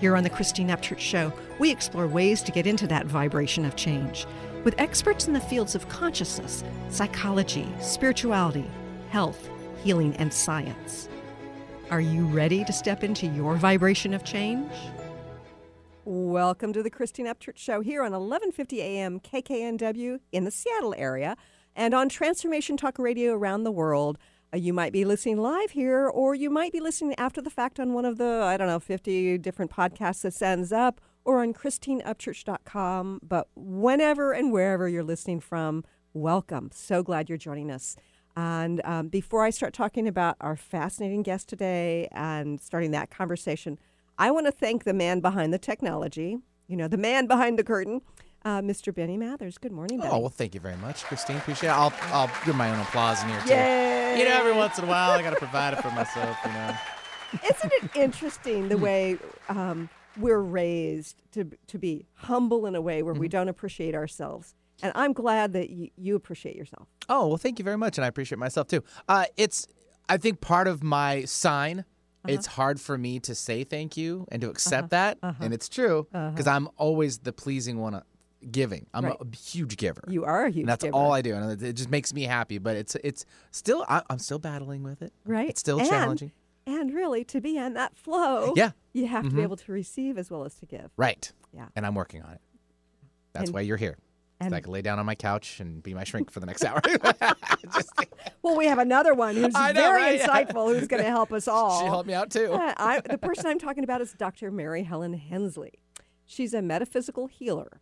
Here 0.00 0.16
on 0.16 0.22
the 0.22 0.30
Christine 0.30 0.68
Upchurch 0.68 1.00
Show, 1.00 1.32
we 1.58 1.72
explore 1.72 2.06
ways 2.06 2.40
to 2.42 2.52
get 2.52 2.68
into 2.68 2.86
that 2.86 3.06
vibration 3.06 3.64
of 3.64 3.74
change 3.74 4.26
with 4.62 4.78
experts 4.78 5.26
in 5.26 5.32
the 5.32 5.40
fields 5.40 5.74
of 5.74 5.88
consciousness, 5.88 6.62
psychology, 6.88 7.66
spirituality, 7.80 8.70
health, 9.10 9.50
healing, 9.82 10.14
and 10.14 10.32
science. 10.32 11.08
Are 11.90 12.00
you 12.00 12.26
ready 12.26 12.64
to 12.64 12.72
step 12.72 13.02
into 13.02 13.26
your 13.26 13.56
vibration 13.56 14.14
of 14.14 14.22
change? 14.22 14.70
Welcome 16.04 16.72
to 16.74 16.82
the 16.84 16.90
Christine 16.90 17.26
Upchurch 17.26 17.58
Show 17.58 17.80
here 17.80 18.02
on 18.02 18.12
1150 18.12 18.80
AM 18.80 19.18
KKNW 19.18 20.20
in 20.30 20.44
the 20.44 20.52
Seattle 20.52 20.94
area 20.96 21.36
and 21.74 21.92
on 21.92 22.08
Transformation 22.08 22.76
Talk 22.76 23.00
Radio 23.00 23.34
around 23.34 23.64
the 23.64 23.72
world. 23.72 24.16
Uh, 24.52 24.56
you 24.56 24.72
might 24.72 24.92
be 24.92 25.04
listening 25.04 25.36
live 25.36 25.72
here, 25.72 26.08
or 26.08 26.34
you 26.34 26.48
might 26.48 26.72
be 26.72 26.80
listening 26.80 27.14
after 27.18 27.42
the 27.42 27.50
fact 27.50 27.78
on 27.78 27.92
one 27.92 28.04
of 28.04 28.16
the, 28.16 28.42
I 28.42 28.56
don't 28.56 28.68
know, 28.68 28.80
50 28.80 29.38
different 29.38 29.70
podcasts 29.70 30.22
that 30.22 30.32
sends 30.32 30.72
up, 30.72 31.00
or 31.24 31.42
on 31.42 31.52
ChristineUpchurch.com. 31.52 33.20
But 33.22 33.48
whenever 33.54 34.32
and 34.32 34.50
wherever 34.50 34.88
you're 34.88 35.04
listening 35.04 35.40
from, 35.40 35.84
welcome. 36.14 36.70
So 36.72 37.02
glad 37.02 37.28
you're 37.28 37.36
joining 37.36 37.70
us. 37.70 37.96
And 38.36 38.80
um, 38.84 39.08
before 39.08 39.44
I 39.44 39.50
start 39.50 39.74
talking 39.74 40.08
about 40.08 40.36
our 40.40 40.56
fascinating 40.56 41.22
guest 41.22 41.48
today 41.48 42.08
and 42.12 42.60
starting 42.60 42.92
that 42.92 43.10
conversation, 43.10 43.78
I 44.16 44.30
want 44.30 44.46
to 44.46 44.52
thank 44.52 44.84
the 44.84 44.94
man 44.94 45.20
behind 45.20 45.52
the 45.52 45.58
technology, 45.58 46.38
you 46.66 46.76
know, 46.76 46.88
the 46.88 46.96
man 46.96 47.26
behind 47.26 47.58
the 47.58 47.64
curtain, 47.64 48.00
uh, 48.44 48.60
Mr. 48.60 48.94
Benny 48.94 49.16
Mathers. 49.16 49.58
Good 49.58 49.72
morning. 49.72 50.00
Oh, 50.02 50.18
well, 50.20 50.28
thank 50.28 50.54
you 50.54 50.60
very 50.60 50.76
much, 50.76 51.04
Christine. 51.04 51.36
Appreciate 51.36 51.70
it. 51.70 51.72
I'll, 51.72 51.92
I'll 52.12 52.30
give 52.44 52.54
my 52.54 52.70
own 52.70 52.80
applause 52.80 53.22
in 53.22 53.28
here, 53.30 53.40
too. 53.42 53.48
Yay! 53.50 54.18
You 54.18 54.24
know, 54.24 54.30
every 54.38 54.52
once 54.52 54.78
in 54.78 54.84
a 54.84 54.86
while, 54.88 55.10
I 55.10 55.22
got 55.22 55.30
to 55.30 55.36
provide 55.36 55.74
it 55.74 55.82
for 55.82 55.90
myself, 55.90 56.36
you 56.44 56.52
know. 56.52 56.74
Isn't 57.44 57.72
it 57.82 57.90
interesting 57.96 58.68
the 58.68 58.78
way 58.78 59.18
um, 59.48 59.88
we're 60.16 60.40
raised 60.40 61.22
to, 61.32 61.50
to 61.66 61.78
be 61.78 62.06
humble 62.14 62.64
in 62.66 62.74
a 62.74 62.80
way 62.80 63.02
where 63.02 63.14
we 63.14 63.28
don't 63.28 63.48
appreciate 63.48 63.94
ourselves? 63.94 64.54
And 64.82 64.92
I'm 64.94 65.12
glad 65.12 65.52
that 65.54 65.68
y- 65.70 65.90
you 65.96 66.14
appreciate 66.14 66.56
yourself. 66.56 66.88
Oh, 67.08 67.26
well, 67.28 67.36
thank 67.36 67.58
you 67.58 67.64
very 67.64 67.76
much, 67.76 67.98
and 67.98 68.04
I 68.04 68.08
appreciate 68.08 68.38
myself, 68.38 68.68
too. 68.68 68.82
Uh, 69.08 69.24
it's, 69.36 69.66
I 70.08 70.16
think, 70.16 70.40
part 70.40 70.68
of 70.68 70.82
my 70.82 71.24
sign. 71.24 71.84
It's 72.26 72.46
hard 72.46 72.78
for 72.78 72.98
me 72.98 73.20
to 73.20 73.34
say 73.34 73.64
thank 73.64 73.96
you 73.96 74.26
and 74.30 74.42
to 74.42 74.50
accept 74.50 74.90
that, 74.90 75.16
and 75.40 75.54
it's 75.54 75.66
true 75.68 76.06
because 76.12 76.46
I'm 76.46 76.68
always 76.76 77.18
the 77.20 77.32
pleasing 77.32 77.78
one 77.78 78.02
giving. 78.50 78.86
I'm 78.94 79.04
Right. 79.04 79.16
a, 79.20 79.36
huge 79.36 79.76
giver. 79.76 80.02
You 80.08 80.24
are 80.24 80.44
a 80.46 80.50
huge 80.50 80.60
and 80.60 80.68
that's 80.68 80.84
giver. 80.84 80.94
all 80.96 81.12
I 81.12 81.22
do, 81.22 81.34
and 81.34 81.60
it- 81.62 81.72
just 81.74 81.90
makes 81.90 82.12
me 82.14 82.22
happy. 82.24 82.58
But 82.58 82.76
it's 82.76 82.96
it's 83.04 83.24
still 83.50 83.84
I, 83.88 84.02
I'm 84.10 84.18
still 84.18 84.38
battling 84.38 84.82
with 84.82 85.02
it. 85.02 85.12
Right. 85.24 85.48
It's 85.48 85.60
still 85.60 85.80
And- 85.80 85.88
challenging. 85.88 86.32
And 86.66 86.92
really, 86.92 87.24
to 87.24 87.40
be 87.40 87.58
on 87.58 87.72
that 87.74 87.96
flow, 87.96 88.52
Yeah. 88.54 88.72
you 88.92 89.06
have 89.06 89.24
to 89.24 89.30
be 89.30 89.36
Mhm. 89.40 89.42
able 89.44 89.56
to 89.56 89.72
receive 89.72 90.18
as 90.18 90.30
well 90.30 90.44
as 90.44 90.54
to 90.56 90.66
give. 90.66 90.90
Right. 90.98 91.32
Yeah. 91.54 91.68
And 91.74 91.86
I'm 91.86 91.94
working 91.94 92.20
on 92.22 92.32
it. 92.32 92.40
That's 93.32 93.46
And- 93.46 93.54
why 93.54 93.62
you're 93.62 93.78
here. 93.78 93.96
So 94.40 94.46
and- 94.46 94.54
I 94.54 94.60
can 94.60 94.70
lay 94.70 94.82
down 94.82 94.98
on 94.98 95.06
my 95.06 95.14
couch 95.14 95.60
and 95.60 95.82
be 95.82 95.94
my 95.94 96.04
shrink 96.04 96.30
for 96.30 96.40
the 96.40 96.46
next 96.46 96.64
hour. 96.64 96.80
Just, 97.72 97.90
Well, 98.42 98.56
we 98.56 98.66
have 98.66 98.78
another 98.78 99.14
one 99.14 99.34
who's 99.34 99.52
know, 99.54 99.72
very 99.72 100.18
right? 100.18 100.20
Insightful 100.20 100.78
who's 100.78 100.86
going 100.88 101.02
to 101.02 101.08
help 101.08 101.32
us 101.32 101.48
all. 101.48 101.80
she 101.80 101.86
helped 101.86 102.06
me 102.06 102.14
out 102.14 102.30
too. 102.30 102.52
Uh, 102.52 102.74
I, 102.76 103.00
the 103.00 103.18
person 103.18 103.46
I'm 103.46 103.58
talking 103.58 103.82
about 103.82 104.00
is 104.00 104.12
Dr. 104.12 104.50
Mary 104.50 104.82
Helen 104.84 105.14
Hensley. 105.14 105.72
She's 106.26 106.52
a 106.54 106.60
metaphysical 106.62 107.26
healer, 107.28 107.80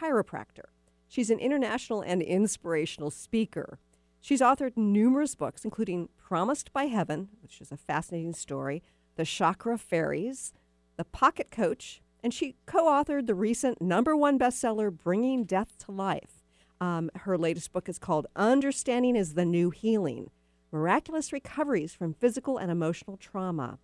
chiropractor. 0.00 0.66
She's 1.08 1.30
an 1.30 1.38
international 1.38 2.00
and 2.00 2.22
inspirational 2.22 3.10
speaker. 3.10 3.78
She's 4.20 4.40
authored 4.40 4.76
numerous 4.76 5.34
books, 5.34 5.64
including 5.64 6.08
Promised 6.16 6.72
by 6.72 6.86
Heaven, 6.86 7.28
which 7.42 7.60
is 7.60 7.70
a 7.70 7.76
fascinating 7.76 8.34
story, 8.34 8.82
The 9.14 9.24
Chakra 9.24 9.78
Fairies, 9.78 10.52
The 10.96 11.04
Pocket 11.04 11.50
Coach, 11.50 12.02
and 12.22 12.34
she 12.34 12.56
co 12.66 12.86
authored 12.86 13.26
the 13.26 13.34
recent 13.34 13.80
number 13.80 14.16
one 14.16 14.38
bestseller, 14.38 14.90
Bringing 14.90 15.44
Death 15.44 15.78
to 15.86 15.92
Life. 15.92 16.42
Um, 16.80 17.10
her 17.14 17.38
latest 17.38 17.72
book 17.72 17.88
is 17.88 17.98
called 17.98 18.26
Understanding 18.34 19.16
is 19.16 19.34
the 19.34 19.44
New 19.44 19.70
Healing 19.70 20.30
Miraculous 20.72 21.32
Recoveries 21.32 21.94
from 21.94 22.12
Physical 22.12 22.58
and 22.58 22.70
Emotional 22.70 23.16
Trauma. 23.16 23.78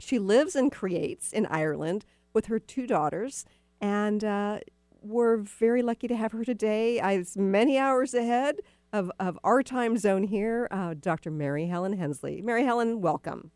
She 0.00 0.18
lives 0.18 0.56
and 0.56 0.72
creates 0.72 1.32
in 1.32 1.46
Ireland 1.46 2.04
with 2.32 2.46
her 2.46 2.58
two 2.58 2.86
daughters, 2.86 3.44
and 3.80 4.24
uh, 4.24 4.58
we're 5.02 5.38
very 5.38 5.82
lucky 5.82 6.08
to 6.08 6.16
have 6.16 6.32
her 6.32 6.44
today. 6.44 7.00
It's 7.00 7.36
many 7.36 7.78
hours 7.78 8.14
ahead 8.14 8.56
of, 8.92 9.10
of 9.20 9.38
our 9.44 9.62
time 9.62 9.96
zone 9.96 10.24
here, 10.24 10.68
uh, 10.70 10.94
Dr. 10.98 11.30
Mary 11.30 11.66
Helen 11.66 11.92
Hensley. 11.94 12.42
Mary 12.42 12.64
Helen, 12.64 13.00
welcome. 13.00 13.50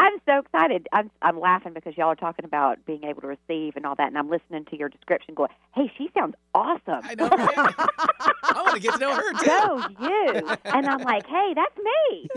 I'm 0.00 0.14
so 0.26 0.38
excited. 0.38 0.88
I'm 0.92 1.10
I'm 1.20 1.38
laughing 1.38 1.74
because 1.74 1.94
y'all 1.96 2.08
are 2.08 2.14
talking 2.16 2.46
about 2.46 2.78
being 2.86 3.04
able 3.04 3.20
to 3.20 3.26
receive 3.26 3.76
and 3.76 3.84
all 3.84 3.94
that, 3.96 4.06
and 4.08 4.16
I'm 4.16 4.30
listening 4.30 4.64
to 4.66 4.76
your 4.78 4.88
description, 4.88 5.34
going, 5.34 5.50
"Hey, 5.74 5.92
she 5.98 6.10
sounds 6.16 6.34
awesome." 6.54 7.00
I 7.04 7.14
know. 7.14 7.28
Right? 7.28 7.54
I 7.76 8.62
want 8.62 8.74
to 8.76 8.80
get 8.80 8.94
to 8.94 8.98
know 8.98 9.14
her 9.14 9.32
too. 9.34 9.44
Go 9.46 9.84
you! 10.00 10.56
And 10.64 10.86
I'm 10.86 11.00
like, 11.02 11.26
"Hey, 11.26 11.54
that's 11.54 11.76
me." 11.76 12.28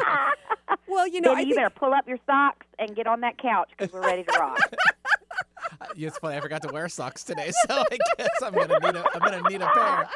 Well, 0.88 1.06
you 1.06 1.20
know, 1.20 1.36
you 1.36 1.54
better 1.54 1.70
pull 1.70 1.92
up 1.92 2.08
your 2.08 2.18
socks 2.26 2.66
and 2.78 2.96
get 2.96 3.06
on 3.06 3.20
that 3.20 3.38
couch 3.38 3.70
because 3.76 3.92
we're 3.92 4.02
ready 4.02 4.24
to 4.24 4.38
rock. 4.38 4.58
It's 5.96 6.16
funny. 6.18 6.36
I 6.36 6.40
forgot 6.40 6.62
to 6.62 6.68
wear 6.72 6.88
socks 6.88 7.24
today, 7.24 7.50
so 7.66 7.82
I 7.90 7.98
guess 8.16 8.42
I'm 8.42 8.54
gonna 8.54 8.78
need 8.80 8.94
a. 8.94 9.04
I'm 9.14 9.20
gonna 9.20 9.48
need 9.48 9.60
a 9.60 9.68
pair. 9.68 10.08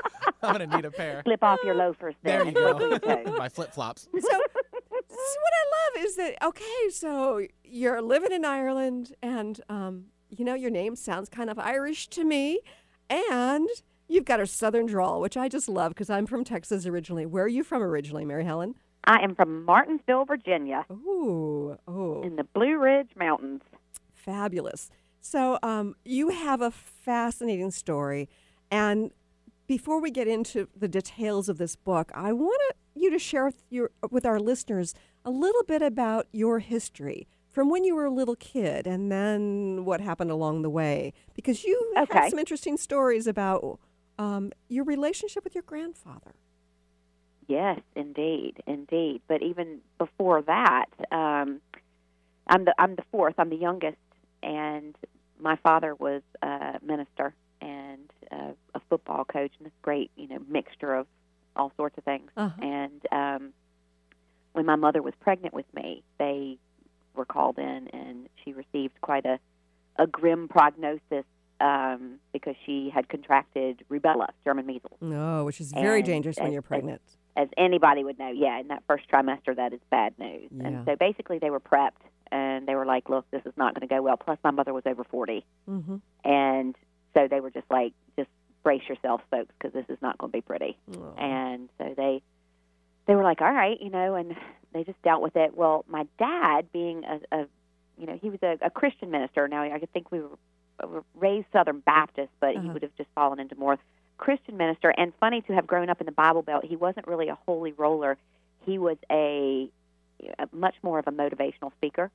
I'm 0.43 0.53
gonna 0.53 0.67
need 0.67 0.85
a 0.85 0.91
pair. 0.91 1.23
Slip 1.25 1.43
off 1.43 1.59
your 1.65 1.75
loafers 1.75 2.15
There 2.23 2.41
you 2.43 2.49
and 2.49 2.57
wiggle 2.57 2.89
your 2.89 2.99
go. 2.99 3.37
My 3.37 3.49
flip 3.49 3.73
flops. 3.73 4.09
so, 4.13 4.21
so 4.21 4.29
what 4.39 4.41
I 4.57 4.62
love 5.97 6.05
is 6.05 6.17
that, 6.17 6.37
okay, 6.45 6.91
so 6.91 7.47
you're 7.65 8.01
living 8.03 8.33
in 8.33 8.45
Ireland, 8.45 9.15
and, 9.23 9.61
um, 9.69 10.05
you 10.31 10.45
know, 10.45 10.55
your 10.55 10.71
name 10.71 10.97
sounds 10.97 11.29
kind 11.29 11.51
of 11.51 11.59
Irish 11.59 12.09
to 12.09 12.25
me, 12.25 12.61
and 13.11 13.69
you've 14.09 14.25
got 14.25 14.41
a 14.41 14.47
southern 14.47 14.87
drawl, 14.87 15.21
which 15.21 15.37
I 15.37 15.49
just 15.49 15.69
love 15.69 15.91
because 15.93 16.11
I'm 16.11 16.27
from 16.27 16.45
Texas 16.45 16.87
originally. 16.87 17.27
Where 17.27 17.45
are 17.45 17.49
you 17.49 17.65
from 17.65 17.83
originally, 17.83 18.25
Mary 18.25 18.45
Helen? 18.45 18.75
I 19.05 19.19
am 19.23 19.35
from 19.35 19.65
Martinsville, 19.65 20.25
Virginia, 20.25 20.85
Ooh, 20.91 21.77
oh, 21.89 22.23
in 22.23 22.37
the 22.37 22.45
Blue 22.45 22.79
Ridge 22.79 23.11
Mountains. 23.17 23.63
fabulous. 24.13 24.91
So, 25.21 25.59
um, 25.63 25.95
you 26.05 26.31
have 26.31 26.61
a 26.61 26.71
fascinating 26.71 27.71
story. 27.71 28.29
And 28.71 29.11
before 29.67 30.01
we 30.01 30.11
get 30.11 30.27
into 30.29 30.69
the 30.77 30.89
details 30.89 31.49
of 31.49 31.59
this 31.59 31.77
book, 31.77 32.11
I 32.15 32.33
want 32.33 32.61
you 32.95 33.11
to 33.11 33.19
share 33.19 33.47
with, 33.47 33.63
your, 33.71 33.91
with 34.11 34.27
our 34.27 34.39
listeners 34.39 34.95
a 35.25 35.31
little 35.31 35.63
bit 35.65 35.83
about 35.83 36.27
your 36.33 36.59
history 36.59 37.29
from 37.51 37.69
when 37.69 37.85
you 37.85 37.95
were 37.95 38.07
a 38.07 38.11
little 38.11 38.37
kid 38.37 38.87
and 38.87 39.13
then 39.13 39.85
what 39.85 40.01
happened 40.01 40.31
along 40.31 40.63
the 40.63 40.71
way. 40.71 41.13
Because 41.35 41.65
you 41.65 41.93
have 41.95 42.31
some 42.31 42.39
interesting 42.39 42.77
stories 42.77 43.27
about 43.27 43.79
um, 44.19 44.53
your 44.69 44.85
relationship 44.85 45.45
with 45.45 45.55
your 45.55 45.63
grandfather. 45.63 46.35
Yes, 47.49 47.81
indeed, 47.95 48.63
indeed. 48.67 49.21
But 49.29 49.43
even 49.43 49.81
before 49.99 50.43
that, 50.43 50.87
um, 51.11 51.61
I'm 52.47 52.65
the 52.65 52.75
I'm 52.79 52.95
the 52.95 53.05
fourth. 53.11 53.35
I'm 53.39 53.51
the 53.51 53.57
youngest, 53.57 53.99
and 54.43 54.97
my 55.39 55.57
father 55.57 55.95
was 55.95 56.23
a 56.41 56.79
minister 56.83 57.35
and 57.61 58.11
uh, 58.31 58.53
a 58.75 58.81
football 58.89 59.25
coach, 59.25 59.53
and 59.59 59.67
this 59.67 59.73
great 59.83 60.11
you 60.17 60.29
know 60.29 60.39
mixture 60.49 60.95
of 60.95 61.07
all 61.57 61.73
sorts 61.77 61.99
of 61.99 62.05
things. 62.05 62.31
Uh-huh. 62.37 62.63
And 62.63 63.07
um, 63.13 63.53
when 64.53 64.67
my 64.67 64.77
mother 64.77 65.03
was 65.03 65.15
pregnant 65.21 65.55
with 65.55 65.67
me, 65.75 66.03
they 66.19 66.59
were 67.15 67.25
called 67.25 67.59
in, 67.59 67.89
and 67.93 68.29
she 68.45 68.53
received 68.53 69.01
quite 69.01 69.25
a 69.27 69.39
a 69.97 70.07
grim 70.07 70.49
prognosis 70.49 71.25
um, 71.61 72.19
because 72.33 72.55
she 72.65 72.91
had 72.93 73.09
contracted 73.11 73.85
rubella, 73.91 74.29
German 74.43 74.65
measles 74.65 74.97
No, 75.03 75.45
which 75.45 75.61
is 75.61 75.71
very 75.71 75.99
And- 75.99 76.07
dangerous 76.07 76.37
when 76.41 76.51
you're 76.51 76.63
pregnant. 76.63 77.03
as 77.37 77.49
anybody 77.59 78.03
would 78.03 78.19
know, 78.19 78.31
yeah, 78.31 78.59
in 78.59 78.69
that 78.69 78.83
first 78.87 79.05
trimester, 79.11 79.55
that 79.55 79.73
is 79.75 79.81
bad 79.91 80.19
news. 80.19 80.49
Yeah. 80.51 80.67
And 80.67 80.85
so 80.87 80.97
basically, 80.97 81.39
they 81.39 81.51
were 81.51 81.61
prepped 81.61 82.01
and 82.31 82.67
they 82.67 82.75
were 82.75 82.87
like, 82.87 83.11
look, 83.11 83.31
this 83.31 83.43
is 83.45 83.53
not 83.59 83.75
going 83.75 83.87
to 83.87 83.95
go 83.95 84.01
well. 84.01 84.17
Plus, 84.17 84.39
my 84.43 84.51
mother 84.51 84.73
was 84.73 84.83
over 84.87 85.05
40. 85.05 85.45
Mm-hmm. 85.69 85.97
And 86.25 86.75
so 87.15 87.29
they 87.29 87.41
were 87.41 87.51
just 87.51 87.71
like, 87.71 87.93
just 88.17 88.31
brace 88.63 88.83
yourselves, 88.89 89.23
folks, 89.31 89.53
because 89.59 89.75
this 89.75 89.85
is 89.95 90.01
not 90.01 90.17
going 90.19 90.33
to 90.33 90.37
be 90.39 90.41
pretty. 90.43 90.79
And 91.19 91.69
so 91.79 91.93
they 91.97 92.23
they 93.07 93.15
were 93.15 93.23
like, 93.25 93.41
all 93.41 93.53
right, 93.53 93.81
you 93.81 93.91
know, 93.91 94.15
and 94.15 94.37
they 94.73 94.85
just 94.85 95.01
dealt 95.03 95.23
with 95.23 95.37
it. 95.37 95.57
Well, 95.57 95.85
my 95.89 96.07
dad, 96.19 96.73
being 96.73 97.05
a, 97.05 97.21
a 97.37 97.47
you 97.99 98.07
know, 98.07 98.19
he 98.21 98.31
was 98.31 98.41
a, 98.43 98.59
a 98.63 98.71
Christian 98.71 99.11
minister. 99.11 99.47
Now, 99.49 99.63
I 99.63 99.79
think 99.93 100.11
we 100.11 100.21
were, 100.21 100.87
were 100.87 101.05
raised 101.15 101.47
Southern 101.53 101.81
Baptist, 101.81 102.31
but 102.41 102.57
Uh-huh. 102.57 102.63
he 102.63 102.69
would 102.71 102.83
have 102.83 102.97
just 102.97 103.11
fallen 103.15 103.39
into 103.39 103.55
more 103.57 103.79
Christian 104.19 104.57
minister. 104.57 104.91
And 104.97 105.13
funny 105.21 105.41
to 105.43 105.53
have 105.53 105.67
grown 105.67 105.91
up 105.91 106.01
in 106.01 106.07
the 106.07 106.13
Bible 106.13 106.43
Belt, 106.43 106.65
he 106.65 106.77
wasn't 106.77 107.07
really 107.07 107.29
a 107.29 107.39
holy 107.47 107.73
roller. 107.73 108.17
He 108.65 108.79
was 108.79 108.97
a, 109.11 109.69
a 110.39 110.49
much 110.53 110.77
more 110.83 110.99
of 110.99 111.07
a 111.07 111.13
motivational 111.13 111.73
speaker. 111.73 112.11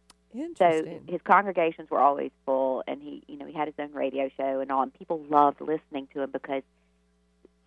So 0.57 0.83
his 1.07 1.21
congregations 1.23 1.89
were 1.89 1.99
always 1.99 2.31
full, 2.45 2.83
and 2.87 3.01
he, 3.01 3.23
you 3.27 3.37
know, 3.37 3.45
he 3.45 3.53
had 3.53 3.67
his 3.67 3.75
own 3.79 3.93
radio 3.93 4.29
show 4.37 4.59
and 4.59 4.71
all, 4.71 4.83
and 4.83 4.93
people 4.93 5.23
loved 5.29 5.61
listening 5.61 6.07
to 6.13 6.21
him 6.21 6.31
because 6.31 6.63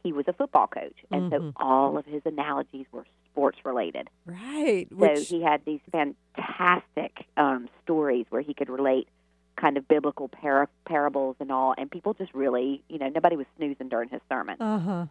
he 0.02 0.12
was 0.12 0.26
a 0.29 0.32
football 0.32 0.67
coach, 0.67 0.97
and 1.11 1.31
Mhm. 1.31 1.38
so 1.38 1.52
all 1.56 1.99
of 1.99 2.06
his 2.06 2.23
analogies 2.25 2.87
were 2.93 3.05
sports 3.31 3.58
related. 3.64 4.08
right. 4.26 4.88
So 4.91 4.97
Which 4.97 5.29
he 5.29 5.41
had 5.43 5.64
these 5.64 5.81
fantastic 5.93 7.26
um, 7.37 7.69
stories 7.82 8.26
where 8.31 8.41
he 8.43 8.55
could 8.55 8.69
relate 8.69 9.08
kind 9.56 9.76
of 9.76 9.87
biblical 9.87 10.29
par- 10.29 10.69
parables 10.87 11.37
and 11.38 11.52
all, 11.52 11.75
and 11.76 11.91
people 11.91 12.14
just 12.14 12.32
really, 12.35 12.82
you 12.88 12.99
know, 12.99 13.08
nobody 13.08 13.37
was 13.37 13.47
snoozing 13.56 13.88
during 13.88 14.08
his 14.08 14.20
sermon. 14.29 14.56
uh 14.61 14.79
huh. 14.79 15.06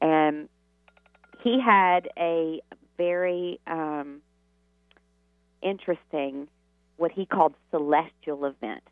And 0.00 0.48
he 1.42 1.60
had 1.60 2.08
a 2.18 2.60
very 2.96 3.60
um, 3.66 4.22
interesting, 5.62 6.48
what 6.96 7.12
he 7.12 7.26
called 7.26 7.54
celestial 7.70 8.44
event, 8.46 8.82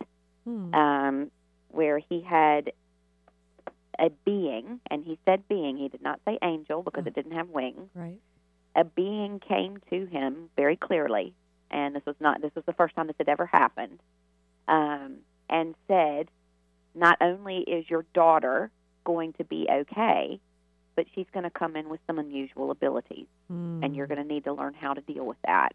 Hmm. 0.45 0.75
um, 0.75 1.31
where 1.71 1.99
he 1.99 2.21
had 2.21 2.73
a 3.99 4.11
being, 4.25 4.81
and 4.91 5.05
he 5.05 5.19
said 5.25 5.47
being, 5.49 5.77
he 5.77 5.89
did 5.89 6.03
not 6.03 6.21
say 6.25 6.39
angel 6.43 6.83
because 6.83 7.07
it 7.07 7.15
didn't 7.15 7.33
have 7.33 7.49
wings. 7.49 7.89
right. 7.95 8.19
A 8.77 8.85
being 8.85 9.41
came 9.41 9.79
to 9.91 10.07
him 10.07 10.51
very 10.57 10.77
clearly, 10.77 11.35
and 11.71 11.97
this 11.97 12.05
was 12.07 12.15
not 12.21 12.41
this 12.41 12.55
was 12.55 12.65
the 12.65 12.73
first 12.75 12.95
time 12.95 13.09
this 13.09 13.17
had 13.19 13.29
ever 13.29 13.47
happened, 13.47 13.99
um, 14.69 15.17
and 15.51 15.75
said, 15.89 16.29
"Not 16.95 17.17
only 17.21 17.59
is 17.61 17.89
your 17.91 18.05
daughter 18.15 18.71
going 19.05 19.33
to 19.35 19.45
be 19.45 19.67
okay, 19.71 20.39
but 20.95 21.07
she's 21.15 21.27
going 21.33 21.45
to 21.45 21.51
come 21.51 21.75
in 21.77 21.89
with 21.89 22.01
some 22.07 22.19
unusual 22.19 22.71
abilities, 22.71 23.27
and 23.83 23.97
you're 23.97 24.07
going 24.07 24.23
to 24.23 24.35
need 24.35 24.45
to 24.45 24.53
learn 24.53 24.75
how 24.75 24.95
to 24.95 25.01
deal 25.01 25.25
with 25.27 25.39
that." 25.45 25.71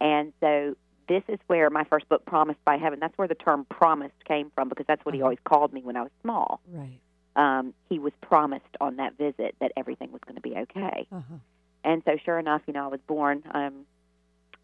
And 0.00 0.32
so 0.40 0.76
this 1.08 1.22
is 1.26 1.38
where 1.48 1.68
my 1.70 1.82
first 1.84 2.08
book, 2.08 2.24
Promised 2.26 2.64
by 2.64 2.76
Heaven, 2.76 3.00
that's 3.00 3.16
where 3.18 3.26
the 3.28 3.34
term 3.34 3.64
promised 3.70 4.24
came 4.26 4.50
from 4.54 4.68
because 4.68 4.86
that's 4.86 5.04
what 5.04 5.14
he 5.14 5.20
Uh-huh. 5.20 5.26
always 5.26 5.40
called 5.44 5.72
me 5.72 5.82
when 5.82 5.96
I 5.96 6.02
was 6.02 6.12
small. 6.22 6.60
Right. 6.70 7.00
Um, 7.36 7.74
he 7.88 7.98
was 7.98 8.12
promised 8.20 8.76
on 8.80 8.96
that 8.96 9.16
visit 9.16 9.54
that 9.60 9.72
everything 9.76 10.10
was 10.12 10.20
going 10.26 10.36
to 10.36 10.40
be 10.40 10.54
okay. 10.56 11.06
Uh 11.12 11.20
huh. 11.28 11.36
And 11.84 12.02
so, 12.04 12.16
sure 12.24 12.38
enough, 12.38 12.62
you 12.66 12.72
know, 12.72 12.84
I 12.84 12.88
was 12.88 13.00
born. 13.06 13.42
Um, 13.52 13.86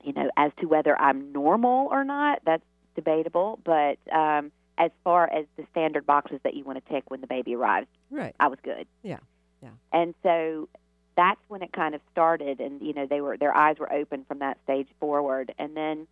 you 0.04 0.12
know, 0.12 0.30
as 0.36 0.52
to 0.60 0.66
whether 0.66 1.00
I'm 1.00 1.32
normal 1.32 1.88
or 1.90 2.04
not, 2.04 2.40
that's 2.44 2.62
debatable. 2.94 3.58
But 3.64 3.98
um, 4.12 4.52
as 4.78 4.90
far 5.04 5.32
as 5.32 5.46
the 5.56 5.64
standard 5.70 6.06
boxes 6.06 6.40
that 6.44 6.54
you 6.54 6.64
want 6.64 6.84
to 6.84 6.92
tick 6.92 7.04
when 7.08 7.20
the 7.20 7.26
baby 7.26 7.54
arrives, 7.54 7.88
Right. 8.10 8.34
I 8.38 8.48
was 8.48 8.58
good. 8.62 8.86
Yeah, 9.02 9.18
yeah. 9.62 9.70
And 9.92 10.14
so 10.22 10.68
that's 11.16 11.40
when 11.48 11.62
it 11.62 11.72
kind 11.72 11.94
of 11.94 12.00
started, 12.12 12.60
and 12.60 12.80
you 12.82 12.92
know, 12.92 13.06
they 13.06 13.20
were 13.20 13.36
their 13.36 13.56
eyes 13.56 13.78
were 13.78 13.92
open 13.92 14.24
from 14.28 14.40
that 14.40 14.58
stage 14.64 14.88
forward, 15.00 15.54
and 15.58 15.76
then 15.76 16.06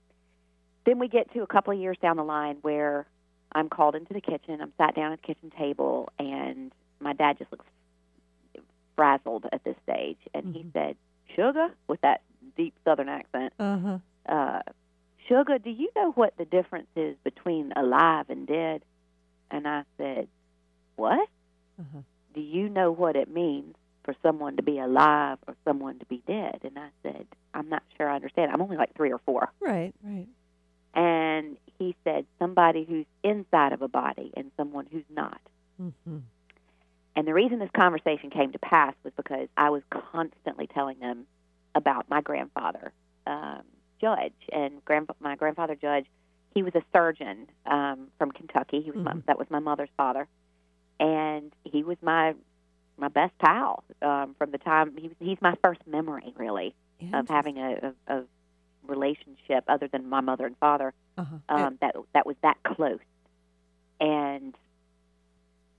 then 0.87 0.99
we 0.99 1.09
get 1.09 1.33
to 1.35 1.43
a 1.43 1.47
couple 1.47 1.73
of 1.73 1.79
years 1.79 1.97
down 2.01 2.17
the 2.17 2.25
line 2.25 2.57
where 2.63 3.07
I'm 3.55 3.69
called 3.69 3.95
into 3.95 4.13
the 4.13 4.21
kitchen. 4.21 4.61
I'm 4.61 4.73
sat 4.79 4.95
down 4.95 5.13
at 5.13 5.21
the 5.21 5.27
kitchen 5.27 5.51
table, 5.57 6.11
and 6.19 6.73
my 7.01 7.13
dad 7.13 7.39
just 7.39 7.51
looks 7.53 7.67
frazzled 8.97 9.47
at 9.53 9.63
this 9.65 9.77
stage, 9.83 10.19
and 10.35 10.55
he 10.55 10.63
Mhm. 10.65 10.73
said, 10.73 10.97
"Sugar," 11.35 11.75
with 11.89 12.01
that 12.03 12.23
deep 12.57 12.75
Southern 12.85 13.09
accent. 13.09 13.53
Uh 13.59 13.79
huh. 13.79 13.99
Uh, 14.27 14.63
Sugar, 15.27 15.59
do 15.59 15.71
you 15.71 15.91
know 15.97 16.13
what 16.13 16.37
the 16.37 16.45
difference 16.45 16.89
is 16.97 17.17
between 17.25 17.73
alive 17.77 18.29
and 18.31 18.47
dead? 18.47 18.85
And 19.51 19.67
I 19.67 19.85
said, 19.97 20.29
What? 20.97 21.29
Uh 21.79 21.83
huh. 21.93 21.99
Do 22.35 22.41
you 22.41 22.69
know 22.69 22.93
what 22.93 23.17
it 23.17 23.29
means 23.29 23.75
for 24.05 24.15
someone 24.23 24.57
to 24.57 24.63
be 24.63 24.79
alive 24.79 25.39
or 25.49 25.57
someone 25.65 25.99
to 25.99 26.07
be 26.07 26.19
dead? 26.27 26.61
And 26.63 26.79
I 26.79 26.91
said, 27.03 27.27
I'm 27.55 27.69
not 27.69 27.83
sure 27.97 28.09
I 28.09 28.15
understand. 28.17 28.53
I'm 28.53 28.61
only 28.63 28.77
like 28.77 28.95
three 28.95 29.13
or 29.13 29.19
four. 29.19 29.51
Right. 29.61 29.93
Right. 30.05 30.29
And 30.95 31.57
he 31.79 31.95
said, 32.05 32.27
Somebody 32.39 32.85
who's 32.85 33.07
inside 33.23 33.73
of 33.73 33.83
a 33.83 33.89
body 33.89 34.33
and 34.37 34.51
someone 34.57 34.87
who's 34.91 35.05
not. 35.11 35.41
Mm-hmm. 35.81 36.19
And 37.17 37.27
the 37.29 37.35
reason 37.35 37.59
this 37.61 37.71
conversation 37.77 38.31
came 38.31 38.53
to 38.53 38.59
pass 38.59 38.95
was 39.05 39.13
because 39.17 39.49
I 39.57 39.71
was 39.71 39.83
constantly 39.91 40.67
telling 40.67 40.99
them 40.99 41.27
about 41.75 42.09
my 42.09 42.21
grandfather, 42.21 42.93
um, 43.27 43.63
Judge, 44.01 44.33
and 44.53 44.85
grand- 44.85 45.09
my 45.21 45.37
grandfather 45.37 45.75
Judge. 45.77 46.07
He 46.55 46.63
was 46.63 46.75
a 46.75 46.83
surgeon 46.93 47.49
um, 47.67 48.09
from 48.19 48.31
Kentucky. 48.31 48.81
He 48.81 48.91
was 48.91 49.03
my, 49.05 49.13
Mhm. 49.15 49.27
that 49.27 49.39
was 49.39 49.49
my 49.51 49.59
mother's 49.59 49.89
father, 49.97 50.29
and 51.01 51.53
he 51.65 51.83
was 51.83 51.97
my 52.03 52.35
my 52.97 53.09
best 53.09 53.37
pal 53.39 53.83
um, 54.03 54.37
from 54.39 54.53
the 54.53 54.59
time 54.59 54.97
he 54.97 55.09
was. 55.09 55.17
He's 55.19 55.41
my 55.43 55.57
first 55.65 55.81
memory, 55.87 56.33
really, 56.37 56.75
of 57.13 57.29
having 57.29 57.59
a, 57.59 57.93
a, 58.09 58.17
a 58.19 58.23
relationship 58.87 59.65
other 59.69 59.89
than 59.89 60.09
my 60.09 60.21
mother 60.21 60.47
and 60.47 60.57
father 60.59 60.93
Uh-huh. 61.19 61.37
um, 61.49 61.79
that 61.81 61.95
that 62.13 62.27
was 62.27 62.37
that 62.43 62.57
close. 62.65 62.99
And 64.01 64.55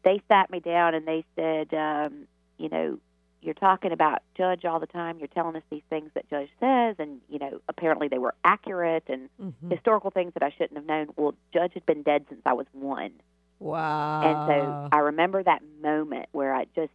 they 0.04 0.22
sat 0.28 0.50
me 0.50 0.60
down 0.60 0.94
and 0.94 1.08
they 1.08 1.26
said, 1.36 1.74
um, 1.74 2.28
you 2.58 2.70
know, 2.70 3.00
you're 3.42 3.54
talking 3.54 3.92
about 3.92 4.22
Judge 4.36 4.66
all 4.66 4.80
the 4.80 4.88
time. 4.88 5.20
You're 5.20 5.28
telling 5.28 5.56
us 5.56 5.64
these 5.70 5.84
things 5.90 6.10
that 6.16 6.28
Judge 6.30 6.50
says, 6.60 6.96
and 7.00 7.20
you 7.30 7.38
know, 7.40 7.60
apparently 7.68 8.08
they 8.08 8.18
were 8.18 8.34
accurate 8.44 9.04
and 9.08 9.30
Mhm. 9.40 9.72
historical 9.72 10.10
things 10.10 10.34
that 10.34 10.44
I 10.44 10.50
shouldn't 10.52 10.78
have 10.78 10.86
known. 10.86 11.10
Well, 11.16 11.36
Judge 11.54 11.74
had 11.74 11.86
been 11.86 12.02
dead 12.04 12.26
since 12.30 12.42
I 12.46 12.54
was 12.54 12.66
one, 12.74 13.12
Wow. 13.60 14.22
and 14.22 14.40
so 14.48 14.90
I 14.92 15.00
remember 15.00 15.44
that 15.44 15.62
moment 15.82 16.30
where 16.32 16.54
I 16.56 16.66
just 16.76 16.92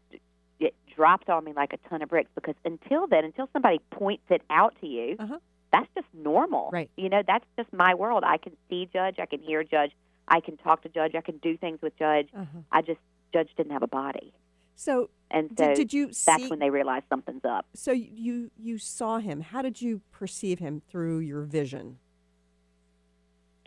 it 0.58 0.74
dropped 0.94 1.30
on 1.30 1.44
me 1.44 1.52
like 1.54 1.72
a 1.72 1.78
ton 1.88 2.02
of 2.02 2.08
bricks 2.10 2.30
because 2.34 2.56
until 2.64 3.06
then, 3.06 3.24
until 3.24 3.48
somebody 3.52 3.78
points 3.90 4.24
it 4.30 4.42
out 4.50 4.74
to 4.80 4.86
you, 4.86 5.16
Uh-huh. 5.18 5.38
That's 5.72 5.88
just 5.94 6.06
normal. 6.14 6.70
Right. 6.72 6.90
You 6.96 7.08
know, 7.08 7.22
that's 7.26 7.44
just 7.56 7.72
my 7.72 7.94
world. 7.94 8.24
I 8.24 8.36
can 8.38 8.56
see 8.68 8.88
Judge, 8.92 9.16
I 9.18 9.26
can 9.26 9.40
hear 9.40 9.62
Judge, 9.64 9.92
I 10.28 10.40
can 10.40 10.56
talk 10.56 10.82
to 10.82 10.88
Judge, 10.88 11.14
I 11.14 11.20
can 11.20 11.38
do 11.38 11.56
things 11.56 11.80
with 11.82 11.96
Judge. 11.98 12.28
Uh-huh. 12.36 12.58
I 12.72 12.82
just 12.82 13.00
Judge 13.32 13.50
didn't 13.56 13.72
have 13.72 13.82
a 13.82 13.86
body, 13.88 14.32
So 14.74 15.10
and 15.30 15.50
so 15.56 15.68
did, 15.68 15.74
did 15.76 15.92
you 15.92 16.06
that's 16.06 16.42
see? 16.42 16.48
when 16.48 16.58
they 16.58 16.70
realized 16.70 17.04
something's 17.08 17.44
up. 17.44 17.66
so 17.74 17.92
you 17.92 18.50
you 18.58 18.78
saw 18.78 19.18
him. 19.18 19.40
How 19.40 19.62
did 19.62 19.80
you 19.80 20.00
perceive 20.10 20.58
him 20.58 20.82
through 20.90 21.18
your 21.20 21.42
vision? 21.42 21.98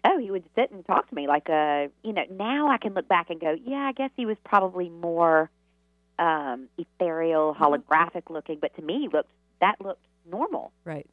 Oh, 0.05 0.17
he 0.19 0.29
would 0.31 0.43
sit 0.53 0.69
and 0.71 0.85
talk 0.85 1.07
to 1.07 1.15
me 1.15 1.27
like 1.27 1.47
a, 1.47 1.87
you 2.03 2.11
know. 2.11 2.23
Now 2.29 2.67
I 2.69 2.77
can 2.77 2.93
look 2.93 3.07
back 3.07 3.29
and 3.29 3.39
go, 3.39 3.55
yeah, 3.63 3.87
I 3.87 3.93
guess 3.93 4.09
he 4.17 4.25
was 4.25 4.35
probably 4.43 4.89
more 4.89 5.49
um, 6.19 6.67
ethereal, 6.77 7.55
holographic 7.57 8.23
looking, 8.29 8.57
but 8.59 8.75
to 8.75 8.81
me, 8.81 8.99
he 8.99 9.07
looked 9.07 9.31
that 9.61 9.79
looked 9.79 10.05
normal. 10.29 10.73
Right. 10.83 11.07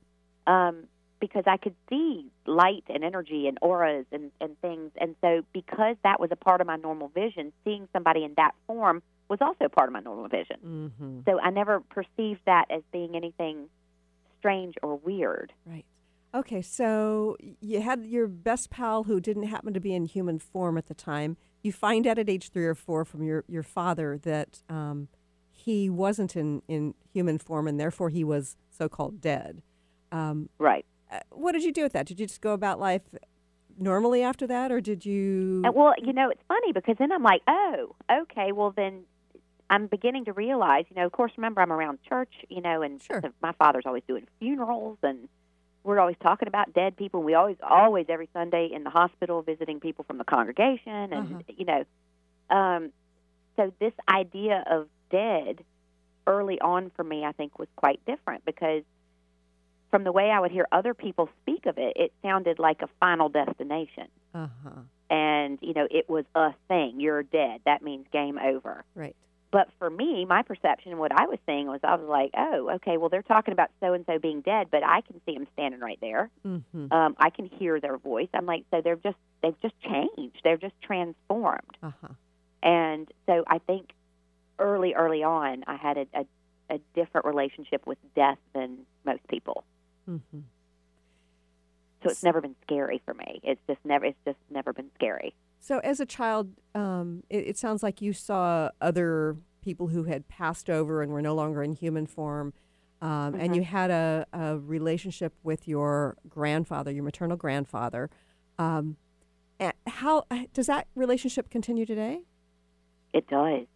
Um, 0.47 0.85
because 1.21 1.45
I 1.47 1.57
could 1.57 1.75
see 1.89 2.27
light 2.47 2.85
and 2.89 3.05
energy 3.05 3.47
and 3.47 3.59
auras 3.61 4.07
and, 4.11 4.31
and 4.41 4.59
things. 4.61 4.91
And 4.99 5.15
so, 5.21 5.43
because 5.53 5.97
that 6.03 6.19
was 6.19 6.31
a 6.33 6.37
part 6.37 6.61
of 6.61 6.67
my 6.67 6.77
normal 6.77 7.09
vision, 7.09 7.53
seeing 7.65 7.89
somebody 7.93 8.25
in 8.25 8.35
that 8.37 8.53
form 8.67 9.03
was 9.29 9.39
also 9.41 9.69
part 9.69 9.89
of 9.89 9.93
my 9.93 10.01
normal 10.01 10.29
vision. 10.29 10.57
Mm-hmm. 10.65 11.21
So, 11.27 11.39
I 11.39 11.51
never 11.51 11.81
perceived 11.81 12.41
that 12.47 12.67
as 12.71 12.83
being 12.93 13.15
anything 13.15 13.69
strange 14.39 14.75
or 14.83 14.97
weird. 14.97 15.53
Right. 15.67 15.85
Okay, 16.33 16.63
so 16.63 17.37
you 17.61 17.81
had 17.81 18.07
your 18.07 18.29
best 18.29 18.71
pal 18.71 19.05
who 19.05 19.21
didn't 19.21 19.45
happen 19.45 19.75
to 19.75 19.81
be 19.81 19.95
in 19.95 20.05
human 20.05 20.39
form 20.39 20.79
at 20.79 20.87
the 20.87 20.95
time. 20.95 21.37
You 21.63 21.73
find 21.73 22.07
out 22.07 22.19
at 22.19 22.29
age 22.29 22.51
three 22.51 22.67
or 22.67 22.77
four 22.77 23.05
from 23.05 23.25
your, 23.25 23.45
your 23.49 23.65
father 23.65 24.17
that 24.19 24.63
um, 24.69 25.09
he 25.51 25.91
wasn't 25.91 26.37
in, 26.37 26.63
in 26.69 26.95
human 27.13 27.39
form 27.39 27.67
and 27.67 27.81
therefore 27.81 28.11
he 28.11 28.23
was 28.23 28.57
so 28.71 28.89
called 28.89 29.21
dead. 29.21 29.63
Um, 30.13 30.49
Right. 30.59 30.85
uh, 31.11 31.21
what 31.31 31.53
did 31.53 31.63
you 31.65 31.73
do 31.73 31.83
with 31.83 31.93
that? 31.93 32.07
Did 32.07 32.21
you 32.21 32.27
just 32.27 32.41
go 32.41 32.53
about 32.53 32.79
life 32.81 33.03
normally 33.79 34.23
after 34.23 34.47
that, 34.47 34.71
or 34.73 34.81
did 34.81 35.05
you? 35.07 35.63
And, 35.65 35.75
well, 35.75 35.95
you 36.03 36.13
know, 36.13 36.31
it's 36.31 36.43
funny 36.49 36.73
because 36.73 36.97
then 36.99 37.13
I'm 37.13 37.23
like, 37.23 37.43
oh, 37.49 37.95
okay, 38.11 38.53
well, 38.53 38.71
then 38.73 39.05
I'm 39.69 39.87
beginning 39.87 40.25
to 40.27 40.33
realize, 40.33 40.85
you 40.91 40.97
know, 40.97 41.07
of 41.07 41.13
course, 41.13 41.33
remember 41.37 41.61
I'm 41.61 41.73
around 41.73 42.01
church, 42.09 42.33
you 42.49 42.61
know, 42.61 42.83
and 42.83 43.01
Sure. 43.03 43.23
my 43.41 43.53
father's 43.53 43.85
always 43.87 44.03
doing 44.09 44.27
funerals 44.41 44.99
and 45.03 45.29
we're 45.85 45.99
always 46.01 46.17
talking 46.23 46.47
about 46.49 46.75
dead 46.75 46.97
people. 46.97 47.23
We 47.23 47.35
always, 47.35 47.57
always 47.63 48.07
every 48.11 48.29
Sunday 48.35 48.67
in 48.71 48.85
the 48.85 48.91
hospital 48.91 49.41
visiting 49.43 49.81
people 49.81 50.05
from 50.05 50.19
the 50.19 50.25
congregation, 50.25 50.93
and 50.93 51.13
Uh-huh. 51.15 51.41
you 51.57 51.65
know, 51.65 51.85
um, 52.55 52.93
so 53.57 53.73
this 53.79 53.95
idea 54.09 54.63
of 54.71 54.89
dead 55.11 55.65
early 56.27 56.61
on 56.61 56.91
for 56.97 57.03
me, 57.05 57.25
I 57.25 57.33
think, 57.33 57.59
was 57.59 57.69
quite 57.77 58.05
different 58.05 58.45
because 58.45 58.83
from 59.91 60.05
the 60.05 60.13
way 60.13 60.31
I 60.31 60.41
would 60.41 60.51
hear 60.53 60.67
other 60.73 60.95
people 60.95 61.29
speak 61.43 61.67
of 61.67 61.79
it, 61.79 61.95
it 61.97 62.13
sounded 62.23 62.59
like 62.59 62.83
a 62.83 62.89
final 63.01 63.29
destination 63.29 64.09
Uh 64.35 64.49
huh. 64.65 64.71
and 65.11 65.59
you 65.63 65.75
know 65.75 65.87
it 65.91 66.09
was 66.09 66.25
a 66.35 66.53
thing 66.69 67.01
you're 67.01 67.23
dead 67.23 67.61
that 67.67 67.83
means 67.83 68.07
game 68.13 68.39
over 68.39 68.85
Right. 68.95 69.17
but 69.51 69.69
for 69.81 69.91
me, 69.91 70.25
my 70.25 70.43
perception, 70.43 70.97
what 70.99 71.11
I 71.11 71.27
was 71.27 71.39
seeing 71.45 71.67
was 71.67 71.81
I 71.83 71.97
was 71.97 72.09
like, 72.09 72.31
oh, 72.37 72.71
okay, 72.77 72.97
well, 72.99 73.09
they're 73.09 73.23
talking 73.35 73.51
about 73.53 73.71
so 73.81 73.95
and 73.95 74.05
so 74.07 74.17
being 74.21 74.43
dead, 74.43 74.69
but 74.71 74.85
I 74.85 75.01
can 75.01 75.21
see 75.27 75.35
them 75.35 75.49
standing 75.55 75.81
right 75.81 75.99
there. 76.01 76.31
Mm-hmm. 76.47 76.93
Um, 76.93 77.17
I 77.19 77.31
can 77.31 77.47
hear 77.47 77.81
their 77.81 77.99
voice. 77.99 78.29
I'm 78.33 78.47
like, 78.47 78.63
so 78.71 78.81
they're 78.81 78.95
just 79.09 79.17
they've 79.43 79.61
just 79.61 79.75
changed. 79.81 80.39
They're 80.45 80.57
just 80.57 80.81
transformed. 80.83 81.77
Uh-huh. 81.83 82.15
And 82.63 83.09
so 83.27 83.43
I 83.49 83.59
think 83.59 83.91
early, 84.61 84.95
early 84.95 85.23
on, 85.25 85.65
I 85.67 85.75
had 85.77 85.97
a, 85.97 86.07
a, 86.15 86.25
a 86.77 86.79
different 86.95 87.27
relationship 87.27 87.87
with 87.87 87.99
death 88.15 88.39
than 88.55 88.79
most 89.05 89.27
people. 89.29 89.65
Mm-hmm. 90.09 90.41
So 92.03 92.11
it's 92.11 92.23
never 92.23 92.41
been 92.41 92.57
scary 92.63 93.03
for 93.05 93.15
me. 93.15 93.41
It's 93.43 93.61
just 93.67 93.81
never. 93.85 94.07
It's 94.07 94.19
just 94.25 94.39
never 94.51 94.73
been 94.73 94.91
scary. 94.95 95.35
So, 95.61 95.79
as 95.81 96.01
a 96.01 96.07
child, 96.07 96.53
um, 96.75 97.23
it, 97.29 97.49
it 97.49 97.59
sounds 97.59 97.83
like 97.83 98.01
you 98.01 98.13
saw 98.13 98.71
other 98.81 99.37
people 99.63 99.89
who 99.89 100.05
had 100.05 100.27
passed 100.27 100.71
over 100.71 101.03
and 101.03 101.13
were 101.13 101.21
no 101.21 101.35
longer 101.35 101.63
in 101.63 101.73
human 101.73 102.07
form, 102.07 102.55
um, 103.03 103.35
and 103.35 103.55
you 103.55 103.63
had 103.63 103.91
a, 103.91 104.27
a 104.33 104.59
relationship 104.59 105.35
with 105.43 105.69
your 105.69 106.17
grandfather, 106.27 106.91
your 106.91 107.05
maternal 107.05 107.37
grandfather. 107.37 108.09
Um, 108.59 108.97
how 109.87 110.25
does 110.55 110.67
that 110.67 110.87
relationship 110.95 111.51
continue 111.51 111.85
today? 111.85 112.23
It 113.13 113.27
does. 113.29 113.67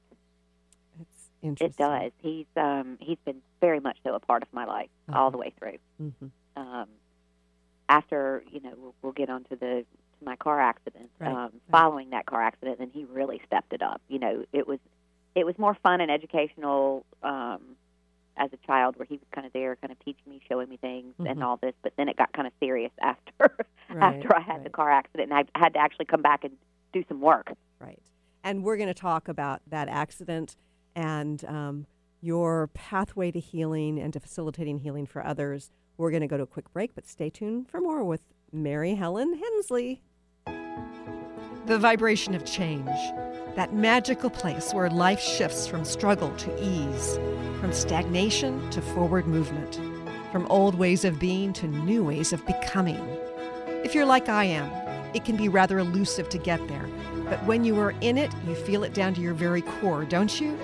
It 1.45 1.77
does. 1.77 2.13
He's 2.23 2.47
um, 2.57 2.97
he's 3.01 3.19
been 3.25 3.41
very 3.61 3.81
much 3.81 3.99
so 4.05 4.15
a 4.15 4.21
part 4.21 4.43
of 4.43 4.49
my 4.53 4.65
life 4.65 4.89
all 5.13 5.31
the 5.31 5.39
way 5.39 5.53
through. 5.59 5.79
Mm-hmm. 6.03 6.27
Um, 6.57 6.89
after 7.89 8.43
you 8.51 8.61
know, 8.61 8.73
we'll, 8.77 8.95
we'll 9.03 9.13
get 9.13 9.29
on 9.31 9.45
to 9.45 9.57
the 9.57 9.85
to 10.19 10.25
my 10.25 10.37
car 10.37 10.61
accident. 10.61 11.11
Right, 11.19 11.29
Um, 11.31 11.37
right. 11.37 11.53
Following 11.71 12.11
that 12.11 12.27
car 12.27 12.43
accident, 12.43 12.79
then 12.79 12.91
he 12.93 13.05
really 13.05 13.41
stepped 13.47 13.73
it 13.73 13.83
up. 13.83 14.01
You 14.09 14.19
know, 14.19 14.45
it 14.53 14.67
was 14.67 14.79
it 15.35 15.45
was 15.45 15.59
more 15.59 15.75
fun 15.83 16.01
and 16.01 16.11
educational 16.11 17.05
um, 17.23 17.61
as 18.37 18.51
a 18.53 18.67
child, 18.67 18.97
where 18.97 19.07
he 19.07 19.15
was 19.17 19.27
kind 19.33 19.47
of 19.47 19.53
there, 19.53 19.77
kind 19.77 19.93
of 19.93 19.99
teaching 20.01 20.25
me, 20.29 20.41
showing 20.49 20.69
me 20.69 20.77
things, 20.77 21.15
Mhm. 21.21 21.31
and 21.31 21.43
all 21.45 21.57
this. 21.57 21.75
But 21.83 21.93
then 21.97 22.09
it 22.09 22.17
got 22.17 22.33
kind 22.33 22.47
of 22.47 22.53
serious 22.61 22.93
after 23.01 23.33
Right, 23.91 24.17
after 24.17 24.35
I 24.35 24.41
had 24.41 24.65
the 24.65 24.71
car 24.71 24.91
accident, 24.91 25.31
and 25.31 25.47
I 25.55 25.59
had 25.59 25.75
to 25.75 25.79
actually 25.79 26.07
come 26.07 26.23
back 26.23 26.43
and 26.45 26.57
do 26.93 27.05
some 27.09 27.21
work. 27.21 27.53
Right. 27.79 27.99
And 28.43 28.63
we're 28.65 28.77
going 28.77 28.89
to 28.89 28.95
talk 28.95 29.29
about 29.29 29.61
that 29.69 29.89
accident 29.89 30.57
and 30.95 31.45
um, 31.45 31.87
your 32.21 32.69
pathway 32.69 33.31
to 33.31 33.39
healing 33.39 33.99
and 33.99 34.13
to 34.13 34.21
facilitating 34.21 34.79
healing 34.79 35.07
for 35.07 35.25
others. 35.25 35.71
We're 35.97 36.11
going 36.11 36.23
to 36.23 36.27
go 36.27 36.37
to 36.37 36.43
a 36.43 36.47
quick 36.47 36.73
break, 36.73 36.95
but 36.95 37.07
stay 37.07 37.31
tuned 37.31 37.69
for 37.69 37.81
more 37.81 38.03
with 38.03 38.23
Mary 38.53 38.95
Helen 38.95 39.39
Hensley. 39.39 40.03
The 41.67 41.79
vibration 41.79 42.35
of 42.35 42.45
change, 42.45 42.91
that 43.57 43.75
magical 43.75 44.31
place 44.31 44.73
where 44.73 44.91
life 44.91 45.21
shifts 45.21 45.67
from 45.67 45.85
struggle 45.85 46.35
to 46.37 46.63
ease, 46.63 47.19
from 47.61 47.73
stagnation 47.73 48.69
to 48.71 48.81
forward 48.81 49.27
movement, 49.27 49.81
from 50.33 50.47
old 50.49 50.75
ways 50.75 51.05
of 51.05 51.19
being 51.19 51.53
to 51.55 51.67
new 51.69 52.05
ways 52.05 52.33
of 52.33 52.45
becoming. 52.47 53.01
If 53.85 53.95
you're 53.95 54.05
like 54.05 54.29
I 54.29 54.45
am, 54.45 54.71
it 55.15 55.25
can 55.25 55.37
be 55.37 55.49
rather 55.49 55.79
elusive 55.79 56.29
to 56.31 56.39
get 56.39 56.67
there. 56.69 56.89
But 57.29 57.43
when 57.45 57.65
you 57.65 57.79
are 57.79 57.95
in 58.01 58.19
it, 58.19 58.31
you 58.47 58.55
feel 58.55 58.85
it 58.85 58.93
down 58.95 59.15
to 59.15 59.21
your 59.21 59.35
very 59.35 59.63
core, 59.63 60.05
don't 60.05 60.41
you? 60.41 60.59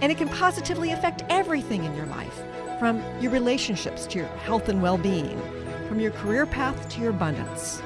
And 0.00 0.10
it 0.10 0.18
can 0.18 0.28
positively 0.28 0.92
affect 0.92 1.24
everything 1.28 1.84
in 1.84 1.94
your 1.94 2.06
life 2.06 2.42
from 2.78 3.02
your 3.20 3.30
relationships 3.30 4.06
to 4.06 4.18
your 4.18 4.28
health 4.28 4.68
and 4.68 4.82
well 4.82 4.98
being, 4.98 5.40
from 5.88 6.00
your 6.00 6.10
career 6.10 6.46
path 6.46 6.88
to 6.90 7.00
your 7.00 7.10
abundance, 7.10 7.80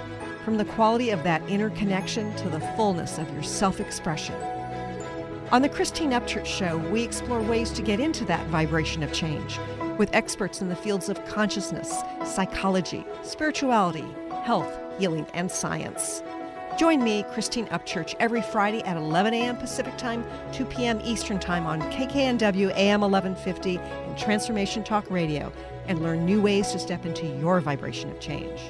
from 0.45 0.57
the 0.57 0.65
quality 0.65 1.11
of 1.11 1.23
that 1.25 1.43
inner 1.49 1.71
connection 1.71 2.35
to 2.37 2.49
the 2.49 2.61
fullness 2.77 3.19
of 3.19 3.33
your 3.33 3.43
self 3.43 3.81
expression. 3.81 4.35
On 5.51 5.63
the 5.63 5.69
Christine 5.69 6.11
Upchurch 6.11 6.47
Show, 6.47 6.79
we 6.91 7.03
explore 7.03 7.41
ways 7.41 7.71
to 7.73 7.83
get 7.83 8.01
into 8.01 8.25
that 8.27 8.47
vibration 8.49 9.03
of 9.03 9.13
change 9.13 9.59
with 9.99 10.15
experts 10.15 10.61
in 10.61 10.69
the 10.69 10.77
fields 10.77 11.09
of 11.09 11.25
consciousness, 11.27 12.03
psychology, 12.25 13.05
spirituality, 13.23 14.05
health, 14.45 14.73
healing, 14.99 15.27
and 15.35 15.51
science. 15.51 16.23
Join 16.79 17.03
me, 17.03 17.25
Christine 17.33 17.67
Upchurch, 17.67 18.15
every 18.21 18.41
Friday 18.41 18.85
at 18.85 18.97
11 18.97 19.35
a.m. 19.35 19.57
Pacific 19.57 19.97
Time, 19.97 20.25
2 20.53 20.65
p.m. 20.67 21.01
Eastern 21.03 21.41
Time 21.41 21.67
on 21.67 21.83
KKNW 21.91 22.71
AM 22.77 23.01
1150 23.01 23.79
and 23.79 24.17
Transformation 24.17 24.85
Talk 24.85 25.11
Radio, 25.11 25.53
and 25.89 26.01
learn 26.05 26.25
new 26.25 26.41
ways 26.41 26.71
to 26.71 26.79
step 26.79 27.05
into 27.05 27.27
your 27.41 27.59
vibration 27.61 28.09
of 28.13 28.21
change. 28.21 28.61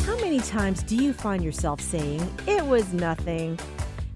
How 0.00 0.16
many 0.16 0.40
times 0.40 0.82
do 0.82 0.94
you 0.94 1.14
find 1.14 1.42
yourself 1.42 1.80
saying, 1.80 2.20
It 2.46 2.62
was 2.62 2.92
nothing? 2.92 3.58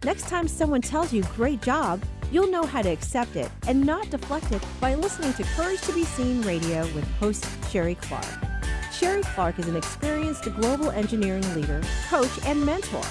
Next 0.04 0.28
time 0.28 0.46
someone 0.46 0.82
tells 0.82 1.10
you, 1.10 1.22
Great 1.34 1.62
job, 1.62 2.02
you'll 2.30 2.50
know 2.50 2.66
how 2.66 2.82
to 2.82 2.90
accept 2.90 3.34
it 3.36 3.50
and 3.66 3.86
not 3.86 4.10
deflect 4.10 4.52
it 4.52 4.62
by 4.78 4.94
listening 4.94 5.32
to 5.34 5.42
Courage 5.54 5.80
to 5.82 5.94
Be 5.94 6.04
Seen 6.04 6.42
radio 6.42 6.82
with 6.94 7.10
host 7.12 7.46
Sherry 7.70 7.94
Clark. 7.94 8.55
Sherry 8.98 9.22
Clark 9.22 9.58
is 9.58 9.68
an 9.68 9.76
experienced 9.76 10.44
global 10.54 10.90
engineering 10.90 11.54
leader, 11.54 11.82
coach, 12.08 12.30
and 12.46 12.64
mentor. 12.64 13.02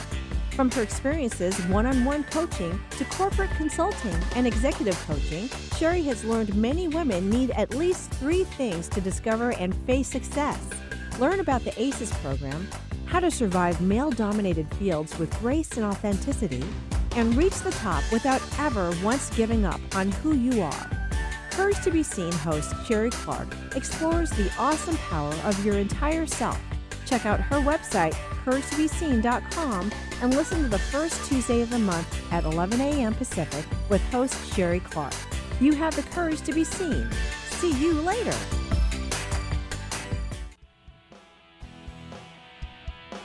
From 0.55 0.71
her 0.71 0.81
experiences 0.81 1.55
one 1.67 1.85
on 1.85 2.03
one 2.03 2.23
coaching 2.23 2.79
to 2.97 3.05
corporate 3.05 3.51
consulting 3.51 4.15
and 4.35 4.47
executive 4.47 4.97
coaching, 5.05 5.47
Sherry 5.77 6.01
has 6.03 6.25
learned 6.25 6.55
many 6.55 6.87
women 6.87 7.29
need 7.29 7.51
at 7.51 7.75
least 7.75 8.09
three 8.13 8.45
things 8.45 8.89
to 8.89 9.01
discover 9.01 9.51
and 9.51 9.75
face 9.85 10.07
success. 10.07 10.57
Learn 11.19 11.39
about 11.39 11.63
the 11.63 11.79
ACES 11.79 12.11
program, 12.13 12.67
how 13.05 13.19
to 13.19 13.29
survive 13.29 13.79
male 13.79 14.09
dominated 14.09 14.67
fields 14.75 15.15
with 15.19 15.37
grace 15.39 15.77
and 15.77 15.85
authenticity, 15.85 16.63
and 17.15 17.35
reach 17.35 17.59
the 17.59 17.71
top 17.71 18.03
without 18.11 18.41
ever 18.57 18.91
once 19.03 19.29
giving 19.35 19.65
up 19.65 19.79
on 19.95 20.11
who 20.13 20.33
you 20.33 20.63
are. 20.63 21.04
Courage 21.55 21.81
to 21.85 21.89
Be 21.91 22.03
Seen 22.03 22.33
host 22.33 22.73
Sherry 22.85 23.09
Clark 23.09 23.47
explores 23.77 24.29
the 24.31 24.51
awesome 24.59 24.97
power 24.97 25.33
of 25.45 25.65
your 25.65 25.77
entire 25.77 26.25
self. 26.25 26.59
Check 27.05 27.25
out 27.25 27.39
her 27.39 27.59
website, 27.59 28.13
couragetobeseen.com, 28.43 29.89
and 30.21 30.35
listen 30.35 30.63
to 30.63 30.67
the 30.67 30.77
first 30.77 31.29
Tuesday 31.29 31.61
of 31.61 31.69
the 31.69 31.79
month 31.79 32.33
at 32.33 32.43
11 32.43 32.81
a.m. 32.81 33.13
Pacific 33.13 33.65
with 33.87 34.01
host 34.11 34.53
Sherry 34.53 34.81
Clark. 34.81 35.13
You 35.61 35.73
have 35.75 35.95
the 35.95 36.03
courage 36.03 36.41
to 36.41 36.51
be 36.51 36.65
seen. 36.65 37.09
See 37.51 37.71
you 37.79 37.93
later. 38.01 38.35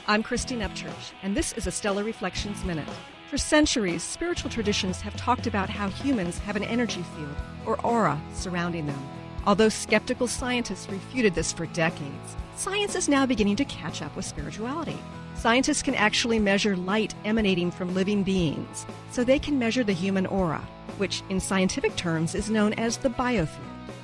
I'm 0.07 0.23
Christine 0.23 0.61
Upchurch, 0.61 1.11
and 1.21 1.35
this 1.35 1.51
is 1.53 1.67
a 1.67 1.71
Stellar 1.71 2.05
Reflections 2.05 2.63
Minute. 2.63 2.87
For 3.31 3.37
centuries, 3.37 4.03
spiritual 4.03 4.49
traditions 4.49 4.99
have 4.99 5.15
talked 5.15 5.47
about 5.47 5.69
how 5.69 5.87
humans 5.87 6.37
have 6.39 6.57
an 6.57 6.65
energy 6.65 7.01
field, 7.15 7.37
or 7.65 7.79
aura, 7.79 8.21
surrounding 8.33 8.87
them. 8.87 9.09
Although 9.45 9.69
skeptical 9.69 10.27
scientists 10.27 10.89
refuted 10.89 11.33
this 11.33 11.53
for 11.53 11.65
decades, 11.67 12.35
science 12.57 12.93
is 12.93 13.07
now 13.07 13.25
beginning 13.25 13.55
to 13.55 13.63
catch 13.63 14.01
up 14.01 14.13
with 14.17 14.25
spirituality. 14.25 14.97
Scientists 15.35 15.81
can 15.81 15.95
actually 15.95 16.39
measure 16.39 16.75
light 16.75 17.15
emanating 17.23 17.71
from 17.71 17.93
living 17.93 18.21
beings, 18.21 18.85
so 19.11 19.23
they 19.23 19.39
can 19.39 19.57
measure 19.57 19.85
the 19.85 19.93
human 19.93 20.25
aura, 20.25 20.67
which 20.97 21.23
in 21.29 21.39
scientific 21.39 21.95
terms 21.95 22.35
is 22.35 22.49
known 22.49 22.73
as 22.73 22.97
the 22.97 23.11
biofield. 23.11 23.63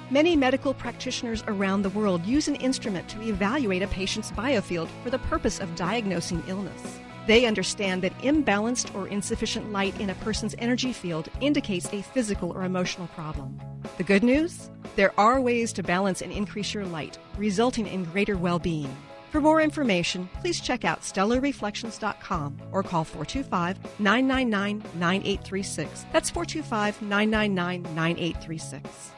Many 0.09 0.37
medical 0.37 0.73
practitioners 0.73 1.43
around 1.47 1.81
the 1.81 1.89
world 1.89 2.25
use 2.25 2.47
an 2.47 2.55
instrument 2.55 3.09
to 3.09 3.21
evaluate 3.21 3.83
a 3.83 3.87
patient's 3.87 4.31
biofield 4.31 4.87
for 5.03 5.09
the 5.09 5.19
purpose 5.19 5.59
of 5.59 5.75
diagnosing 5.75 6.41
illness. 6.47 7.01
They 7.27 7.45
understand 7.45 8.01
that 8.03 8.17
imbalanced 8.19 8.95
or 8.95 9.09
insufficient 9.09 9.73
light 9.73 9.99
in 9.99 10.09
a 10.09 10.15
person's 10.15 10.55
energy 10.59 10.93
field 10.93 11.27
indicates 11.41 11.91
a 11.91 12.01
physical 12.01 12.51
or 12.51 12.63
emotional 12.63 13.07
problem. 13.07 13.59
The 13.97 14.03
good 14.03 14.23
news? 14.23 14.71
There 14.95 15.13
are 15.19 15.41
ways 15.41 15.73
to 15.73 15.83
balance 15.83 16.21
and 16.21 16.31
increase 16.31 16.73
your 16.73 16.85
light, 16.85 17.17
resulting 17.37 17.85
in 17.85 18.05
greater 18.05 18.37
well 18.37 18.59
being. 18.59 18.95
For 19.31 19.41
more 19.41 19.61
information, 19.61 20.29
please 20.39 20.61
check 20.61 20.85
out 20.85 21.01
stellarreflections.com 21.01 22.61
or 22.71 22.81
call 22.81 23.03
425 23.03 23.99
999 23.99 24.77
9836. 24.97 26.05
That's 26.13 26.29
425 26.29 27.01
999 27.01 27.93
9836. 27.93 29.11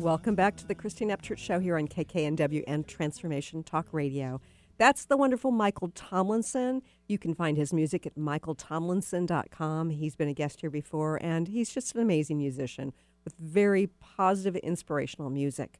Welcome 0.00 0.34
back 0.34 0.56
to 0.56 0.66
the 0.66 0.74
Christine 0.74 1.10
Upchurch 1.10 1.36
Show 1.36 1.58
here 1.60 1.76
on 1.76 1.86
KKNW 1.86 2.64
and 2.66 2.88
Transformation 2.88 3.62
Talk 3.62 3.86
Radio. 3.92 4.40
That's 4.78 5.04
the 5.04 5.18
wonderful 5.18 5.50
Michael 5.50 5.90
Tomlinson. 5.94 6.80
You 7.06 7.18
can 7.18 7.34
find 7.34 7.58
his 7.58 7.70
music 7.74 8.06
at 8.06 8.14
michaeltomlinson.com. 8.14 9.90
He's 9.90 10.16
been 10.16 10.28
a 10.28 10.32
guest 10.32 10.62
here 10.62 10.70
before, 10.70 11.22
and 11.22 11.48
he's 11.48 11.68
just 11.68 11.94
an 11.94 12.00
amazing 12.00 12.38
musician 12.38 12.94
with 13.24 13.34
very 13.34 13.88
positive, 14.00 14.56
inspirational 14.56 15.28
music. 15.28 15.78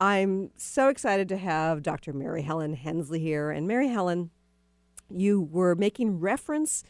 I'm 0.00 0.50
so 0.56 0.88
excited 0.88 1.28
to 1.28 1.36
have 1.36 1.82
Dr. 1.82 2.14
Mary 2.14 2.40
Helen 2.40 2.72
Hensley 2.72 3.20
here. 3.20 3.50
And 3.50 3.68
Mary 3.68 3.88
Helen, 3.88 4.30
you 5.10 5.42
were 5.42 5.74
making 5.74 6.18
reference 6.18 6.82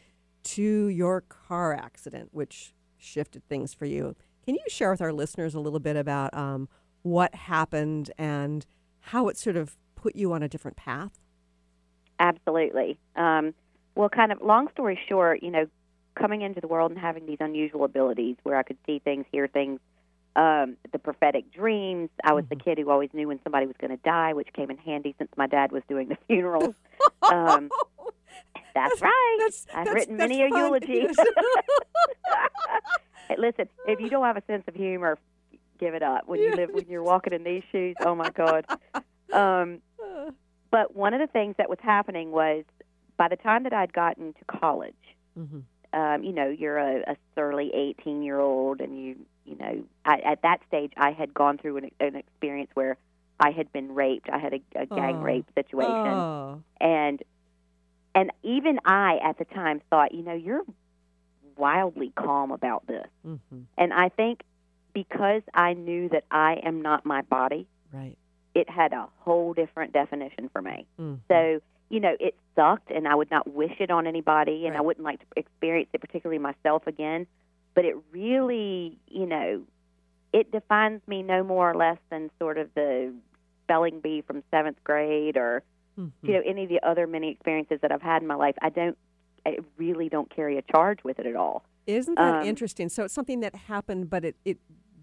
to 0.43 0.87
your 0.87 1.19
car 1.19 1.73
accident, 1.73 2.29
which 2.31 2.73
shifted 2.97 3.45
things 3.49 3.73
for 3.73 3.85
you. 3.85 4.15
Can 4.45 4.55
you 4.55 4.63
share 4.67 4.91
with 4.91 5.01
our 5.01 5.13
listeners 5.13 5.55
a 5.55 5.59
little 5.59 5.79
bit 5.79 5.95
about 5.95 6.33
um, 6.35 6.69
what 7.01 7.33
happened 7.33 8.11
and 8.17 8.65
how 8.99 9.27
it 9.27 9.37
sort 9.37 9.55
of 9.55 9.75
put 9.95 10.15
you 10.15 10.33
on 10.33 10.43
a 10.43 10.47
different 10.47 10.77
path? 10.77 11.19
Absolutely. 12.19 12.97
Um, 13.15 13.53
Well, 13.95 14.09
kind 14.09 14.31
of 14.31 14.41
long 14.41 14.67
story 14.71 14.99
short, 15.07 15.41
you 15.41 15.51
know, 15.51 15.65
coming 16.15 16.41
into 16.41 16.61
the 16.61 16.67
world 16.67 16.91
and 16.91 16.99
having 16.99 17.25
these 17.25 17.37
unusual 17.39 17.83
abilities 17.83 18.37
where 18.43 18.57
I 18.57 18.63
could 18.63 18.77
see 18.85 18.99
things, 18.99 19.25
hear 19.31 19.47
things, 19.47 19.79
um, 20.35 20.77
the 20.91 20.99
prophetic 20.99 21.51
dreams. 21.51 22.09
I 22.23 22.33
was 22.33 22.45
the 22.49 22.55
kid 22.55 22.77
who 22.77 22.89
always 22.89 23.09
knew 23.13 23.27
when 23.27 23.39
somebody 23.43 23.65
was 23.65 23.75
going 23.79 23.91
to 23.91 24.03
die, 24.03 24.33
which 24.33 24.49
came 24.53 24.69
in 24.69 24.77
handy 24.77 25.15
since 25.17 25.29
my 25.37 25.47
dad 25.47 25.71
was 25.71 25.81
doing 25.89 26.09
the 26.09 26.17
funerals. 26.27 26.75
Um, 27.23 27.71
that's 28.75 29.01
right. 29.01 29.35
That's- 29.39 29.65
I've 29.73 29.85
that's- 29.85 29.95
written 29.95 30.17
that's 30.17 30.29
many 30.29 30.43
a 30.43 30.47
eulogy. 30.47 31.07
Listen, 33.37 33.67
if 33.85 33.99
you 33.99 34.09
don't 34.09 34.23
have 34.25 34.37
a 34.37 34.43
sense 34.47 34.63
of 34.67 34.75
humor, 34.75 35.17
give 35.79 35.93
it 35.93 36.03
up. 36.03 36.27
When 36.27 36.39
you 36.39 36.55
live, 36.55 36.69
when 36.73 36.85
you're 36.87 37.03
walking 37.03 37.33
in 37.33 37.43
these 37.43 37.63
shoes, 37.71 37.95
oh 38.01 38.15
my 38.15 38.29
God. 38.29 38.65
Um, 39.33 39.81
but 40.71 40.95
one 40.95 41.13
of 41.13 41.19
the 41.19 41.27
things 41.27 41.55
that 41.57 41.69
was 41.69 41.79
happening 41.81 42.31
was 42.31 42.63
by 43.17 43.27
the 43.27 43.35
time 43.35 43.63
that 43.63 43.73
I'd 43.73 43.93
gotten 43.93 44.33
to 44.33 44.45
college, 44.45 44.93
Mhm. 45.37 45.63
um, 45.93 46.23
you 46.23 46.33
know, 46.33 46.49
you're 46.49 46.77
a, 46.77 47.01
a 47.11 47.15
surly 47.35 47.71
18 47.73 48.21
year 48.23 48.39
old, 48.39 48.81
and 48.81 48.97
you, 48.99 49.15
you 49.45 49.55
know, 49.57 49.83
I, 50.05 50.19
at 50.19 50.41
that 50.43 50.59
stage, 50.67 50.91
I 50.97 51.11
had 51.11 51.33
gone 51.33 51.57
through 51.57 51.77
an, 51.77 51.91
an 51.99 52.15
experience 52.15 52.69
where 52.73 52.97
I 53.39 53.51
had 53.51 53.71
been 53.73 53.93
raped. 53.93 54.29
I 54.29 54.37
had 54.37 54.53
a, 54.53 54.61
a 54.75 54.85
gang 54.85 55.19
Oh. 55.19 55.23
rape 55.23 55.45
situation, 55.55 56.11
Oh. 56.19 56.61
and 56.79 57.21
and 58.13 58.31
even 58.43 58.79
I 58.85 59.17
at 59.23 59.37
the 59.37 59.45
time 59.45 59.81
thought, 59.89 60.13
you 60.13 60.23
know, 60.23 60.33
you're 60.33 60.63
wildly 61.57 62.11
calm 62.15 62.51
about 62.51 62.85
this, 62.87 63.07
hmm 63.23 63.35
and 63.77 63.93
I 63.93 64.09
think 64.09 64.41
because 64.93 65.41
I 65.53 65.73
knew 65.73 66.07
that 66.09 66.23
I 66.31 66.53
am 66.63 66.81
not 66.81 67.05
my 67.05 67.21
body, 67.23 67.67
Right. 67.91 68.17
it 68.53 68.69
had 68.69 68.93
a 68.93 69.07
whole 69.19 69.53
different 69.53 69.91
definition 69.91 70.47
for 70.49 70.61
me. 70.61 70.87
Mhm. 70.97 71.19
So, 71.27 71.59
you 71.89 71.99
know, 71.99 72.15
it 72.19 72.35
sucked 72.55 72.89
and 72.91 73.05
I 73.07 73.13
would 73.15 73.29
not 73.29 73.45
wish 73.47 73.79
it 73.81 73.91
on 73.91 74.07
anybody 74.07 74.65
and 74.67 74.77
I 74.77 74.81
wouldn't 74.81 75.03
like 75.03 75.19
to 75.19 75.25
experience 75.35 75.89
it 75.93 75.99
particularly 75.99 76.39
myself 76.39 76.87
again, 76.87 77.27
but 77.73 77.83
it 77.83 77.97
really, 78.11 78.97
you 79.07 79.25
know, 79.25 79.63
it 80.31 80.51
defines 80.51 81.01
me 81.07 81.21
no 81.23 81.43
more 81.43 81.71
or 81.71 81.75
less 81.75 81.97
than 82.09 82.31
sort 82.39 82.57
of 82.57 82.73
the 82.73 83.13
spelling 83.63 83.99
bee 83.99 84.21
from 84.21 84.43
7th 84.51 84.81
grade 84.83 85.35
or 85.37 85.63
Mhm. 85.97 86.11
you 86.23 86.33
know 86.33 86.41
any 86.45 86.63
of 86.63 86.69
the 86.69 86.81
other 86.83 87.07
many 87.07 87.29
experiences 87.31 87.79
that 87.81 87.91
I've 87.91 88.01
had 88.01 88.21
in 88.21 88.27
my 88.27 88.35
life. 88.35 88.55
I 88.61 88.69
don't 88.69 88.97
I 89.45 89.57
really 89.77 90.09
don't 90.09 90.29
carry 90.29 90.57
a 90.57 90.61
charge 90.63 91.03
with 91.03 91.19
it 91.19 91.25
at 91.25 91.35
all. 91.35 91.63
Isn't 91.87 92.15
that 92.15 92.41
Um, 92.41 92.47
interesting? 92.47 92.89
So 92.89 93.03
it's 93.03 93.13
something 93.13 93.41
that 93.41 93.53
happened, 93.55 94.09
but 94.09 94.25
it, 94.25 94.35
it 94.43 94.57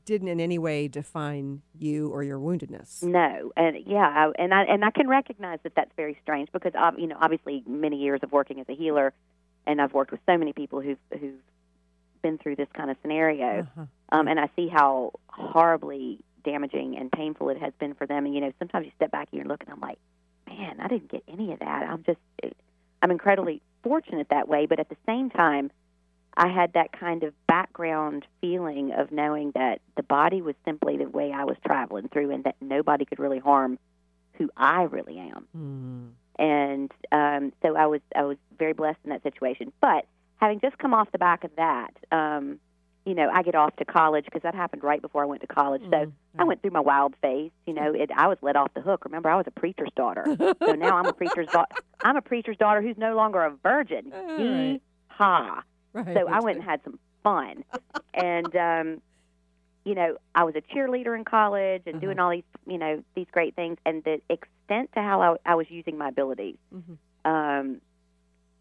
didn't 0.04 0.26
in 0.28 0.40
any 0.40 0.58
way 0.58 0.88
define 0.88 1.62
you 1.78 2.08
or 2.08 2.24
your 2.24 2.40
woundedness. 2.40 3.04
No, 3.04 3.52
and 3.56 3.76
yeah, 3.86 4.00
I, 4.08 4.32
and 4.42 4.52
I 4.52 4.62
and 4.64 4.84
I 4.84 4.90
can 4.90 5.06
recognize 5.08 5.60
that 5.62 5.74
that's 5.76 5.92
very 5.96 6.18
strange 6.22 6.50
because 6.52 6.72
you 6.98 7.06
know 7.06 7.16
obviously 7.20 7.62
many 7.68 7.96
years 7.98 8.18
of 8.24 8.32
working 8.32 8.58
as 8.58 8.68
a 8.68 8.74
healer, 8.74 9.12
and 9.66 9.80
I've 9.80 9.92
worked 9.94 10.10
with 10.10 10.20
so 10.26 10.36
many 10.36 10.52
people 10.52 10.80
who've 10.80 10.98
who've 11.20 11.38
been 12.20 12.38
through 12.38 12.56
this 12.56 12.68
kind 12.74 12.90
of 12.90 12.96
scenario, 13.02 13.60
Uh-huh. 13.60 13.84
um, 14.10 14.26
and 14.28 14.40
I 14.40 14.48
see 14.56 14.66
how 14.68 15.12
horribly 15.28 16.18
damaging 16.44 16.96
and 16.96 17.10
painful 17.12 17.48
it 17.50 17.58
has 17.58 17.72
been 17.78 17.94
for 17.94 18.06
them. 18.06 18.26
And 18.26 18.34
you 18.34 18.40
know 18.40 18.52
sometimes 18.58 18.86
you 18.86 18.92
step 18.96 19.12
back 19.12 19.28
and 19.30 19.38
you're 19.38 19.46
looking, 19.48 19.68
I'm 19.70 19.80
like, 19.80 19.98
man, 20.48 20.80
I 20.80 20.88
didn't 20.88 21.10
get 21.12 21.22
any 21.28 21.52
of 21.52 21.60
that. 21.60 21.82
I'm 21.88 22.02
just 22.02 22.18
I'm 23.02 23.10
incredibly 23.12 23.62
fortunate 23.82 24.28
that 24.30 24.48
way, 24.48 24.66
but 24.66 24.80
at 24.80 24.88
the 24.88 24.96
same 25.06 25.30
time. 25.30 25.70
I 26.34 26.48
had 26.48 26.72
that 26.72 26.98
kind 26.98 27.24
of 27.24 27.34
background 27.46 28.24
feeling 28.40 28.90
of 28.92 29.12
knowing 29.12 29.50
that 29.54 29.82
the 29.98 30.02
body 30.02 30.40
was 30.40 30.54
simply 30.64 30.96
the 30.96 31.04
way 31.04 31.30
I 31.30 31.44
was 31.44 31.58
traveling 31.62 32.08
through, 32.08 32.30
and 32.30 32.44
that 32.44 32.56
nobody 32.58 33.04
could 33.04 33.18
really 33.18 33.38
harm 33.38 33.78
who 34.34 34.50
I 34.56 34.84
really 34.84 35.18
am. 35.18 35.46
Mm. 35.54 36.10
And 36.38 36.92
um, 37.12 37.52
so 37.62 37.76
I 37.76 37.86
was 37.86 38.00
I 38.16 38.22
was 38.22 38.38
very 38.58 38.72
blessed 38.72 38.98
in 39.04 39.10
that 39.10 39.22
situation. 39.22 39.72
But 39.80 40.06
having 40.36 40.60
just 40.60 40.78
come 40.78 40.94
off 40.94 41.12
the 41.12 41.18
back 41.18 41.44
of 41.44 41.50
that, 41.56 41.90
um, 42.10 42.58
you 43.04 43.14
know, 43.14 43.28
I 43.32 43.42
get 43.42 43.54
off 43.54 43.76
to 43.76 43.84
college 43.84 44.24
because 44.24 44.42
that 44.42 44.54
happened 44.54 44.82
right 44.82 45.02
before 45.02 45.22
I 45.22 45.26
went 45.26 45.42
to 45.42 45.46
college. 45.46 45.82
So 45.90 46.12
Mm, 46.36 46.40
I 46.40 46.44
went 46.44 46.62
through 46.62 46.70
my 46.70 46.80
wild 46.80 47.14
phase. 47.20 47.50
You 47.66 47.74
know, 47.74 47.92
it, 47.92 48.10
I 48.16 48.26
was 48.26 48.38
let 48.40 48.56
off 48.56 48.72
the 48.74 48.80
hook. 48.80 49.04
Remember, 49.04 49.28
I 49.30 49.36
was 49.36 49.44
a 49.46 49.50
preacher's 49.50 49.90
daughter. 49.94 50.24
so 50.64 50.72
now 50.72 50.96
I'm 50.96 51.06
a 51.06 51.12
preacher's 51.12 51.48
daughter. 51.48 51.74
I'm 52.02 52.16
a 52.16 52.22
preacher's 52.22 52.56
daughter 52.56 52.82
who's 52.82 52.96
no 52.98 53.14
longer 53.14 53.42
a 53.42 53.50
virgin. 53.62 54.12
All 54.12 54.36
right. 54.38 54.80
Ha! 55.08 55.62
Right. 55.92 56.16
So 56.16 56.26
I 56.28 56.40
went 56.40 56.56
and 56.58 56.64
had 56.64 56.80
some 56.84 56.98
fun. 57.22 57.64
and 58.14 58.54
um 58.56 59.02
you 59.84 59.94
know, 59.96 60.16
I 60.34 60.44
was 60.44 60.54
a 60.54 60.60
cheerleader 60.60 61.16
in 61.16 61.24
college 61.24 61.82
and 61.86 62.00
doing 62.00 62.20
all 62.20 62.30
these, 62.30 62.44
you 62.68 62.78
know, 62.78 63.02
these 63.16 63.26
great 63.32 63.56
things 63.56 63.78
and 63.84 64.04
the 64.04 64.20
extent 64.30 64.90
to 64.94 65.00
how 65.02 65.20
I, 65.44 65.52
I 65.52 65.54
was 65.56 65.66
using 65.70 65.98
my 65.98 66.08
abilities. 66.08 66.56
Mhm. 66.74 66.96
Um 67.24 67.80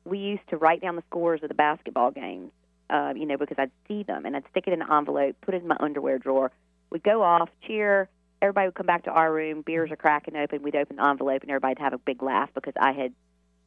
we 0.03 0.17
used 0.17 0.47
to 0.49 0.57
write 0.57 0.81
down 0.81 0.95
the 0.95 1.03
scores 1.09 1.43
of 1.43 1.49
the 1.49 1.53
basketball 1.55 2.09
games, 2.11 2.51
uh, 2.89 3.13
you 3.15 3.25
know, 3.27 3.37
because 3.37 3.57
I'd 3.59 3.69
see 3.87 4.01
them 4.01 4.25
and 4.25 4.35
I'd 4.35 4.43
stick 4.49 4.63
it 4.67 4.73
in 4.73 4.81
an 4.81 4.91
envelope, 4.91 5.35
put 5.41 5.53
it 5.53 5.61
in 5.61 5.67
my 5.67 5.77
underwear 5.79 6.17
drawer. 6.17 6.51
We'd 6.89 7.03
go 7.03 7.21
off, 7.21 7.49
cheer, 7.67 8.09
everybody 8.41 8.67
would 8.67 8.73
come 8.73 8.87
back 8.87 9.03
to 9.03 9.11
our 9.11 9.31
room, 9.31 9.61
beers 9.61 9.91
are 9.91 9.95
cracking 9.95 10.35
open, 10.35 10.63
we'd 10.63 10.75
open 10.75 10.95
the 10.95 11.05
envelope 11.05 11.43
and 11.43 11.51
everybody'd 11.51 11.77
have 11.77 11.93
a 11.93 11.99
big 11.99 12.23
laugh 12.23 12.49
because 12.55 12.73
I 12.79 12.93
had 12.93 13.13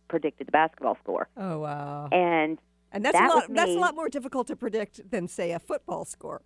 predicted 0.08 0.46
the 0.46 0.52
basketball 0.52 0.96
score. 1.02 1.28
Oh 1.36 1.58
wow. 1.60 2.08
And 2.12 2.58
And 2.92 3.04
that's 3.04 3.16
that 3.18 3.30
a 3.30 3.34
lot. 3.34 3.44
That's 3.48 3.70
a 3.72 3.78
lot 3.78 3.94
more 3.94 4.08
difficult 4.08 4.46
to 4.48 4.56
predict 4.56 5.10
than 5.10 5.28
say 5.28 5.52
a 5.52 5.58
football 5.58 6.04
score. 6.04 6.42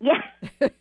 Yeah. 0.00 0.20
so 0.60 0.68
it 0.68 0.78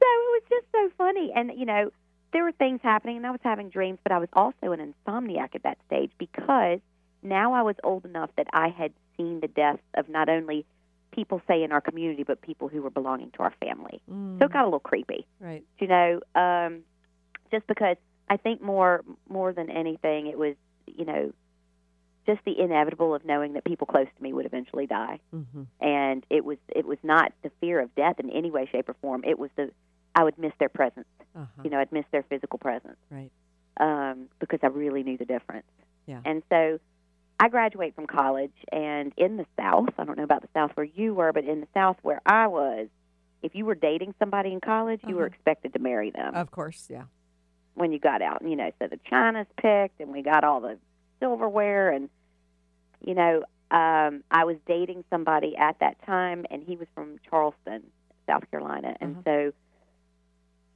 was 0.00 0.42
just 0.48 0.66
so 0.72 0.90
funny. 0.96 1.32
And, 1.34 1.52
you 1.56 1.66
know, 1.66 1.90
there 2.32 2.44
were 2.44 2.52
things 2.52 2.80
happening 2.82 3.16
and 3.16 3.26
I 3.26 3.30
was 3.30 3.40
having 3.42 3.70
dreams, 3.70 3.98
but 4.02 4.12
I 4.12 4.18
was 4.18 4.28
also 4.32 4.72
an 4.72 4.94
insomniac 4.94 5.54
at 5.54 5.62
that 5.64 5.78
stage 5.86 6.12
because 6.18 6.78
now 7.22 7.52
I 7.52 7.62
was 7.62 7.76
old 7.82 8.04
enough 8.04 8.30
that 8.36 8.46
I 8.52 8.68
had 8.68 8.92
seen 9.16 9.40
the 9.40 9.48
deaths 9.48 9.82
of 9.94 10.08
not 10.08 10.28
only 10.28 10.64
people, 11.10 11.40
say, 11.48 11.62
in 11.62 11.72
our 11.72 11.80
community, 11.80 12.22
but 12.22 12.40
people 12.42 12.68
who 12.68 12.82
were 12.82 12.90
belonging 12.90 13.30
to 13.32 13.42
our 13.42 13.52
family. 13.60 14.00
So 14.08 14.44
it 14.44 14.52
got 14.52 14.62
a 14.62 14.64
little 14.64 14.78
creepy, 14.78 15.26
Right. 15.40 15.64
you 15.78 15.86
know, 15.88 16.20
um, 16.34 16.82
just 17.50 17.66
because 17.66 17.96
I 18.30 18.36
think 18.36 18.60
more 18.62 19.02
more 19.28 19.52
than 19.52 19.70
anything, 19.70 20.26
it 20.26 20.38
was, 20.38 20.54
you 20.86 21.04
know, 21.04 21.32
just 22.26 22.40
the 22.44 22.58
inevitable 22.60 23.14
of 23.14 23.24
knowing 23.24 23.54
that 23.54 23.64
people 23.64 23.86
close 23.86 24.06
to 24.16 24.22
me 24.22 24.32
would 24.32 24.44
eventually 24.46 24.86
die 24.86 25.18
Mm-hmm. 25.34 25.62
and 25.80 26.24
it 26.30 26.44
was 26.44 26.58
it 26.68 26.84
was 26.86 26.98
not 27.02 27.32
the 27.42 27.50
fear 27.60 27.80
of 27.80 27.94
death 27.94 28.20
in 28.20 28.30
any 28.30 28.50
way, 28.50 28.68
shape, 28.70 28.88
or 28.88 28.94
form. 29.00 29.22
It 29.24 29.38
was 29.38 29.50
the 29.56 29.70
I 30.14 30.24
would 30.24 30.38
miss 30.38 30.52
their 30.58 30.68
presence. 30.68 31.06
Uh-huh. 31.36 31.62
You 31.64 31.70
know, 31.70 31.78
I'd 31.80 31.92
miss 31.92 32.04
their 32.10 32.22
physical 32.24 32.58
presence 32.58 32.96
Right. 33.10 33.30
um, 33.78 34.28
because 34.40 34.58
I 34.62 34.66
really 34.68 35.02
knew 35.04 35.16
the 35.16 35.24
difference. 35.26 35.66
Yeah. 36.06 36.20
And 36.24 36.42
so 36.48 36.80
I 37.40 37.48
graduate 37.48 37.94
from 37.94 38.06
college, 38.08 38.54
and 38.72 39.12
in 39.16 39.36
the 39.36 39.46
South, 39.56 39.90
I 39.96 40.04
don't 40.04 40.16
know 40.18 40.24
about 40.24 40.42
the 40.42 40.48
South 40.54 40.72
where 40.74 40.86
you 40.86 41.14
were, 41.14 41.32
but 41.32 41.44
in 41.44 41.60
the 41.60 41.68
South 41.72 41.96
where 42.02 42.20
I 42.26 42.48
was, 42.48 42.88
if 43.42 43.54
you 43.54 43.64
were 43.64 43.76
dating 43.76 44.14
somebody 44.18 44.52
in 44.52 44.60
college, 44.60 45.00
you 45.06 45.14
were 45.14 45.26
Uh-huh. 45.26 45.34
expected 45.34 45.72
to 45.74 45.78
marry 45.78 46.10
them 46.10 46.34
Of 46.34 46.50
course. 46.50 46.88
Yeah. 46.90 47.04
When 47.78 47.92
you 47.92 47.98
got 47.98 48.20
out. 48.22 48.42
You 48.42 48.56
know, 48.56 48.70
so 48.78 48.86
the 48.88 48.98
china's 49.08 49.46
picked, 49.56 50.00
and 50.00 50.12
we 50.12 50.22
got 50.22 50.44
all 50.44 50.60
the 50.60 50.78
silverware, 51.20 51.90
and 51.90 52.08
you 53.04 53.14
know, 53.14 53.44
um, 53.70 54.22
I 54.30 54.44
was 54.44 54.56
dating 54.66 55.04
somebody 55.10 55.56
at 55.56 55.78
that 55.80 55.96
time, 56.04 56.46
and 56.50 56.62
he 56.62 56.76
was 56.76 56.88
from 56.94 57.18
Charleston, 57.28 57.82
South 58.26 58.50
Carolina, 58.50 58.96
and 59.00 59.16
Uh-huh. 59.16 59.22
so 59.24 59.52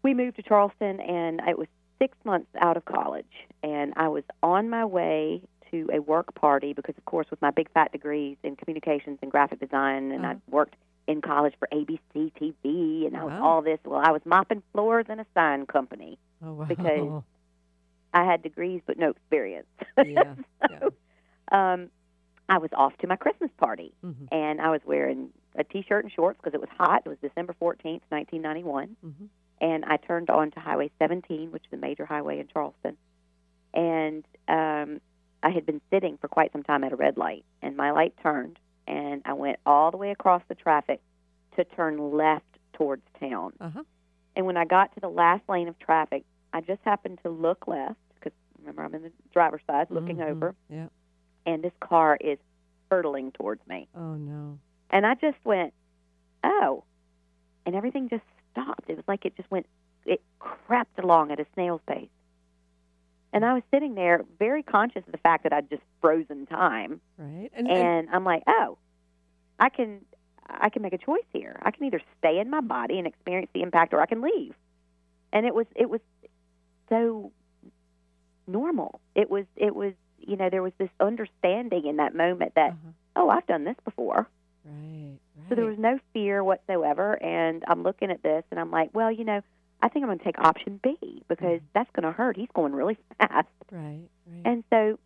we 0.02 0.14
moved 0.14 0.36
to 0.36 0.42
Charleston, 0.42 1.00
and 1.00 1.40
it 1.48 1.58
was 1.58 1.68
six 1.98 2.16
months 2.24 2.48
out 2.60 2.76
of 2.76 2.84
college, 2.84 3.46
and 3.62 3.92
I 3.96 4.08
was 4.08 4.24
on 4.42 4.68
my 4.68 4.84
way 4.84 5.42
to 5.70 5.88
a 5.92 6.00
work 6.00 6.34
party 6.34 6.72
because, 6.72 6.96
of 6.98 7.04
course, 7.06 7.30
with 7.30 7.40
my 7.40 7.50
big 7.50 7.70
fat 7.72 7.92
degrees 7.92 8.36
in 8.42 8.56
communications 8.56 9.18
and 9.22 9.30
graphic 9.30 9.60
design, 9.60 10.12
and 10.12 10.24
Uh-huh. 10.24 10.34
I 10.34 10.50
worked 10.50 10.74
in 11.06 11.20
college 11.20 11.54
for 11.58 11.68
ABC 11.72 12.32
TV, 12.40 13.06
and 13.06 13.16
I 13.16 13.24
was 13.24 13.32
Wow. 13.32 13.44
all 13.44 13.62
this. 13.62 13.78
Well, 13.84 14.00
I 14.02 14.10
was 14.12 14.22
mopping 14.24 14.62
floors 14.72 15.06
in 15.08 15.18
a 15.20 15.26
sign 15.34 15.66
company. 15.66 16.18
Oh 16.44 16.52
wow. 16.54 16.64
Because- 16.64 17.22
I 18.14 18.24
had 18.24 18.42
degrees 18.42 18.82
but 18.86 18.98
no 18.98 19.08
experience. 19.10 19.66
yeah. 19.96 20.34
yeah. 20.70 20.88
um, 21.50 21.88
I 22.48 22.58
was 22.58 22.68
off 22.74 22.92
to 22.98 23.06
my 23.06 23.16
Christmas 23.16 23.50
party, 23.56 23.94
Mhm. 24.04 24.28
and 24.30 24.60
I 24.60 24.68
was 24.70 24.82
wearing 24.84 25.30
a 25.56 25.64
T-shirt 25.64 26.04
and 26.04 26.12
shorts 26.12 26.38
because 26.38 26.52
it 26.52 26.60
was 26.60 26.68
hot. 26.76 27.02
It 27.06 27.08
was 27.08 27.18
December 27.22 27.54
fourteenth, 27.58 28.02
nineteen 28.10 28.42
ninety-one, 28.42 28.96
Mhm. 29.04 29.28
and 29.62 29.84
I 29.86 29.96
turned 29.96 30.28
on 30.28 30.50
to 30.50 30.60
Highway 30.60 30.90
17, 30.98 31.52
which 31.52 31.64
is 31.66 31.72
a 31.72 31.76
major 31.78 32.04
highway 32.04 32.38
in 32.38 32.48
Charleston, 32.48 32.96
and 33.72 34.24
um, 34.48 35.00
I 35.42 35.48
had 35.50 35.64
been 35.64 35.80
sitting 35.90 36.18
for 36.18 36.28
quite 36.28 36.52
some 36.52 36.62
time 36.62 36.84
at 36.84 36.92
a 36.92 36.96
red 36.96 37.16
light, 37.16 37.44
and 37.62 37.76
my 37.76 37.90
light 37.92 38.14
turned, 38.22 38.58
and 38.86 39.22
I 39.24 39.32
went 39.34 39.58
all 39.66 39.90
the 39.90 39.96
way 39.96 40.10
across 40.10 40.42
the 40.48 40.54
traffic 40.54 41.00
to 41.56 41.64
turn 41.64 42.12
left 42.16 42.44
towards 42.72 43.02
town. 43.20 43.52
Uh-huh. 43.60 43.82
And 44.36 44.46
when 44.46 44.56
I 44.56 44.64
got 44.64 44.92
to 44.94 45.00
the 45.00 45.08
last 45.08 45.42
lane 45.48 45.68
of 45.68 45.78
traffic, 45.78 46.24
I 46.52 46.60
just 46.60 46.80
happened 46.84 47.18
to 47.22 47.30
look 47.30 47.66
left 47.68 47.96
because 48.14 48.32
remember 48.58 48.82
I'm 48.82 48.94
in 48.94 49.02
the 49.02 49.12
driver's 49.32 49.60
side 49.66 49.88
looking 49.90 50.16
Mhm. 50.16 50.30
over, 50.30 50.54
Yeah. 50.68 50.88
and 51.46 51.62
this 51.62 51.72
car 51.80 52.16
is 52.20 52.38
hurtling 52.90 53.32
towards 53.32 53.66
me. 53.66 53.88
Oh 53.94 54.14
no. 54.14 54.58
And 54.90 55.06
I 55.06 55.14
just 55.14 55.42
went, 55.44 55.72
oh. 56.44 56.84
And 57.64 57.74
everything 57.74 58.08
just 58.08 58.24
stopped. 58.50 58.88
It 58.88 58.96
was 58.96 59.06
like 59.08 59.24
it 59.24 59.36
just 59.36 59.50
went, 59.50 59.66
it 60.04 60.20
crept 60.40 60.98
along 60.98 61.30
at 61.30 61.38
a 61.40 61.46
snail's 61.54 61.80
pace. 61.86 62.08
And 63.32 63.44
I 63.44 63.54
was 63.54 63.62
sitting 63.70 63.94
there 63.94 64.24
very 64.38 64.62
conscious 64.62 65.02
of 65.06 65.12
the 65.12 65.18
fact 65.18 65.44
that 65.44 65.52
I'd 65.52 65.70
just 65.70 65.82
frozen 66.00 66.46
time. 66.46 67.00
Right. 67.16 67.50
And, 67.54 67.68
and 67.70 68.08
I'm 68.12 68.24
like, 68.24 68.42
oh, 68.46 68.78
I 69.58 69.68
can 69.68 70.00
I 70.48 70.68
can 70.68 70.82
make 70.82 70.92
a 70.92 70.98
choice 70.98 71.24
here. 71.32 71.58
I 71.62 71.70
can 71.70 71.84
either 71.84 72.00
stay 72.18 72.38
in 72.38 72.50
my 72.50 72.60
body 72.60 72.98
and 72.98 73.06
experience 73.06 73.50
the 73.54 73.62
impact 73.62 73.94
or 73.94 74.00
I 74.00 74.06
can 74.06 74.20
leave. 74.20 74.54
And 75.32 75.46
it 75.46 75.54
was 75.54 75.66
it 75.74 75.88
was 75.88 76.00
so 76.88 77.32
normal. 78.46 79.00
It 79.14 79.30
was 79.30 79.44
it 79.56 79.74
was 79.74 79.92
you 80.18 80.36
know, 80.36 80.48
there 80.50 80.62
was 80.62 80.72
this 80.78 80.90
understanding 81.00 81.86
in 81.86 81.96
that 81.96 82.14
moment 82.14 82.54
that, 82.54 82.70
Uh-huh. 82.70 82.90
oh, 83.16 83.28
I've 83.28 83.46
done 83.46 83.64
this 83.64 83.74
before. 83.84 84.28
Right. 84.64 85.18
Right. 85.36 85.48
So 85.48 85.56
there 85.56 85.64
was 85.64 85.78
no 85.78 85.98
fear 86.12 86.44
whatsoever. 86.44 87.20
And 87.20 87.64
I'm 87.66 87.82
looking 87.82 88.10
at 88.12 88.22
this 88.22 88.44
and 88.52 88.60
I'm 88.60 88.70
like, 88.70 88.90
well, 88.92 89.10
you 89.10 89.24
know, 89.24 89.40
I 89.82 89.88
think 89.88 90.04
I'm 90.04 90.08
going 90.08 90.18
to 90.18 90.24
take 90.24 90.38
option 90.38 90.78
B 90.82 90.96
because 91.28 91.60
Mhm. 91.60 91.64
that's 91.74 91.90
going 91.90 92.04
to 92.04 92.12
hurt. 92.12 92.36
He's 92.36 92.48
going 92.54 92.72
really 92.74 92.96
fast. 93.18 93.48
Right. 93.70 94.08
Right. 94.26 94.42
And 94.44 94.64
so, 94.70 94.98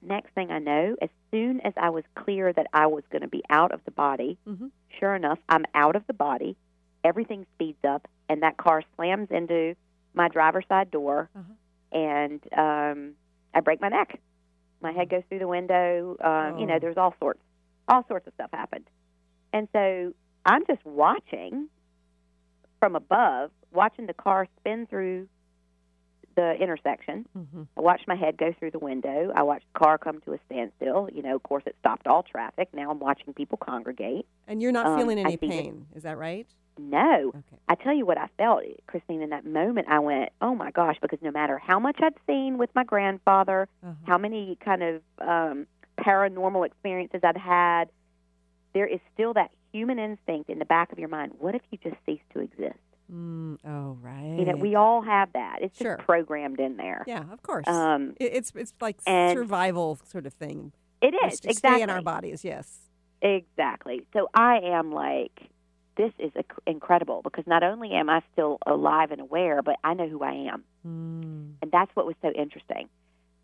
next 0.00 0.32
thing 0.34 0.50
I 0.50 0.58
know, 0.58 0.96
as 1.02 1.10
soon 1.30 1.60
as 1.60 1.74
I 1.76 1.90
was 1.90 2.04
clear 2.14 2.52
that 2.52 2.66
I 2.72 2.86
was 2.86 3.04
going 3.10 3.22
to 3.22 3.28
be 3.28 3.42
out 3.50 3.72
of 3.72 3.84
the 3.84 3.90
body, 3.90 4.38
Mhm. 4.46 4.70
sure 4.98 5.14
enough, 5.14 5.38
I'm 5.48 5.64
out 5.74 5.94
of 5.96 6.06
the 6.06 6.14
body. 6.14 6.56
Everything 7.04 7.46
speeds 7.54 7.84
up, 7.84 8.08
and 8.28 8.42
that 8.42 8.56
car 8.56 8.82
slams 8.96 9.30
into 9.30 9.76
my 10.14 10.28
driver's 10.28 10.66
side 10.68 10.90
door, 10.90 11.28
Uh-huh. 11.36 11.52
and 11.98 12.40
um, 12.54 13.14
I 13.54 13.60
break 13.60 13.80
my 13.80 13.88
neck. 13.88 14.18
My 14.80 14.92
head 14.92 15.08
goes 15.10 15.22
through 15.28 15.40
the 15.40 15.48
window. 15.48 16.16
Um, 16.20 16.58
You 16.58 16.66
know, 16.66 16.74
Oh. 16.76 16.78
there's 16.78 16.96
all 16.96 17.14
sorts, 17.20 17.40
all 17.88 18.04
sorts 18.08 18.26
of 18.26 18.34
stuff 18.34 18.50
happened. 18.52 18.88
And 19.52 19.68
so 19.72 20.12
I'm 20.46 20.64
just 20.66 20.84
watching 20.86 21.68
from 22.80 22.94
above, 22.96 23.50
watching 23.72 24.06
the 24.06 24.14
car 24.14 24.46
spin 24.60 24.86
through 24.86 25.28
the 26.36 26.54
intersection. 26.62 27.26
Mhm. 27.36 27.66
I 27.76 27.80
watched 27.80 28.06
my 28.06 28.14
head 28.14 28.36
go 28.36 28.52
through 28.52 28.70
the 28.70 28.78
window. 28.78 29.32
I 29.34 29.42
watched 29.42 29.66
the 29.72 29.78
car 29.80 29.98
come 29.98 30.20
to 30.20 30.34
a 30.34 30.38
standstill. 30.46 31.08
You 31.12 31.22
know, 31.22 31.34
of 31.34 31.42
course, 31.42 31.64
it 31.66 31.74
stopped 31.80 32.06
all 32.06 32.22
traffic. 32.22 32.68
Now 32.72 32.90
I'm 32.92 33.00
watching 33.00 33.34
people 33.34 33.58
congregate. 33.58 34.24
And 34.46 34.62
you're 34.62 34.70
not 34.70 34.86
um, 34.86 34.98
feeling 34.98 35.18
any 35.18 35.36
pain. 35.36 35.86
Is 35.96 36.04
that 36.04 36.16
right? 36.16 36.46
No, 36.78 37.30
Okay. 37.30 37.58
I 37.68 37.74
tell 37.74 37.92
you 37.92 38.06
what 38.06 38.18
I 38.18 38.28
felt, 38.38 38.62
Christine, 38.86 39.20
in 39.20 39.30
that 39.30 39.44
moment. 39.44 39.88
I 39.88 39.98
went, 39.98 40.30
oh 40.40 40.54
my 40.54 40.70
gosh, 40.70 40.96
because 41.02 41.20
no 41.22 41.32
matter 41.32 41.58
how 41.58 41.80
much 41.80 41.98
I'd 42.00 42.14
seen 42.28 42.56
with 42.56 42.72
my 42.72 42.84
grandfather, 42.84 43.68
Uh-huh. 43.82 43.94
how 44.06 44.16
many 44.16 44.54
kind 44.64 44.84
of 44.84 45.02
um, 45.18 45.66
paranormal 45.98 46.64
experiences 46.64 47.22
I'd 47.24 47.36
had, 47.36 47.90
there 48.74 48.86
is 48.86 49.00
still 49.12 49.34
that 49.34 49.50
human 49.72 49.98
instinct 49.98 50.50
in 50.50 50.60
the 50.60 50.64
back 50.64 50.92
of 50.92 51.00
your 51.00 51.08
mind. 51.08 51.32
What 51.40 51.56
if 51.56 51.62
you 51.72 51.78
just 51.82 51.96
cease 52.06 52.20
to 52.32 52.38
exist? 52.38 52.78
Mm, 53.12 53.58
oh, 53.64 53.96
right. 54.02 54.36
You 54.38 54.44
know, 54.44 54.56
we 54.56 54.74
all 54.74 55.00
have 55.02 55.32
that. 55.32 55.58
It's 55.62 55.78
Sure. 55.78 55.96
just 55.96 56.06
programmed 56.06 56.60
in 56.60 56.76
there. 56.76 57.04
Yeah, 57.06 57.24
of 57.32 57.42
course. 57.42 57.66
Um, 57.66 58.14
It- 58.20 58.32
it's 58.34 58.52
it's 58.54 58.74
like 58.80 59.00
survival 59.00 59.96
sort 60.04 60.26
of 60.26 60.34
thing. 60.34 60.72
It 61.00 61.14
is 61.14 61.40
to 61.40 61.48
exactly 61.50 61.54
stay 61.78 61.82
in 61.82 61.90
our 61.90 62.02
bodies. 62.02 62.44
Yes. 62.44 62.90
Exactly. 63.22 64.04
So 64.12 64.28
I 64.34 64.58
am 64.58 64.92
like, 64.92 65.48
this 65.96 66.12
is 66.18 66.30
inc- 66.32 66.58
incredible 66.66 67.22
because 67.22 67.46
not 67.46 67.62
only 67.62 67.92
am 67.92 68.08
I 68.08 68.22
still 68.32 68.58
alive 68.66 69.10
and 69.10 69.20
aware, 69.20 69.62
but 69.62 69.76
I 69.82 69.94
know 69.94 70.08
who 70.08 70.22
I 70.22 70.32
am. 70.52 70.64
Mm. 70.86 71.54
And 71.62 71.70
that's 71.72 71.94
what 71.96 72.06
was 72.06 72.14
so 72.22 72.30
interesting. 72.30 72.88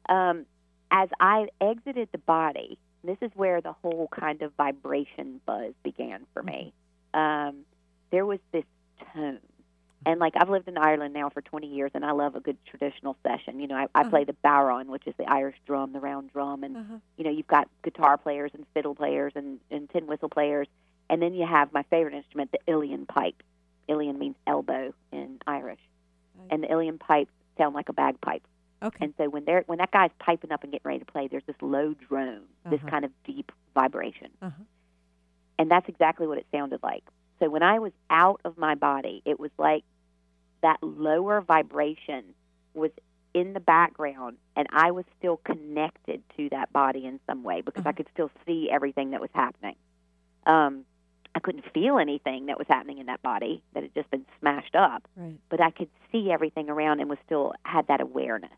Um, 0.08 0.46
as 0.90 1.08
I 1.18 1.48
exited 1.60 2.08
the 2.12 2.18
body, 2.18 2.78
this 3.02 3.18
is 3.20 3.30
where 3.34 3.60
the 3.60 3.72
whole 3.72 4.08
kind 4.12 4.42
of 4.42 4.52
vibration 4.54 5.40
buzz 5.46 5.72
began 5.82 6.26
for 6.32 6.42
me. 6.42 6.72
Um, 7.12 7.64
there 8.10 8.24
was 8.26 8.38
this 8.52 8.64
tone. 9.12 9.40
And 10.06 10.20
like 10.20 10.34
I've 10.36 10.50
lived 10.50 10.68
in 10.68 10.76
Ireland 10.76 11.14
now 11.14 11.30
for 11.30 11.40
20 11.40 11.66
years, 11.66 11.90
and 11.94 12.04
I 12.04 12.12
love 12.12 12.34
a 12.36 12.40
good 12.40 12.58
traditional 12.66 13.16
session. 13.26 13.58
You 13.60 13.68
know, 13.68 13.76
I, 13.76 13.86
I 13.94 14.00
Uh-huh. 14.02 14.10
play 14.10 14.24
the 14.24 14.34
bodhrán, 14.44 14.86
which 14.86 15.06
is 15.06 15.14
the 15.16 15.24
Irish 15.30 15.56
drum, 15.66 15.92
the 15.92 16.00
round 16.00 16.32
drum, 16.32 16.62
and 16.64 16.76
Uh-huh. 16.76 16.98
you 17.16 17.24
know, 17.24 17.30
you've 17.30 17.46
got 17.46 17.68
guitar 17.82 18.18
players 18.18 18.50
and 18.54 18.66
fiddle 18.74 18.94
players 18.94 19.32
and, 19.34 19.60
and 19.70 19.88
tin 19.90 20.06
whistle 20.06 20.28
players, 20.28 20.68
and 21.08 21.22
then 21.22 21.32
you 21.34 21.46
have 21.46 21.72
my 21.72 21.82
favorite 21.84 22.14
instrument, 22.14 22.50
the 22.52 22.58
Uilleann 22.70 23.06
pipe. 23.08 23.42
Uilleann 23.88 24.18
means 24.18 24.36
elbow 24.46 24.92
in 25.12 25.38
Irish, 25.46 25.80
and 26.50 26.62
the 26.62 26.68
Uilleann 26.68 26.98
pipes 26.98 27.30
sound 27.56 27.74
like 27.74 27.88
a 27.88 27.92
bagpipe. 27.92 28.42
Okay. 28.82 28.98
And 29.06 29.14
so 29.16 29.30
when 29.30 29.44
they're 29.46 29.62
when 29.66 29.78
that 29.78 29.90
guy's 29.90 30.10
piping 30.18 30.52
up 30.52 30.62
and 30.64 30.72
getting 30.72 30.86
ready 30.86 30.98
to 30.98 31.06
play, 31.06 31.28
there's 31.28 31.44
this 31.46 31.56
low 31.62 31.94
drone, 31.94 32.42
this 32.68 32.80
Uh-huh. 32.80 32.90
kind 32.90 33.04
of 33.06 33.10
deep 33.24 33.50
vibration, 33.74 34.30
Uh-huh. 34.42 34.62
and 35.58 35.70
that's 35.70 35.88
exactly 35.88 36.26
what 36.26 36.36
it 36.38 36.46
sounded 36.52 36.82
like. 36.82 37.04
So 37.40 37.48
when 37.48 37.62
I 37.62 37.78
was 37.78 37.92
out 38.10 38.40
of 38.44 38.56
my 38.58 38.74
body, 38.74 39.22
it 39.24 39.40
was 39.40 39.50
like 39.58 39.84
that 40.64 40.82
lower 40.82 41.40
vibration 41.42 42.24
was 42.74 42.90
in 43.34 43.52
the 43.52 43.60
background, 43.60 44.38
and 44.56 44.66
I 44.72 44.90
was 44.92 45.04
still 45.18 45.36
connected 45.44 46.22
to 46.38 46.48
that 46.50 46.72
body 46.72 47.04
in 47.04 47.20
some 47.26 47.42
way 47.42 47.60
because 47.60 47.84
I 47.84 47.90
Uh-huh. 47.90 47.96
could 47.98 48.08
still 48.12 48.30
see 48.46 48.70
everything 48.70 49.10
that 49.10 49.20
was 49.20 49.30
happening. 49.34 49.76
Um, 50.46 50.84
I 51.34 51.40
couldn't 51.40 51.64
feel 51.72 51.98
anything 51.98 52.46
that 52.46 52.58
was 52.58 52.66
happening 52.68 52.98
in 52.98 53.06
that 53.06 53.20
body 53.22 53.62
that 53.74 53.82
had 53.82 53.94
just 53.94 54.10
been 54.10 54.24
smashed 54.40 54.74
up 54.74 55.06
Right. 55.16 55.36
but 55.50 55.60
I 55.60 55.70
could 55.70 55.90
see 56.12 56.30
everything 56.30 56.70
around 56.70 57.00
and 57.00 57.10
was 57.10 57.18
still 57.26 57.54
had 57.64 57.86
that 57.88 58.00
awareness. 58.00 58.56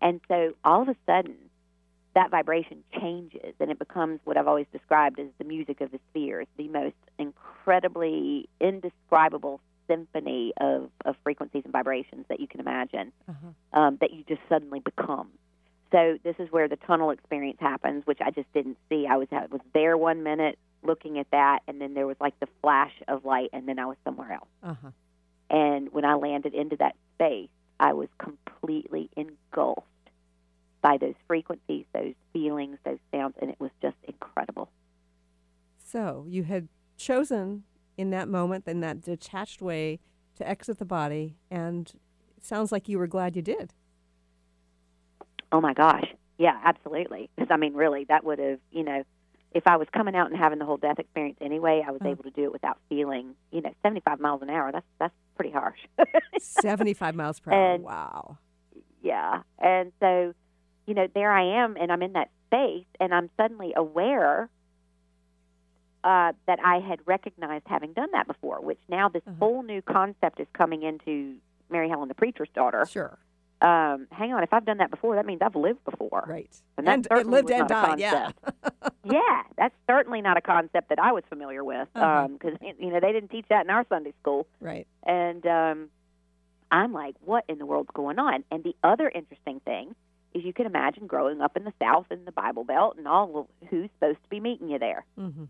And 0.00 0.20
so 0.28 0.52
all 0.64 0.82
of 0.82 0.88
a 0.88 0.96
sudden, 1.06 1.36
that 2.14 2.30
vibration 2.30 2.82
changes 3.00 3.54
and 3.60 3.70
it 3.70 3.78
becomes 3.78 4.20
what 4.24 4.36
I've 4.36 4.48
always 4.48 4.66
described 4.72 5.18
as 5.20 5.28
the 5.38 5.44
music 5.44 5.80
of 5.80 5.92
the 5.92 6.00
spheres, 6.10 6.48
the 6.56 6.68
most 6.68 6.96
incredibly 7.18 8.48
indescribable 8.60 9.60
symphony 9.88 10.52
of, 10.58 10.90
of 11.04 11.16
frequencies 11.22 11.62
and 11.64 11.72
vibrations 11.72 12.24
that 12.28 12.40
you 12.40 12.46
can 12.48 12.60
imagine 12.60 13.12
Uh-huh. 13.28 13.80
um, 13.80 13.98
that 14.00 14.12
you 14.12 14.24
just 14.28 14.40
suddenly 14.48 14.80
become. 14.80 15.28
So 15.92 16.18
this 16.24 16.36
is 16.38 16.50
where 16.50 16.68
the 16.68 16.76
tunnel 16.76 17.10
experience 17.10 17.58
happens, 17.60 18.06
which 18.06 18.20
I 18.20 18.30
just 18.30 18.50
didn't 18.54 18.78
see. 18.88 19.06
I 19.06 19.16
was 19.16 19.28
I 19.30 19.46
was 19.50 19.60
there 19.74 19.96
one 19.96 20.22
minute 20.22 20.58
looking 20.82 21.18
at 21.18 21.30
that, 21.30 21.60
and 21.68 21.80
then 21.80 21.94
there 21.94 22.06
was 22.06 22.16
like 22.20 22.38
the 22.40 22.48
flash 22.62 22.92
of 23.08 23.24
light, 23.24 23.50
and 23.52 23.68
then 23.68 23.78
I 23.78 23.86
was 23.86 23.96
somewhere 24.04 24.32
else. 24.32 24.48
Uh-huh. 24.62 24.90
And 25.50 25.92
when 25.92 26.04
I 26.04 26.14
landed 26.14 26.54
into 26.54 26.76
that 26.76 26.96
space, 27.14 27.50
I 27.78 27.92
was 27.92 28.08
completely 28.18 29.10
engulfed 29.16 29.86
by 30.80 30.96
those 30.96 31.14
frequencies, 31.28 31.84
those 31.92 32.14
feelings, 32.32 32.78
those 32.84 32.98
sounds, 33.12 33.34
and 33.40 33.50
it 33.50 33.60
was 33.60 33.70
just 33.82 33.96
incredible. 34.08 34.70
So 35.84 36.24
you 36.28 36.44
had 36.44 36.68
chosen 36.96 37.64
in 37.96 38.10
that 38.10 38.28
moment, 38.28 38.66
in 38.66 38.80
that 38.80 39.00
detached 39.02 39.60
way, 39.62 40.00
to 40.36 40.48
exit 40.48 40.78
the 40.78 40.84
body, 40.84 41.36
and 41.50 41.92
it 42.36 42.44
sounds 42.44 42.72
like 42.72 42.88
you 42.88 42.98
were 42.98 43.06
glad 43.06 43.36
you 43.36 43.42
did. 43.42 43.74
Oh 45.50 45.60
my 45.60 45.74
gosh. 45.74 46.06
Yeah, 46.38 46.58
absolutely. 46.64 47.30
'Cause, 47.38 47.48
I 47.50 47.56
mean, 47.56 47.74
really, 47.74 48.04
that 48.04 48.24
would 48.24 48.38
have, 48.38 48.58
you 48.70 48.82
know, 48.84 49.02
if 49.52 49.66
I 49.66 49.76
was 49.76 49.86
coming 49.92 50.16
out 50.16 50.30
and 50.30 50.38
having 50.38 50.58
the 50.58 50.64
whole 50.64 50.78
death 50.78 50.98
experience 50.98 51.36
anyway, 51.42 51.84
I 51.86 51.90
was 51.90 52.00
Uh. 52.02 52.08
able 52.08 52.24
to 52.24 52.30
do 52.30 52.44
it 52.44 52.52
without 52.52 52.78
feeling, 52.88 53.34
you 53.50 53.60
know, 53.60 53.72
75 53.82 54.18
miles 54.20 54.40
an 54.42 54.48
hour. 54.50 54.72
That's 54.72 54.86
that's 54.98 55.14
pretty 55.36 55.52
harsh. 55.52 55.78
75 56.38 57.14
miles 57.14 57.38
per 57.40 57.52
hour. 57.52 57.74
And- 57.74 57.84
Wow. 57.84 58.38
yeah. 59.02 59.42
And 59.58 59.92
so, 60.00 60.32
you 60.86 60.94
know, 60.94 61.06
there 61.14 61.30
I 61.30 61.42
am, 61.62 61.76
and 61.78 61.92
I'm 61.92 62.02
in 62.02 62.14
that 62.14 62.30
space, 62.46 62.86
and 62.98 63.14
I'm 63.14 63.28
suddenly 63.36 63.72
aware 63.76 64.48
uh, 66.04 66.32
that 66.46 66.58
I 66.64 66.78
had 66.80 67.00
recognized 67.06 67.64
having 67.66 67.92
done 67.92 68.08
that 68.12 68.26
before, 68.26 68.60
which 68.60 68.80
now 68.88 69.08
this 69.08 69.22
Uh-huh. 69.26 69.36
whole 69.38 69.62
new 69.62 69.82
concept 69.82 70.40
is 70.40 70.46
coming 70.52 70.82
into 70.82 71.36
Mary 71.70 71.88
Helen, 71.88 72.08
the 72.08 72.14
preacher's 72.14 72.48
daughter. 72.54 72.84
Sure. 72.86 73.18
Um, 73.60 74.08
hang 74.10 74.32
on, 74.32 74.42
if 74.42 74.52
I've 74.52 74.64
done 74.64 74.78
that 74.78 74.90
before, 74.90 75.14
that 75.14 75.24
means 75.24 75.40
I've 75.40 75.54
lived 75.54 75.84
before. 75.84 76.24
Right. 76.26 76.50
And 76.76 76.86
that 76.88 76.94
And 76.94 77.06
it 77.06 77.08
certainly 77.08 77.36
lived 77.36 77.50
was 77.50 77.60
and 77.60 77.68
died. 77.68 78.00
Yeah. 78.00 78.32
yeah, 79.04 79.42
that's 79.56 79.74
certainly 79.86 80.20
not 80.20 80.36
a 80.36 80.40
concept 80.40 80.88
that 80.88 80.98
I 80.98 81.12
was 81.12 81.22
familiar 81.28 81.62
with 81.62 81.86
Uh-huh. 81.94 82.26
because 82.28 82.58
you 82.80 82.90
know 82.90 82.98
they 83.00 83.12
didn't 83.12 83.30
teach 83.30 83.46
that 83.50 83.64
in 83.64 83.70
our 83.70 83.86
Sunday 83.88 84.12
school. 84.20 84.46
right. 84.60 84.86
And 85.04 85.46
um, 85.46 85.88
I'm 86.72 86.92
like, 86.92 87.14
what 87.24 87.44
in 87.48 87.58
the 87.58 87.66
world's 87.66 87.90
going 87.94 88.18
on? 88.18 88.42
And 88.50 88.64
the 88.64 88.74
other 88.82 89.08
interesting 89.08 89.60
thing 89.60 89.94
is 90.34 90.42
you 90.44 90.52
can 90.52 90.66
imagine 90.66 91.06
growing 91.06 91.40
up 91.40 91.56
in 91.56 91.64
the 91.64 91.72
South 91.80 92.06
in 92.10 92.24
the 92.24 92.32
Bible 92.32 92.64
Belt 92.64 92.96
and 92.96 93.06
all, 93.06 93.48
who's 93.68 93.90
supposed 94.00 94.22
to 94.24 94.28
be 94.30 94.40
meeting 94.40 94.70
you 94.70 94.78
there? 94.78 95.04
Mm-hmm. 95.18 95.44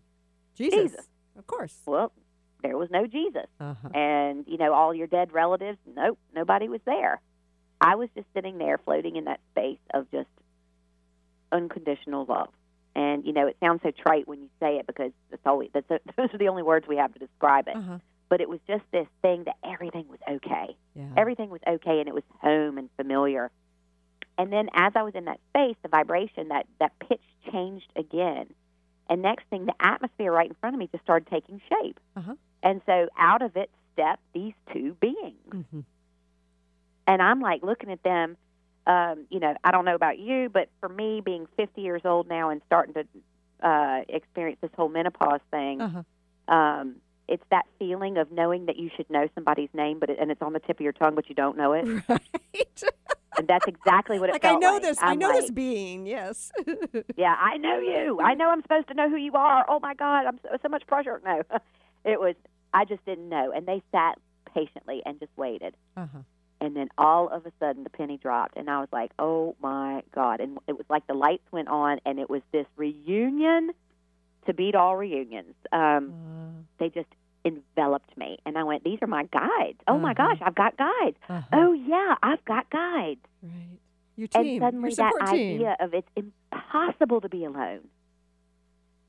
Jesus. 0.55 0.91
Jesus. 0.91 1.07
Of 1.37 1.47
course. 1.47 1.75
Well, 1.85 2.11
there 2.61 2.77
was 2.77 2.89
no 2.89 3.05
Jesus. 3.05 3.47
Uh-huh. 3.59 3.89
And, 3.93 4.45
you 4.47 4.57
know, 4.57 4.73
all 4.73 4.93
your 4.93 5.07
dead 5.07 5.33
relatives, 5.33 5.77
nope, 5.95 6.17
nobody 6.33 6.69
was 6.69 6.81
there. 6.85 7.21
I 7.81 7.95
was 7.95 8.09
just 8.15 8.27
sitting 8.33 8.57
there 8.57 8.77
floating 8.77 9.17
in 9.17 9.25
that 9.25 9.41
space 9.51 9.79
of 9.93 10.09
just 10.11 10.29
unconditional 11.51 12.25
love. 12.25 12.49
And, 12.95 13.25
you 13.25 13.33
know, 13.33 13.47
it 13.47 13.57
sounds 13.59 13.81
so 13.83 13.91
trite 13.91 14.27
when 14.27 14.41
you 14.41 14.49
say 14.59 14.77
it 14.77 14.87
because 14.87 15.11
that's 15.29 15.45
always, 15.45 15.69
that's 15.73 15.87
those 16.17 16.33
are 16.33 16.37
the 16.37 16.47
only 16.47 16.63
words 16.63 16.87
we 16.87 16.97
have 16.97 17.13
to 17.13 17.19
describe 17.19 17.67
it. 17.67 17.75
Uh-huh. 17.75 17.97
But 18.29 18.41
it 18.41 18.49
was 18.49 18.59
just 18.67 18.83
this 18.91 19.07
thing 19.21 19.43
that 19.43 19.57
everything 19.63 20.05
was 20.07 20.19
okay. 20.29 20.75
Yeah. 20.95 21.09
everything 21.17 21.49
was 21.49 21.61
okay 21.67 21.99
and 21.99 22.07
it 22.07 22.13
was 22.13 22.23
home 22.41 22.77
and 22.77 22.89
familiar. 22.97 23.51
And 24.37 24.51
then 24.51 24.69
as 24.73 24.93
I 24.95 25.03
was 25.03 25.13
in 25.15 25.25
that 25.25 25.39
space, 25.49 25.75
the 25.83 25.89
vibration, 25.89 26.47
that, 26.47 26.65
that 26.79 26.93
pitch 26.99 27.21
changed 27.51 27.91
again. 27.95 28.47
And 29.09 29.21
next 29.21 29.45
thing, 29.49 29.65
the 29.65 29.73
atmosphere 29.79 30.31
right 30.31 30.49
in 30.49 30.55
front 30.55 30.75
of 30.75 30.79
me 30.79 30.87
just 30.91 31.03
started 31.03 31.27
taking 31.29 31.61
shape. 31.69 31.99
Uh-huh. 32.15 32.35
And 32.63 32.81
so 32.85 33.09
out 33.17 33.41
of 33.41 33.55
it 33.57 33.69
stepped 33.93 34.23
these 34.33 34.53
two 34.71 34.95
beings. 34.99 35.49
mm-hmm. 35.49 35.79
And 37.05 37.21
I'm 37.21 37.41
like 37.41 37.63
looking 37.63 37.91
at 37.91 38.01
them. 38.03 38.37
um, 38.87 39.25
you 39.29 39.39
know, 39.39 39.55
I 39.63 39.71
don't 39.71 39.85
know 39.85 39.95
about 39.95 40.19
you, 40.19 40.49
but 40.49 40.69
for 40.79 40.89
me, 40.89 41.21
being 41.23 41.47
50 41.57 41.81
years 41.81 42.01
old 42.05 42.27
now 42.29 42.49
and 42.49 42.61
starting 42.65 42.93
to 42.95 43.05
uh, 43.67 44.01
experience 44.09 44.59
this 44.61 44.71
whole 44.75 44.89
menopause 44.89 45.41
thing, 45.51 45.81
Uh-huh. 45.81 46.53
um, 46.53 46.95
it's 47.27 47.43
that 47.51 47.65
feeling 47.79 48.17
of 48.17 48.29
knowing 48.31 48.65
that 48.65 48.77
you 48.77 48.89
should 48.95 49.09
know 49.09 49.27
somebody's 49.35 49.69
name, 49.73 49.99
but 49.99 50.09
it, 50.09 50.17
and 50.19 50.29
it's 50.31 50.41
on 50.41 50.51
the 50.53 50.59
tip 50.59 50.77
of 50.77 50.81
your 50.81 50.91
tongue, 50.91 51.15
but 51.15 51.29
you 51.29 51.35
don't 51.35 51.57
know 51.57 51.71
it, 51.73 51.85
Right. 52.09 52.83
And 53.37 53.47
that's 53.47 53.67
exactly 53.67 54.19
what 54.19 54.29
it 54.29 54.33
was. 54.33 54.41
like 54.43 54.45
I 54.45 54.55
know 54.57 54.73
like. 54.73 54.81
this. 54.83 54.97
i 55.01 55.07
I'm 55.11 55.19
know 55.19 55.31
this 55.33 55.51
being. 55.51 56.05
Yes. 56.05 56.51
Yeah, 57.17 57.35
I 57.39 57.57
know 57.57 57.79
you. 57.79 58.19
I 58.21 58.33
know 58.33 58.49
I'm 58.49 58.61
supposed 58.61 58.87
to 58.89 58.93
know 58.93 59.09
who 59.09 59.15
you 59.17 59.33
are. 59.33 59.65
Oh 59.67 59.79
my 59.79 59.93
God, 59.93 60.25
I'm 60.25 60.39
so, 60.43 60.49
so 60.61 60.69
much 60.69 60.85
pressure. 60.87 61.21
No, 61.25 61.43
it 62.05 62.19
was. 62.19 62.35
I 62.73 62.85
just 62.85 63.05
didn't 63.05 63.29
know, 63.29 63.51
and 63.55 63.65
they 63.67 63.81
sat 63.91 64.17
patiently 64.53 65.01
and 65.05 65.19
just 65.19 65.31
waited. 65.37 65.75
uh-huh. 65.97 66.19
And 66.61 66.75
then 66.77 66.87
all 66.97 67.27
of 67.27 67.45
a 67.45 67.51
sudden, 67.59 67.83
the 67.83 67.89
penny 67.89 68.17
dropped, 68.17 68.55
and 68.55 68.69
I 68.69 68.79
was 68.79 68.87
like, 68.93 69.11
"Oh 69.19 69.55
my 69.61 70.01
God!" 70.15 70.39
And 70.39 70.59
it 70.67 70.77
was 70.77 70.85
like 70.89 71.05
the 71.07 71.13
lights 71.13 71.43
went 71.51 71.67
on, 71.67 71.99
and 72.05 72.19
it 72.19 72.29
was 72.29 72.41
this 72.53 72.65
reunion 72.77 73.71
to 74.45 74.53
beat 74.53 74.73
all 74.75 74.95
reunions. 74.95 75.55
Um, 75.73 76.13
Uh, 76.13 76.61
they 76.79 76.89
just 76.89 77.09
enveloped 77.45 78.15
me, 78.17 78.37
and 78.45 78.57
I 78.57 78.63
went, 78.63 78.83
"These 78.83 78.99
are 79.01 79.07
my 79.07 79.23
guides. 79.25 79.79
Oh 79.87 79.97
my 79.97 80.11
Uh-huh. 80.11 80.29
gosh, 80.29 80.37
I've 80.41 80.55
got 80.55 80.77
guides. 80.77 81.17
uh-huh. 81.29 81.41
Oh 81.53 81.73
yeah, 81.73 82.15
I've 82.23 82.43
got 82.45 82.69
guides." 82.69 83.21
Right. 83.41 83.79
Your 84.15 84.27
And 84.35 84.43
team. 84.45 84.61
suddenly, 84.61 84.89
your 84.89 84.95
that 84.97 85.13
support 85.13 85.31
team. 85.31 85.55
idea 85.55 85.75
of 85.79 85.93
it's 85.93 86.07
impossible 86.15 87.21
to 87.21 87.29
be 87.29 87.43
alone. 87.45 87.79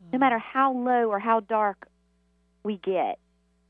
Uh-huh. 0.00 0.08
no 0.12 0.18
matter 0.18 0.38
how 0.38 0.72
low 0.72 1.10
or 1.10 1.18
how 1.18 1.40
dark 1.40 1.88
we 2.62 2.76
get, 2.78 3.18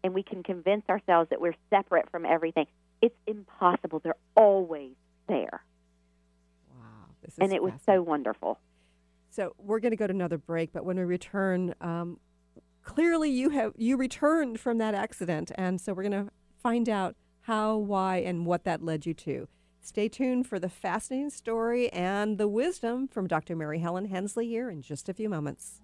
and 0.03 0.15
we 0.15 0.23
can 0.23 0.43
convince 0.43 0.89
ourselves 0.89 1.31
that 1.31 1.41
we're 1.41 1.55
separate 1.71 2.11
from 2.11 2.25
everything, 2.27 2.67
it's 3.01 3.17
impossible. 3.27 4.01
They're 4.01 4.15
always 4.37 4.95
there. 5.29 5.65
Wow. 6.79 6.85
This 7.23 7.33
is 7.35 7.39
And 7.39 7.53
it 7.53 7.63
was 7.63 7.73
so 7.87 8.03
wonderful. 8.03 8.59
So 9.31 9.55
we're 9.59 9.81
going 9.81 9.91
to 9.93 9.97
go 9.97 10.07
to 10.07 10.13
another 10.13 10.39
break, 10.39 10.73
but 10.73 10.85
when 10.85 10.97
we 10.97 11.03
return, 11.05 11.75
um, 11.81 12.19
clearly 12.85 13.31
you 13.31 13.51
have 13.51 13.73
you 13.77 13.97
returned 13.97 14.61
from 14.61 14.79
that 14.79 14.95
accident, 14.95 15.51
and 15.57 15.81
so 15.81 15.93
we're 15.93 16.09
going 16.09 16.27
to 16.27 16.31
find 16.63 16.89
out 16.89 17.17
how, 17.43 17.77
why, 17.77 18.19
and 18.19 18.47
what 18.47 18.65
that 18.65 18.85
led 18.85 19.05
you 19.05 19.15
to. 19.15 19.49
Stay 19.81 20.09
tuned 20.09 20.47
for 20.47 20.59
the 20.59 20.69
fascinating 20.69 21.29
story 21.29 21.93
and 21.93 22.39
the 22.39 22.49
wisdom 22.49 23.07
from 23.07 23.27
Dr. 23.27 23.55
Mary 23.55 23.81
Helen 23.81 24.07
Hensley 24.07 24.47
here 24.47 24.71
in 24.71 24.81
just 24.81 25.09
a 25.09 25.15
few 25.15 25.29
moments. 25.29 25.81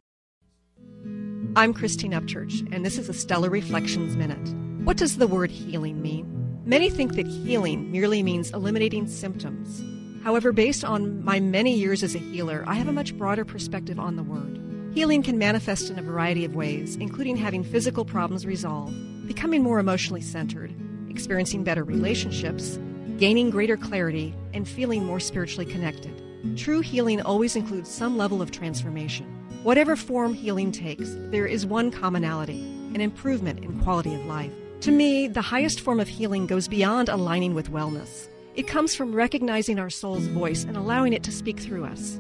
I'm 1.56 1.74
Christine 1.74 2.12
Upchurch, 2.12 2.72
and 2.72 2.86
this 2.86 2.96
is 2.96 3.08
a 3.08 3.12
Stellar 3.12 3.50
Reflections 3.50 4.16
Minute. 4.16 4.48
What 4.84 4.96
does 4.96 5.18
the 5.18 5.26
word 5.26 5.50
healing 5.50 6.00
mean? 6.00 6.62
Many 6.64 6.88
think 6.88 7.14
that 7.16 7.26
healing 7.26 7.90
merely 7.90 8.22
means 8.22 8.52
eliminating 8.52 9.06
symptoms. 9.06 9.82
However, 10.24 10.52
based 10.52 10.84
on 10.84 11.22
my 11.24 11.40
many 11.40 11.74
years 11.74 12.02
as 12.02 12.14
a 12.14 12.18
healer, 12.18 12.64
I 12.66 12.74
have 12.74 12.88
a 12.88 12.92
much 12.92 13.16
broader 13.18 13.44
perspective 13.44 13.98
on 13.98 14.16
the 14.16 14.22
word. 14.22 14.69
Healing 14.92 15.22
can 15.22 15.38
manifest 15.38 15.88
in 15.88 15.98
a 16.00 16.02
variety 16.02 16.44
of 16.44 16.56
ways, 16.56 16.96
including 16.96 17.36
having 17.36 17.62
physical 17.62 18.04
problems 18.04 18.44
resolved, 18.44 18.94
becoming 19.28 19.62
more 19.62 19.78
emotionally 19.78 20.20
centered, 20.20 20.74
experiencing 21.08 21.62
better 21.62 21.84
relationships, 21.84 22.76
gaining 23.16 23.50
greater 23.50 23.76
clarity, 23.76 24.34
and 24.52 24.68
feeling 24.68 25.04
more 25.04 25.20
spiritually 25.20 25.64
connected. 25.64 26.12
True 26.56 26.80
healing 26.80 27.20
always 27.22 27.54
includes 27.54 27.88
some 27.88 28.18
level 28.18 28.42
of 28.42 28.50
transformation. 28.50 29.26
Whatever 29.62 29.94
form 29.94 30.34
healing 30.34 30.72
takes, 30.72 31.14
there 31.30 31.46
is 31.46 31.64
one 31.64 31.90
commonality 31.90 32.60
an 32.92 33.00
improvement 33.00 33.64
in 33.64 33.78
quality 33.78 34.12
of 34.12 34.26
life. 34.26 34.52
To 34.80 34.90
me, 34.90 35.28
the 35.28 35.40
highest 35.40 35.80
form 35.80 36.00
of 36.00 36.08
healing 36.08 36.48
goes 36.48 36.66
beyond 36.66 37.08
aligning 37.08 37.54
with 37.54 37.70
wellness. 37.70 38.28
It 38.56 38.66
comes 38.66 38.96
from 38.96 39.14
recognizing 39.14 39.78
our 39.78 39.90
soul's 39.90 40.26
voice 40.26 40.64
and 40.64 40.76
allowing 40.76 41.12
it 41.12 41.22
to 41.22 41.30
speak 41.30 41.60
through 41.60 41.84
us. 41.84 42.16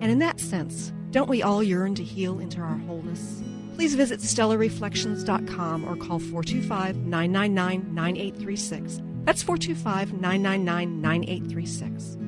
And 0.00 0.04
in 0.04 0.20
that 0.20 0.38
sense, 0.38 0.92
don't 1.14 1.28
we 1.28 1.44
all 1.44 1.62
yearn 1.62 1.94
to 1.94 2.02
heal 2.02 2.40
into 2.40 2.60
our 2.60 2.76
wholeness? 2.76 3.40
Please 3.76 3.94
visit 3.94 4.18
stellarreflections.com 4.18 5.84
or 5.84 5.94
call 5.94 6.18
425 6.18 6.96
999 6.96 7.94
9836. 7.94 9.00
That's 9.22 9.40
425 9.40 10.14
999 10.20 11.00
9836. 11.00 12.18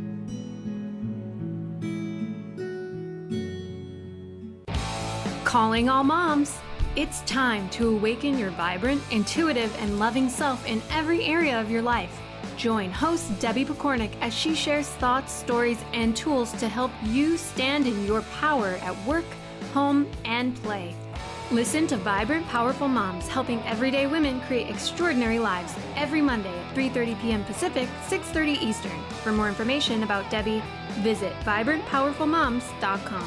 Calling 5.45 5.89
all 5.89 6.05
moms. 6.05 6.57
It's 6.95 7.23
time 7.23 7.69
to 7.71 7.89
awaken 7.89 8.39
your 8.39 8.51
vibrant, 8.51 9.03
intuitive, 9.11 9.77
and 9.81 9.99
loving 9.99 10.29
self 10.29 10.65
in 10.65 10.81
every 10.93 11.25
area 11.25 11.61
of 11.61 11.73
your 11.73 11.83
life. 11.83 12.17
Join 12.57 12.91
host 12.91 13.39
Debbie 13.39 13.65
Pokornik 13.65 14.13
as 14.21 14.35
she 14.35 14.55
shares 14.55 14.89
thoughts, 14.89 15.33
stories, 15.33 15.79
and 15.93 16.17
tools 16.17 16.53
to 16.55 16.69
help 16.69 16.91
you 17.05 17.37
stand 17.37 17.87
in 17.87 18.07
your 18.07 18.23
power 18.41 18.79
at 18.83 19.07
work, 19.07 19.27
home, 19.75 20.07
and 20.25 20.55
play. 20.63 20.95
Listen 21.51 21.87
to 21.87 21.97
Vibrant 21.99 22.47
Powerful 22.49 22.89
Moms 22.89 23.29
helping 23.29 23.63
everyday 23.63 24.07
women 24.07 24.41
create 24.43 24.69
extraordinary 24.69 25.39
lives 25.39 25.75
every 25.95 26.21
Monday 26.21 26.53
at 26.59 26.75
3:30 26.75 27.21
p.m. 27.21 27.45
Pacific, 27.45 27.89
6:30 28.09 28.61
Eastern. 28.61 29.01
For 29.23 29.33
more 29.33 29.49
information 29.49 30.03
about 30.03 30.29
Debbie, 30.31 30.63
visit 31.03 31.33
vibrantpowerfulmoms.com. 31.45 33.27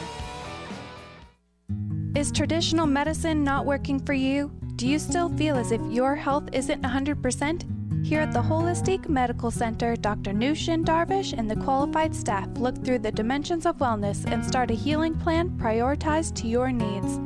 Is 2.15 2.31
traditional 2.31 2.87
medicine 2.87 3.43
not 3.43 3.65
working 3.65 3.99
for 3.99 4.13
you? 4.13 4.51
Do 4.75 4.87
you 4.87 4.99
still 4.99 5.29
feel 5.37 5.55
as 5.55 5.71
if 5.71 5.81
your 5.89 6.15
health 6.15 6.49
isn't 6.51 6.81
100%? 6.81 7.78
Here 8.03 8.21
at 8.21 8.31
the 8.31 8.41
Holistic 8.41 9.07
Medical 9.07 9.51
Center, 9.51 9.95
Dr. 9.95 10.31
Nushin 10.31 10.83
Darvish 10.83 11.33
and 11.37 11.49
the 11.49 11.55
qualified 11.57 12.15
staff 12.15 12.47
look 12.57 12.83
through 12.83 12.99
the 12.99 13.11
dimensions 13.11 13.65
of 13.65 13.77
wellness 13.77 14.25
and 14.31 14.43
start 14.43 14.71
a 14.71 14.73
healing 14.73 15.15
plan 15.15 15.49
prioritized 15.51 16.33
to 16.35 16.47
your 16.47 16.71
needs. 16.71 17.19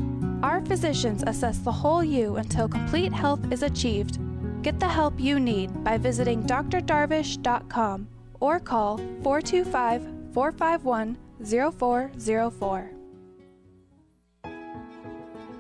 Our 0.43 0.65
physicians 0.65 1.23
assess 1.25 1.59
the 1.59 1.71
whole 1.71 2.03
you 2.03 2.35
until 2.35 2.67
complete 2.67 3.13
health 3.13 3.39
is 3.51 3.63
achieved. 3.63 4.19
Get 4.61 4.79
the 4.79 4.87
help 4.87 5.19
you 5.19 5.39
need 5.39 5.83
by 5.83 5.97
visiting 5.97 6.43
drdarvish.com 6.43 8.07
or 8.41 8.59
call 8.59 8.97
425 8.97 10.01
451 10.33 11.17
0404. 11.45 12.91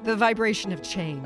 The 0.03 0.15
vibration 0.17 0.73
of 0.73 0.83
change, 0.83 1.25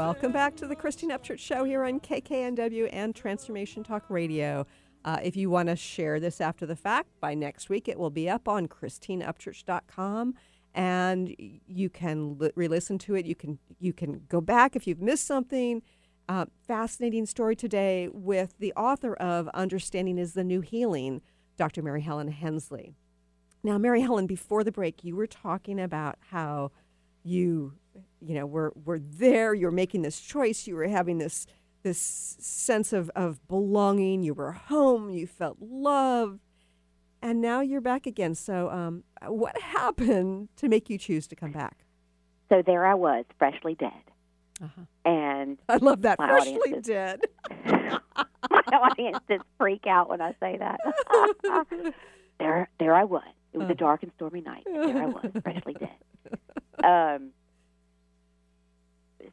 Welcome 0.00 0.32
back 0.32 0.56
to 0.56 0.66
the 0.66 0.74
Christine 0.74 1.10
Upchurch 1.10 1.40
Show 1.40 1.64
here 1.64 1.84
on 1.84 2.00
KKNW 2.00 2.88
and 2.90 3.14
Transformation 3.14 3.84
Talk 3.84 4.08
Radio. 4.08 4.66
Uh, 5.04 5.18
if 5.22 5.36
you 5.36 5.50
want 5.50 5.68
to 5.68 5.76
share 5.76 6.18
this 6.18 6.40
after 6.40 6.64
the 6.64 6.74
fact, 6.74 7.10
by 7.20 7.34
next 7.34 7.68
week 7.68 7.86
it 7.86 7.98
will 7.98 8.08
be 8.08 8.26
up 8.26 8.48
on 8.48 8.66
christineupchurch.com 8.66 10.34
and 10.74 11.36
you 11.38 11.90
can 11.90 12.38
li- 12.38 12.50
re-listen 12.54 12.96
to 12.96 13.14
it. 13.14 13.26
You 13.26 13.34
can 13.34 13.58
you 13.78 13.92
can 13.92 14.22
go 14.30 14.40
back 14.40 14.74
if 14.74 14.86
you've 14.86 15.02
missed 15.02 15.26
something. 15.26 15.82
Uh, 16.30 16.46
fascinating 16.66 17.26
story 17.26 17.54
today 17.54 18.08
with 18.10 18.54
the 18.58 18.72
author 18.78 19.12
of 19.16 19.48
Understanding 19.48 20.16
is 20.16 20.32
the 20.32 20.44
New 20.44 20.62
Healing, 20.62 21.20
Dr. 21.58 21.82
Mary 21.82 22.00
Helen 22.00 22.28
Hensley. 22.28 22.94
Now, 23.62 23.76
Mary 23.76 24.00
Helen, 24.00 24.26
before 24.26 24.64
the 24.64 24.72
break, 24.72 25.04
you 25.04 25.14
were 25.14 25.26
talking 25.26 25.78
about 25.78 26.16
how 26.30 26.70
you 27.22 27.74
you 28.20 28.34
know 28.34 28.46
we're, 28.46 28.70
we're 28.84 28.98
there 28.98 29.54
you 29.54 29.66
were 29.66 29.72
making 29.72 30.02
this 30.02 30.20
choice 30.20 30.66
you 30.66 30.74
were 30.76 30.86
having 30.88 31.18
this 31.18 31.46
this 31.82 31.98
sense 32.38 32.92
of 32.92 33.10
of 33.16 33.46
belonging 33.48 34.22
you 34.22 34.34
were 34.34 34.52
home 34.52 35.10
you 35.10 35.26
felt 35.26 35.56
loved 35.60 36.40
And 37.22 37.40
now 37.42 37.60
you're 37.60 37.82
back 37.82 38.06
again. 38.06 38.34
So, 38.34 38.70
um, 38.70 39.04
what 39.26 39.54
happened 39.60 40.48
to 40.56 40.68
make 40.68 40.88
you 40.88 40.96
choose 40.98 41.26
to 41.28 41.36
come 41.36 41.52
back? 41.52 41.84
So 42.48 42.62
there 42.64 42.86
I 42.86 42.94
was, 42.94 43.24
freshly 43.38 43.74
dead. 43.74 44.02
Uh-huh. 44.62 44.82
And 45.04 45.58
I 45.68 45.76
love 45.76 46.00
that. 46.02 46.16
Freshly 46.16 46.80
dead. 46.80 47.20
my 47.66 48.62
audience 48.72 49.18
just 49.28 49.44
freak 49.58 49.86
out 49.86 50.08
when 50.08 50.20
I 50.22 50.32
say 50.40 50.56
that. 50.58 50.80
there, 52.38 52.70
there 52.78 52.94
I 52.94 53.04
was. 53.04 53.22
It 53.52 53.58
was 53.58 53.68
Uh. 53.68 53.72
a 53.72 53.74
dark 53.74 54.02
and 54.02 54.12
stormy 54.16 54.40
night. 54.40 54.64
And 54.66 54.76
there 54.96 55.02
I 55.02 55.06
was, 55.06 55.30
freshly 55.42 55.74
dead. 55.74 55.98
Um, 56.82 57.32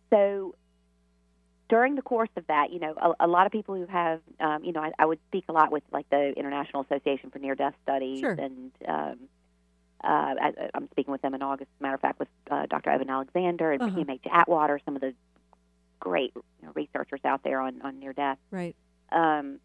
so 0.09 0.55
during 1.69 1.95
the 1.95 2.01
course 2.01 2.29
of 2.37 2.47
that, 2.47 2.71
you 2.71 2.79
know, 2.79 2.93
a, 2.95 3.25
a 3.25 3.27
lot 3.27 3.45
of 3.45 3.51
people 3.51 3.75
who 3.75 3.85
have, 3.87 4.21
um, 4.39 4.63
you 4.63 4.71
know, 4.71 4.79
I, 4.81 4.91
I 4.99 5.05
would 5.05 5.19
speak 5.27 5.45
a 5.49 5.51
lot 5.51 5.71
with 5.71 5.83
like 5.91 6.09
the 6.09 6.33
International 6.37 6.83
Association 6.83 7.29
for 7.29 7.39
Near 7.39 7.55
Death 7.55 7.73
Studies, 7.83 8.19
Sure. 8.21 8.31
and 8.31 8.71
um, 8.87 9.19
uh, 10.03 10.07
I, 10.41 10.53
I'm 10.73 10.87
speaking 10.91 11.11
with 11.11 11.21
them 11.21 11.33
in 11.33 11.41
August. 11.41 11.69
As 11.75 11.79
a 11.81 11.83
matter 11.83 11.95
of 11.95 12.01
fact, 12.01 12.19
with 12.19 12.29
uh, 12.49 12.67
Dr. 12.67 12.89
Eben 12.91 13.09
Alexander 13.09 13.71
and 13.73 13.81
Uh-huh. 13.81 13.97
PMH 13.97 14.21
Atwater, 14.31 14.79
some 14.85 14.95
of 14.95 15.01
the 15.01 15.13
great 15.99 16.31
you 16.35 16.43
know, 16.63 16.71
researchers 16.73 17.19
out 17.25 17.43
there 17.43 17.59
on, 17.59 17.81
on 17.81 17.99
near 17.99 18.13
death. 18.13 18.37
Right. 18.51 18.75
Um, 19.11 19.59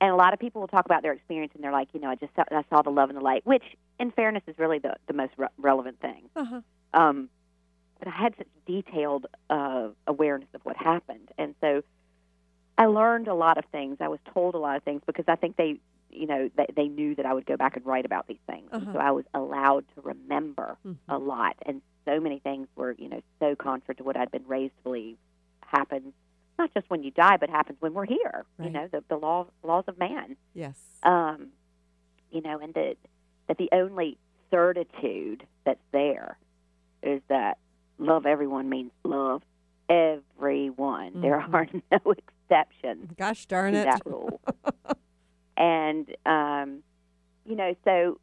and 0.00 0.10
a 0.12 0.14
lot 0.16 0.34
of 0.34 0.38
people 0.38 0.60
will 0.60 0.68
talk 0.68 0.84
about 0.84 1.02
their 1.02 1.12
experience, 1.12 1.52
and 1.54 1.64
they're 1.64 1.72
like, 1.72 1.88
you 1.94 2.00
know, 2.00 2.10
I 2.10 2.14
just 2.16 2.34
saw, 2.36 2.44
I 2.50 2.62
saw 2.70 2.82
the 2.82 2.90
love 2.90 3.08
and 3.08 3.16
the 3.18 3.22
light, 3.22 3.44
which, 3.46 3.64
in 3.98 4.10
fairness, 4.12 4.42
is 4.46 4.58
really 4.58 4.78
the 4.78 4.94
the 5.06 5.14
most 5.14 5.32
re- 5.38 5.48
relevant 5.56 5.98
thing. 6.00 6.28
Uh-huh. 6.36 6.60
Um, 6.92 7.30
but 7.98 8.08
I 8.08 8.10
had 8.16 8.34
such 8.36 8.46
detailed 8.66 9.26
uh, 9.50 9.88
awareness 10.06 10.48
of 10.54 10.60
what 10.64 10.76
happened, 10.76 11.28
and 11.38 11.54
so 11.60 11.82
I 12.78 12.86
learned 12.86 13.28
a 13.28 13.34
lot 13.34 13.58
of 13.58 13.64
things. 13.72 13.98
I 14.00 14.08
was 14.08 14.20
told 14.34 14.54
a 14.54 14.58
lot 14.58 14.76
of 14.76 14.82
things 14.82 15.02
because 15.06 15.24
I 15.28 15.36
think 15.36 15.56
they, 15.56 15.80
you 16.10 16.26
know, 16.26 16.50
they, 16.56 16.66
they 16.76 16.88
knew 16.88 17.14
that 17.14 17.24
I 17.26 17.32
would 17.32 17.46
go 17.46 17.56
back 17.56 17.76
and 17.76 17.86
write 17.86 18.04
about 18.04 18.26
these 18.26 18.42
things, 18.46 18.68
and 18.72 18.82
Uh-huh. 18.82 18.92
so 18.94 18.98
I 18.98 19.10
was 19.12 19.24
allowed 19.34 19.84
to 19.94 20.00
remember 20.02 20.76
Mhm. 20.86 20.96
a 21.08 21.18
lot. 21.18 21.56
And 21.64 21.80
so 22.04 22.20
many 22.20 22.38
things 22.38 22.68
were, 22.76 22.92
you 22.98 23.08
know, 23.08 23.20
so 23.40 23.56
contrary 23.56 23.96
to 23.96 24.04
what 24.04 24.16
I'd 24.16 24.30
been 24.30 24.46
raised 24.46 24.76
to 24.76 24.82
believe 24.82 25.16
happens 25.62 26.12
not 26.58 26.72
just 26.72 26.88
when 26.88 27.02
you 27.02 27.10
die, 27.10 27.36
but 27.36 27.50
happens 27.50 27.78
when 27.80 27.92
we're 27.92 28.06
here. 28.06 28.44
Right. 28.58 28.66
You 28.66 28.70
know, 28.70 28.88
the 28.88 29.04
the 29.08 29.16
law 29.16 29.46
laws 29.62 29.84
of 29.88 29.98
man 29.98 30.36
Yes. 30.54 30.78
um, 31.02 31.48
you 32.30 32.40
know, 32.40 32.58
and 32.60 32.72
that 32.74 32.96
that 33.48 33.56
the 33.58 33.68
only 33.72 34.16
certitude 34.50 35.46
that's 35.64 35.82
there 35.92 36.38
is 37.02 37.20
that 37.28 37.58
love 37.98 38.26
everyone 38.26 38.68
means 38.68 38.90
love 39.04 39.42
everyone. 39.88 41.20
There 41.20 41.38
Mhm. 41.40 41.54
are 41.54 41.66
no 42.04 42.12
exceptions 42.12 43.10
Gosh 43.16 43.46
darn 43.46 43.74
it. 43.74 43.84
that 43.84 44.02
rule. 44.06 44.40
and 45.56 46.14
um, 46.26 46.82
you 47.44 47.54
know, 47.56 47.74
so 47.84 48.18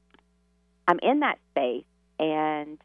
I'm 0.87 0.99
in 0.99 1.19
that 1.21 1.39
space, 1.51 1.85
and 2.19 2.77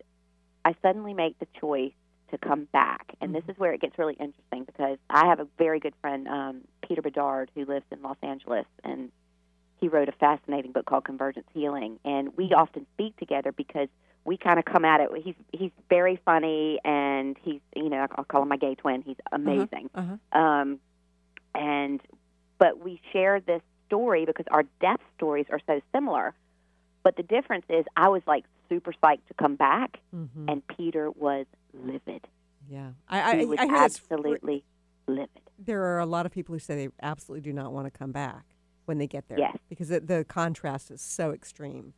I 0.64 0.74
suddenly 0.82 1.14
make 1.14 1.38
the 1.38 1.46
choice 1.60 1.92
to 2.30 2.38
come 2.38 2.64
back. 2.72 3.14
And 3.20 3.34
this 3.34 3.42
is 3.48 3.58
where 3.58 3.72
it 3.72 3.80
gets 3.80 3.98
really 3.98 4.14
interesting 4.14 4.64
because 4.64 4.98
I 5.10 5.26
have 5.26 5.40
a 5.40 5.46
very 5.58 5.80
good 5.80 5.94
friend, 6.00 6.28
um, 6.28 6.60
Peter 6.86 7.02
Bedard, 7.02 7.50
who 7.54 7.64
lives 7.64 7.86
in 7.90 8.02
Los 8.02 8.18
Angeles, 8.22 8.66
and 8.84 9.10
he 9.80 9.88
wrote 9.88 10.08
a 10.08 10.12
fascinating 10.12 10.72
book 10.72 10.84
called 10.86 11.04
Convergence 11.04 11.46
Healing. 11.54 11.98
And 12.04 12.36
we 12.36 12.52
often 12.52 12.86
speak 12.94 13.16
together 13.16 13.50
because 13.50 13.88
we 14.28 14.36
kind 14.36 14.58
of 14.58 14.64
come 14.64 14.84
at 14.84 15.00
it. 15.00 15.08
He's 15.24 15.34
he's 15.52 15.70
very 15.88 16.20
funny, 16.24 16.78
and 16.84 17.36
he's 17.42 17.60
you 17.74 17.88
know 17.88 18.06
I'll 18.16 18.24
call 18.24 18.42
him 18.42 18.48
my 18.48 18.56
gay 18.56 18.74
twin. 18.74 19.02
He's 19.02 19.16
amazing. 19.32 19.90
Uh-huh. 19.94 20.38
Um, 20.38 20.78
and 21.54 22.00
but 22.58 22.78
we 22.84 23.00
share 23.12 23.40
this 23.40 23.62
story 23.86 24.26
because 24.26 24.46
our 24.50 24.64
death 24.80 25.00
stories 25.16 25.46
are 25.50 25.60
so 25.66 25.80
similar. 25.94 26.34
But 27.02 27.16
the 27.16 27.22
difference 27.22 27.64
is, 27.70 27.84
I 27.96 28.08
was 28.08 28.22
like 28.26 28.44
super 28.68 28.92
psyched 29.02 29.26
to 29.28 29.34
come 29.38 29.56
back, 29.56 29.98
Mm-hmm. 30.14 30.48
and 30.48 30.62
Peter 30.76 31.10
was 31.10 31.46
livid. 31.72 32.26
Yeah. 32.68 32.90
I, 33.08 33.40
I, 33.40 33.44
was 33.46 33.58
I 33.58 33.64
hear 33.66 33.78
this 33.78 33.98
fr- 33.98 34.14
absolutely 34.14 34.62
livid. 35.06 35.30
there 35.58 35.82
are 35.82 36.00
a 36.00 36.06
lot 36.06 36.26
of 36.26 36.32
people 36.32 36.54
who 36.54 36.58
say 36.58 36.74
they 36.76 36.88
absolutely 37.02 37.40
do 37.40 37.52
not 37.54 37.72
want 37.72 37.86
to 37.86 37.90
come 37.90 38.12
back 38.12 38.44
when 38.84 38.98
they 38.98 39.06
get 39.06 39.26
there. 39.28 39.38
Yes. 39.38 39.56
Because 39.70 39.90
it, 39.90 40.06
the 40.06 40.24
contrast 40.28 40.90
is 40.90 41.00
so 41.00 41.30
extreme. 41.32 41.94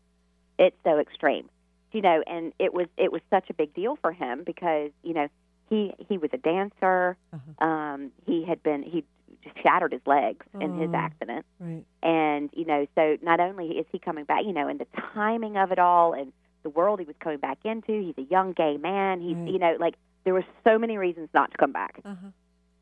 It's 0.60 0.76
so 0.84 1.00
extreme, 1.00 1.48
you 1.92 2.00
know. 2.02 2.22
And 2.26 2.52
it 2.58 2.72
was 2.74 2.86
it 2.96 3.12
was 3.12 3.22
such 3.30 3.50
a 3.50 3.54
big 3.54 3.72
deal 3.74 3.96
for 4.00 4.12
him 4.12 4.42
because 4.44 4.90
you 5.02 5.14
know 5.14 5.28
he 5.68 5.92
he 6.08 6.18
was 6.18 6.30
a 6.32 6.38
dancer. 6.38 7.16
Uh-huh. 7.32 7.64
Um, 7.66 8.10
he 8.26 8.44
had 8.44 8.62
been 8.62 8.82
he 8.82 9.04
just 9.44 9.56
shattered 9.62 9.92
his 9.92 10.02
legs 10.06 10.44
in 10.60 10.76
his 10.78 10.90
Oh. 10.92 10.96
accident. 10.96 11.46
Right. 11.58 11.84
and 12.02 12.50
you 12.52 12.64
know 12.66 12.86
so 12.94 13.16
not 13.22 13.40
only 13.40 13.68
is 13.78 13.86
he 13.92 13.98
coming 13.98 14.24
back 14.24 14.44
you 14.44 14.52
know 14.52 14.68
and 14.68 14.78
the 14.80 14.86
timing 15.14 15.56
of 15.56 15.72
it 15.72 15.78
all 15.78 16.12
and 16.12 16.32
the 16.62 16.68
world 16.70 17.00
he 17.00 17.06
was 17.06 17.16
coming 17.20 17.38
back 17.38 17.58
into 17.64 18.02
he's 18.02 18.18
a 18.18 18.28
young 18.30 18.52
gay 18.52 18.76
man 18.76 19.20
he's 19.20 19.36
Right. 19.36 19.48
you 19.52 19.58
know 19.58 19.76
like 19.80 19.94
there 20.24 20.34
were 20.34 20.44
so 20.64 20.78
many 20.78 20.98
reasons 20.98 21.28
not 21.32 21.50
to 21.52 21.56
come 21.56 21.72
back 21.72 22.00
Uh-huh. 22.04 22.28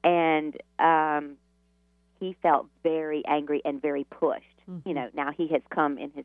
and 0.04 0.56
um 0.78 1.36
he 2.18 2.34
felt 2.42 2.66
very 2.82 3.22
angry 3.26 3.60
and 3.64 3.80
very 3.80 4.04
pushed 4.04 4.44
Mhm. 4.68 4.82
you 4.86 4.94
know 4.94 5.08
now 5.14 5.30
he 5.30 5.46
has 5.48 5.62
come 5.70 5.96
in 5.98 6.10
his 6.12 6.24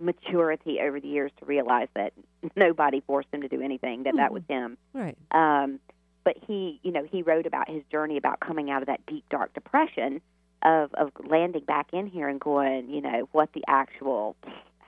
maturity 0.00 0.78
over 0.80 1.00
the 1.00 1.08
years 1.08 1.30
to 1.38 1.44
realize 1.44 1.88
that 1.94 2.12
nobody 2.56 3.00
forced 3.06 3.28
him 3.32 3.42
to 3.42 3.48
do 3.48 3.60
anything 3.60 4.04
that 4.04 4.14
that 4.16 4.32
was 4.32 4.42
him 4.48 4.76
Right. 4.94 5.16
um, 5.32 5.80
but 6.24 6.36
he, 6.46 6.78
you 6.82 6.92
know, 6.92 7.04
he 7.10 7.22
wrote 7.22 7.46
about 7.46 7.70
his 7.70 7.82
journey 7.90 8.18
about 8.18 8.38
coming 8.40 8.70
out 8.70 8.82
of 8.82 8.86
that 8.88 9.00
deep, 9.06 9.24
dark 9.30 9.54
depression 9.54 10.20
of 10.62 10.92
of 10.94 11.10
landing 11.26 11.64
back 11.64 11.86
in 11.94 12.06
here 12.06 12.28
and 12.28 12.38
going, 12.38 12.90
you 12.90 13.00
know, 13.00 13.28
what 13.32 13.50
the 13.54 13.62
actual 13.66 14.36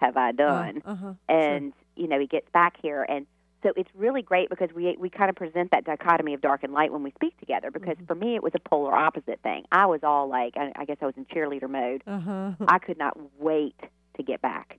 have 0.00 0.16
I 0.18 0.32
done? 0.32 0.82
Uh, 0.84 0.90
uh-huh. 0.90 1.12
and 1.30 1.72
you 1.96 2.08
know, 2.08 2.18
he 2.20 2.26
gets 2.26 2.48
back 2.52 2.76
here, 2.82 3.02
and 3.04 3.26
so 3.62 3.72
it's 3.76 3.88
really 3.94 4.20
great 4.20 4.50
because 4.50 4.68
we 4.74 4.94
we 4.98 5.08
kind 5.08 5.30
of 5.30 5.36
present 5.36 5.70
that 5.70 5.84
dichotomy 5.84 6.34
of 6.34 6.42
dark 6.42 6.62
and 6.62 6.72
light 6.74 6.92
when 6.92 7.02
we 7.02 7.10
speak 7.12 7.38
together. 7.38 7.70
Because 7.70 7.96
for 8.06 8.14
me, 8.14 8.34
it 8.34 8.42
was 8.42 8.52
a 8.54 8.68
polar 8.68 8.94
opposite 8.94 9.40
thing. 9.42 9.64
I 9.72 9.86
was 9.86 10.00
all 10.02 10.28
like, 10.28 10.56
I, 10.58 10.72
I 10.76 10.84
guess 10.84 10.98
I 11.00 11.06
was 11.06 11.14
in 11.16 11.24
cheerleader 11.26 11.70
mode. 11.70 12.02
Uh-huh. 12.06 12.52
I 12.68 12.78
could 12.78 12.98
not 12.98 13.16
wait 13.38 13.80
to 14.16 14.22
get 14.22 14.42
back. 14.42 14.78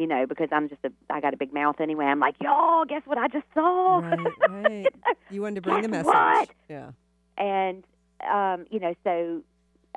You 0.00 0.06
know, 0.06 0.26
because 0.26 0.48
I'm 0.50 0.68
just 0.70 0.80
a, 0.84 0.90
I 1.10 1.20
got 1.20 1.34
a 1.34 1.36
big 1.36 1.52
mouth 1.52 1.76
anyway. 1.78 2.06
I'm 2.06 2.20
like, 2.20 2.36
y'all, 2.40 2.86
guess 2.86 3.02
what 3.04 3.18
I 3.18 3.28
just 3.28 3.44
saw? 3.52 3.98
right, 3.98 4.32
right. 4.48 4.94
You 5.30 5.42
wanted 5.42 5.56
to 5.56 5.60
bring 5.60 5.82
the 5.82 5.88
message. 5.88 6.06
what? 6.06 6.48
Yeah. 6.70 6.92
and 7.36 7.84
um, 8.28 8.64
you 8.70 8.80
know, 8.80 8.94
so 9.04 9.42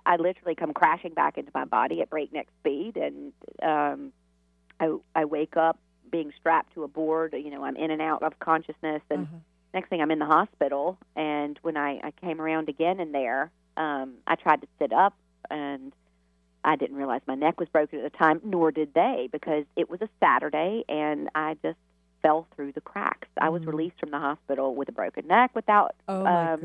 I 0.05 0.17
literally 0.17 0.55
come 0.55 0.73
crashing 0.73 1.13
back 1.13 1.37
into 1.37 1.51
my 1.55 1.63
body 1.65 2.01
at 2.01 2.09
breakneck 2.09 2.47
speed, 2.59 2.97
and 2.97 3.31
um, 3.63 4.11
I, 4.79 4.95
I 5.15 5.25
wake 5.25 5.55
up 5.57 5.79
being 6.11 6.33
strapped 6.37 6.73
to 6.75 6.83
a 6.83 6.87
board. 6.89 7.33
You 7.33 7.49
know, 7.49 7.63
I'm 7.63 7.75
in 7.77 7.89
and 7.91 8.01
out 8.01 8.23
of 8.23 8.37
consciousness, 8.39 9.01
and 9.09 9.21
Uh-huh. 9.23 9.37
next 9.73 9.87
thing 9.89 10.01
I'm 10.01 10.11
in 10.11 10.19
the 10.19 10.25
hospital. 10.25 10.97
And 11.15 11.57
when 11.63 11.77
I, 11.77 11.99
I 12.03 12.11
came 12.11 12.41
around 12.41 12.67
again 12.69 12.99
in 12.99 13.11
there, 13.13 13.51
um, 13.77 14.15
I 14.27 14.35
tried 14.35 14.61
to 14.61 14.67
sit 14.79 14.91
up, 14.93 15.13
and 15.49 15.93
I 16.65 16.75
didn't 16.75 16.95
realize 16.95 17.21
my 17.27 17.35
neck 17.35 17.59
was 17.59 17.69
broken 17.69 17.99
at 17.99 18.11
the 18.11 18.17
time, 18.17 18.39
nor 18.43 18.71
did 18.71 18.93
they, 18.93 19.29
because 19.31 19.65
it 19.75 19.89
was 19.89 20.01
a 20.01 20.09
Saturday, 20.19 20.83
and 20.87 21.29
I 21.35 21.55
just 21.61 21.77
fell 22.21 22.47
through 22.55 22.71
the 22.71 22.81
cracks. 22.81 23.27
I 23.41 23.49
was 23.49 23.63
Mhm. 23.63 23.67
released 23.67 23.99
from 23.99 24.11
the 24.11 24.19
hospital 24.19 24.75
with 24.75 24.87
a 24.87 24.93
broken 24.93 25.27
neck 25.27 25.51
without 25.53 25.93
Oh, 26.07 26.25
um, 26.25 26.61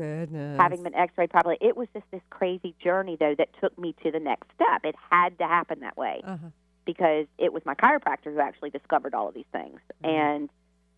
having 0.57 0.83
been 0.83 0.95
x-rayed 0.95 1.29
properly. 1.29 1.57
It 1.59 1.75
was 1.75 1.89
just 1.93 2.09
this 2.11 2.21
crazy 2.29 2.73
journey, 2.79 3.17
though, 3.17 3.35
that 3.35 3.49
took 3.59 3.77
me 3.77 3.93
to 4.03 4.09
the 4.11 4.19
next 4.21 4.47
step. 4.53 4.85
It 4.85 4.95
had 5.11 5.37
to 5.39 5.47
happen 5.47 5.81
that 5.81 5.97
way 5.97 6.21
Uh-huh. 6.23 6.47
because 6.85 7.27
it 7.37 7.51
was 7.51 7.65
my 7.65 7.75
chiropractor 7.75 8.33
who 8.33 8.39
actually 8.39 8.69
discovered 8.69 9.13
all 9.13 9.27
of 9.27 9.33
these 9.33 9.47
things 9.51 9.81
Mhm. 10.01 10.09
and, 10.09 10.49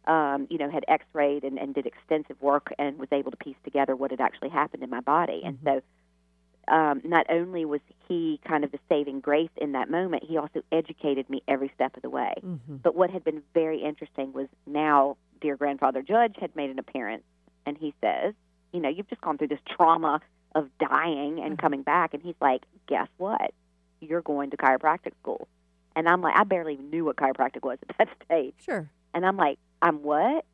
um, 0.05 0.47
you 0.51 0.59
know, 0.59 0.69
had 0.69 0.85
x-rayed 0.87 1.43
and, 1.43 1.57
and 1.57 1.73
did 1.73 1.87
extensive 1.87 2.39
work 2.39 2.71
and 2.77 2.99
was 2.99 3.11
able 3.11 3.31
to 3.31 3.37
piece 3.37 3.57
together 3.63 3.95
what 3.95 4.11
had 4.11 4.21
actually 4.21 4.49
happened 4.49 4.83
in 4.83 4.89
my 4.91 4.99
body. 5.01 5.41
And 5.43 5.57
Mhm. 5.59 5.63
so 5.63 5.81
um, 6.71 7.01
not 7.03 7.25
only 7.29 7.65
was 7.65 7.81
he 8.07 8.39
kind 8.47 8.63
of 8.63 8.71
the 8.71 8.79
saving 8.89 9.19
grace 9.19 9.49
in 9.57 9.73
that 9.73 9.89
moment, 9.89 10.23
he 10.27 10.37
also 10.37 10.61
educated 10.71 11.29
me 11.29 11.43
every 11.47 11.71
step 11.75 11.95
of 11.95 12.01
the 12.01 12.09
way. 12.09 12.33
Mm-hmm. 12.43 12.77
But 12.77 12.95
what 12.95 13.09
had 13.11 13.23
been 13.23 13.43
very 13.53 13.83
interesting 13.83 14.33
was 14.33 14.47
now 14.65 15.17
dear 15.41 15.55
grandfather 15.57 16.01
Judge 16.01 16.35
had 16.39 16.55
made 16.55 16.69
an 16.69 16.79
appearance, 16.79 17.23
and 17.65 17.77
he 17.77 17.93
says, 18.01 18.33
you 18.73 18.79
know, 18.79 18.89
you've 18.89 19.09
just 19.09 19.21
gone 19.21 19.37
through 19.37 19.49
this 19.49 19.59
trauma 19.69 20.21
of 20.55 20.69
dying 20.79 21.39
and 21.39 21.57
Mhm. 21.57 21.61
coming 21.61 21.81
back, 21.83 22.13
and 22.13 22.23
he's 22.23 22.35
like, 22.41 22.63
guess 22.87 23.07
what? 23.17 23.53
You're 23.99 24.21
going 24.21 24.49
to 24.51 24.57
chiropractic 24.57 25.13
school. 25.21 25.47
And 25.95 26.07
I'm 26.07 26.21
like, 26.21 26.35
I 26.37 26.43
barely 26.45 26.73
even 26.73 26.89
knew 26.89 27.05
what 27.05 27.17
chiropractic 27.17 27.63
was 27.63 27.77
at 27.89 27.97
that 27.97 28.07
stage. 28.25 28.53
Sure. 28.63 28.89
And 29.13 29.25
I'm 29.25 29.35
like, 29.37 29.59
I'm 29.81 30.03
what? 30.03 30.45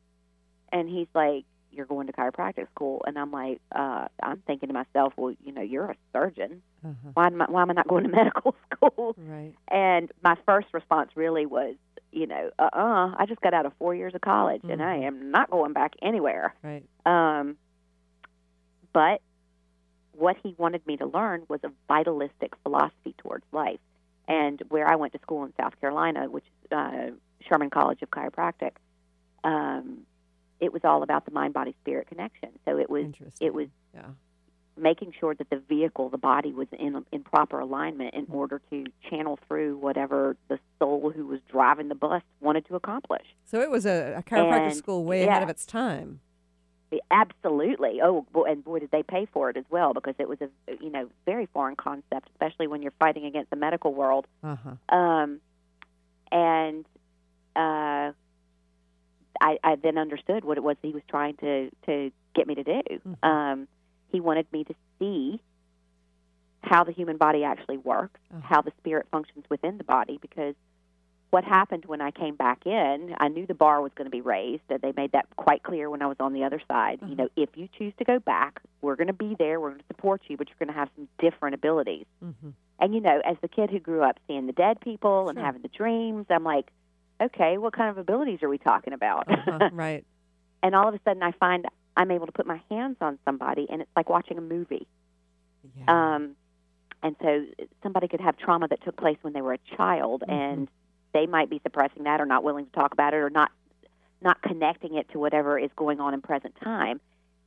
And 0.72 0.88
he's 0.88 1.06
like, 1.14 1.44
you're 1.72 1.86
going 1.86 2.06
to 2.06 2.12
chiropractic 2.12 2.68
school. 2.74 3.02
And 3.06 3.18
I'm 3.18 3.30
like, 3.30 3.60
uh, 3.74 4.06
I'm 4.22 4.38
thinking 4.46 4.68
to 4.68 4.72
myself, 4.72 5.12
well, 5.16 5.34
you 5.44 5.52
know, 5.52 5.62
you're 5.62 5.90
a 5.90 5.96
surgeon. 6.12 6.62
Uh-huh. 6.84 7.10
Why 7.14 7.26
am 7.26 7.40
I, 7.42 7.46
why 7.48 7.62
am 7.62 7.70
I 7.70 7.74
not 7.74 7.88
going 7.88 8.04
to 8.04 8.10
medical 8.22 8.54
school? 8.72 9.14
Right. 9.18 9.52
And 9.68 10.10
my 10.22 10.36
first 10.46 10.68
response 10.72 11.10
really 11.14 11.46
was, 11.46 11.74
you 12.10 12.26
know, 12.26 12.50
uh 12.58 12.70
uh 12.72 13.14
I 13.18 13.26
just 13.28 13.40
got 13.42 13.52
out 13.52 13.66
of 13.66 13.72
four 13.78 13.94
years 13.94 14.14
of 14.14 14.22
college 14.22 14.62
and 14.64 14.82
I 14.82 14.96
Mhm. 14.98 15.06
am 15.06 15.30
not 15.30 15.50
going 15.50 15.72
back 15.74 15.92
anywhere. 16.00 16.54
Right. 16.62 16.84
Um, 17.04 17.56
but 18.92 19.20
what 20.12 20.36
he 20.42 20.54
wanted 20.58 20.86
me 20.86 20.96
to 20.96 21.06
learn 21.06 21.44
was 21.48 21.60
a 21.64 21.70
vitalistic 21.86 22.52
philosophy 22.62 23.14
towards 23.18 23.44
life. 23.52 23.78
And 24.26 24.60
where 24.68 24.88
I 24.88 24.96
went 24.96 25.12
to 25.12 25.18
school 25.20 25.44
in 25.44 25.52
South 25.60 25.78
Carolina, 25.80 26.24
which 26.30 26.44
is 26.44 26.72
uh, 26.72 27.10
Sherman 27.48 27.70
College 27.70 28.02
of 28.02 28.10
Chiropractic, 28.10 28.72
um, 29.44 30.00
it 30.60 30.72
was 30.72 30.82
all 30.84 31.02
about 31.02 31.24
the 31.24 31.30
mind 31.30 31.54
body 31.54 31.74
spirit 31.82 32.06
connection. 32.08 32.50
So 32.64 32.78
it 32.78 32.90
was 32.90 33.04
Interesting. 33.04 33.46
it 33.46 33.54
was 33.54 33.68
Yeah. 33.94 34.06
making 34.76 35.12
sure 35.18 35.34
that 35.34 35.50
the 35.50 35.58
vehicle, 35.68 36.08
the 36.08 36.18
body, 36.18 36.52
was 36.52 36.68
in 36.72 37.04
in 37.12 37.22
proper 37.24 37.58
alignment 37.60 38.14
Mm-hmm. 38.14 38.32
in 38.32 38.38
order 38.38 38.60
to 38.70 38.84
channel 39.08 39.38
through 39.48 39.76
whatever 39.78 40.36
the 40.48 40.58
soul 40.78 41.10
who 41.14 41.26
was 41.26 41.40
driving 41.48 41.88
the 41.88 41.94
bus 41.94 42.22
wanted 42.40 42.66
to 42.66 42.76
accomplish. 42.76 43.26
So 43.44 43.60
it 43.60 43.70
was 43.70 43.86
a, 43.86 44.14
a 44.18 44.22
chiropractic 44.22 44.66
And, 44.68 44.76
school 44.76 45.04
way 45.04 45.26
ahead 45.26 45.42
of 45.42 45.48
its 45.48 45.64
time. 45.66 46.20
Absolutely. 47.10 48.00
Oh, 48.02 48.24
boy, 48.32 48.44
and 48.50 48.64
boy, 48.64 48.78
did 48.78 48.90
they 48.90 49.02
pay 49.02 49.26
for 49.26 49.50
it 49.50 49.56
as 49.58 49.64
well 49.68 49.92
because 49.92 50.14
it 50.18 50.26
was 50.28 50.38
a 50.40 50.48
you 50.80 50.90
know 50.90 51.08
very 51.26 51.46
foreign 51.46 51.76
concept, 51.76 52.30
especially 52.30 52.66
when 52.66 52.80
you're 52.82 52.94
fighting 52.98 53.24
against 53.26 53.50
the 53.50 53.56
medical 53.56 53.92
world. 53.92 54.26
Uh 54.42 54.56
huh. 54.56 54.96
Um, 54.96 55.40
and 56.32 56.86
uh, 57.56 58.12
I, 59.40 59.58
I 59.64 59.76
then 59.76 59.98
understood 59.98 60.44
what 60.44 60.56
it 60.56 60.62
was 60.64 60.76
he 60.82 60.92
was 60.92 61.02
trying 61.08 61.36
to 61.38 61.70
to 61.86 62.10
get 62.34 62.46
me 62.46 62.54
to 62.56 62.64
do. 62.64 62.82
Mhm. 63.06 63.24
Um, 63.28 63.68
he 64.10 64.20
wanted 64.20 64.46
me 64.52 64.64
to 64.64 64.74
see 64.98 65.40
how 66.62 66.84
the 66.84 66.92
human 66.92 67.16
body 67.16 67.44
actually 67.44 67.78
works, 67.78 68.20
Uh-huh. 68.32 68.40
how 68.42 68.62
the 68.62 68.72
spirit 68.78 69.06
functions 69.10 69.44
within 69.48 69.78
the 69.78 69.84
body, 69.84 70.18
because 70.20 70.54
what 71.30 71.44
happened 71.44 71.84
when 71.84 72.00
I 72.00 72.10
came 72.10 72.36
back 72.36 72.66
in, 72.66 73.14
I 73.18 73.28
knew 73.28 73.44
the 73.46 73.54
bar 73.54 73.82
was 73.82 73.92
going 73.94 74.06
to 74.06 74.10
be 74.10 74.22
raised. 74.22 74.62
That 74.68 74.80
they 74.80 74.92
made 74.96 75.12
that 75.12 75.26
quite 75.36 75.62
clear 75.62 75.90
when 75.90 76.00
I 76.02 76.06
was 76.06 76.16
on 76.20 76.32
the 76.32 76.42
other 76.44 76.60
side. 76.66 77.00
You 77.02 77.08
Uh-huh. 77.08 77.14
know, 77.24 77.28
if 77.36 77.50
you 77.56 77.68
choose 77.78 77.92
to 77.98 78.04
go 78.04 78.18
back, 78.18 78.60
we're 78.80 78.96
going 78.96 79.08
to 79.08 79.12
be 79.12 79.34
there. 79.38 79.60
We're 79.60 79.70
going 79.70 79.80
to 79.80 79.86
support 79.88 80.22
you, 80.28 80.36
but 80.38 80.48
you're 80.48 80.56
going 80.58 80.74
to 80.74 80.78
have 80.78 80.88
some 80.96 81.06
different 81.18 81.54
abilities. 81.54 82.06
hmm 82.20 82.50
And 82.80 82.94
you 82.94 83.00
know, 83.00 83.20
as 83.24 83.36
the 83.42 83.48
kid 83.48 83.70
who 83.70 83.78
grew 83.78 84.02
up 84.02 84.18
seeing 84.26 84.46
the 84.46 84.52
dead 84.52 84.80
people 84.80 85.28
and 85.28 85.36
Sure. 85.36 85.44
having 85.44 85.62
the 85.62 85.68
dreams, 85.68 86.26
I'm 86.30 86.44
like, 86.44 86.70
okay, 87.20 87.58
what 87.58 87.72
kind 87.72 87.90
of 87.90 87.98
abilities 87.98 88.42
are 88.42 88.48
we 88.48 88.58
talking 88.58 88.92
about? 88.92 89.30
Uh-huh. 89.30 89.70
right. 89.72 90.04
and 90.62 90.74
all 90.74 90.88
of 90.88 90.94
a 90.94 91.00
sudden, 91.04 91.22
I 91.22 91.32
find 91.32 91.66
I'm 91.96 92.10
able 92.10 92.26
to 92.26 92.32
put 92.32 92.46
my 92.46 92.60
hands 92.70 92.96
on 93.00 93.18
somebody, 93.24 93.66
and 93.70 93.82
it's 93.82 93.90
like 93.96 94.08
watching 94.08 94.38
a 94.38 94.42
movie. 94.42 94.86
Yeah. 95.76 96.14
Um, 96.14 96.36
and 97.02 97.16
so 97.22 97.44
somebody 97.82 98.08
could 98.08 98.20
have 98.20 98.36
trauma 98.36 98.68
that 98.68 98.82
took 98.84 98.96
place 98.96 99.18
when 99.22 99.32
they 99.32 99.40
were 99.40 99.52
a 99.54 99.76
child, 99.76 100.22
Mhm. 100.26 100.32
and 100.32 100.68
they 101.12 101.26
might 101.26 101.48
be 101.50 101.60
suppressing 101.62 102.04
that 102.04 102.20
or 102.20 102.26
not 102.26 102.44
willing 102.44 102.66
to 102.66 102.72
talk 102.72 102.92
about 102.92 103.14
it 103.14 103.18
or 103.18 103.30
not 103.30 103.50
not 104.20 104.42
connecting 104.42 104.96
it 104.96 105.08
to 105.10 105.18
whatever 105.18 105.56
is 105.58 105.70
going 105.76 106.00
on 106.00 106.12
in 106.12 106.20
present 106.20 106.52
time. 106.62 107.00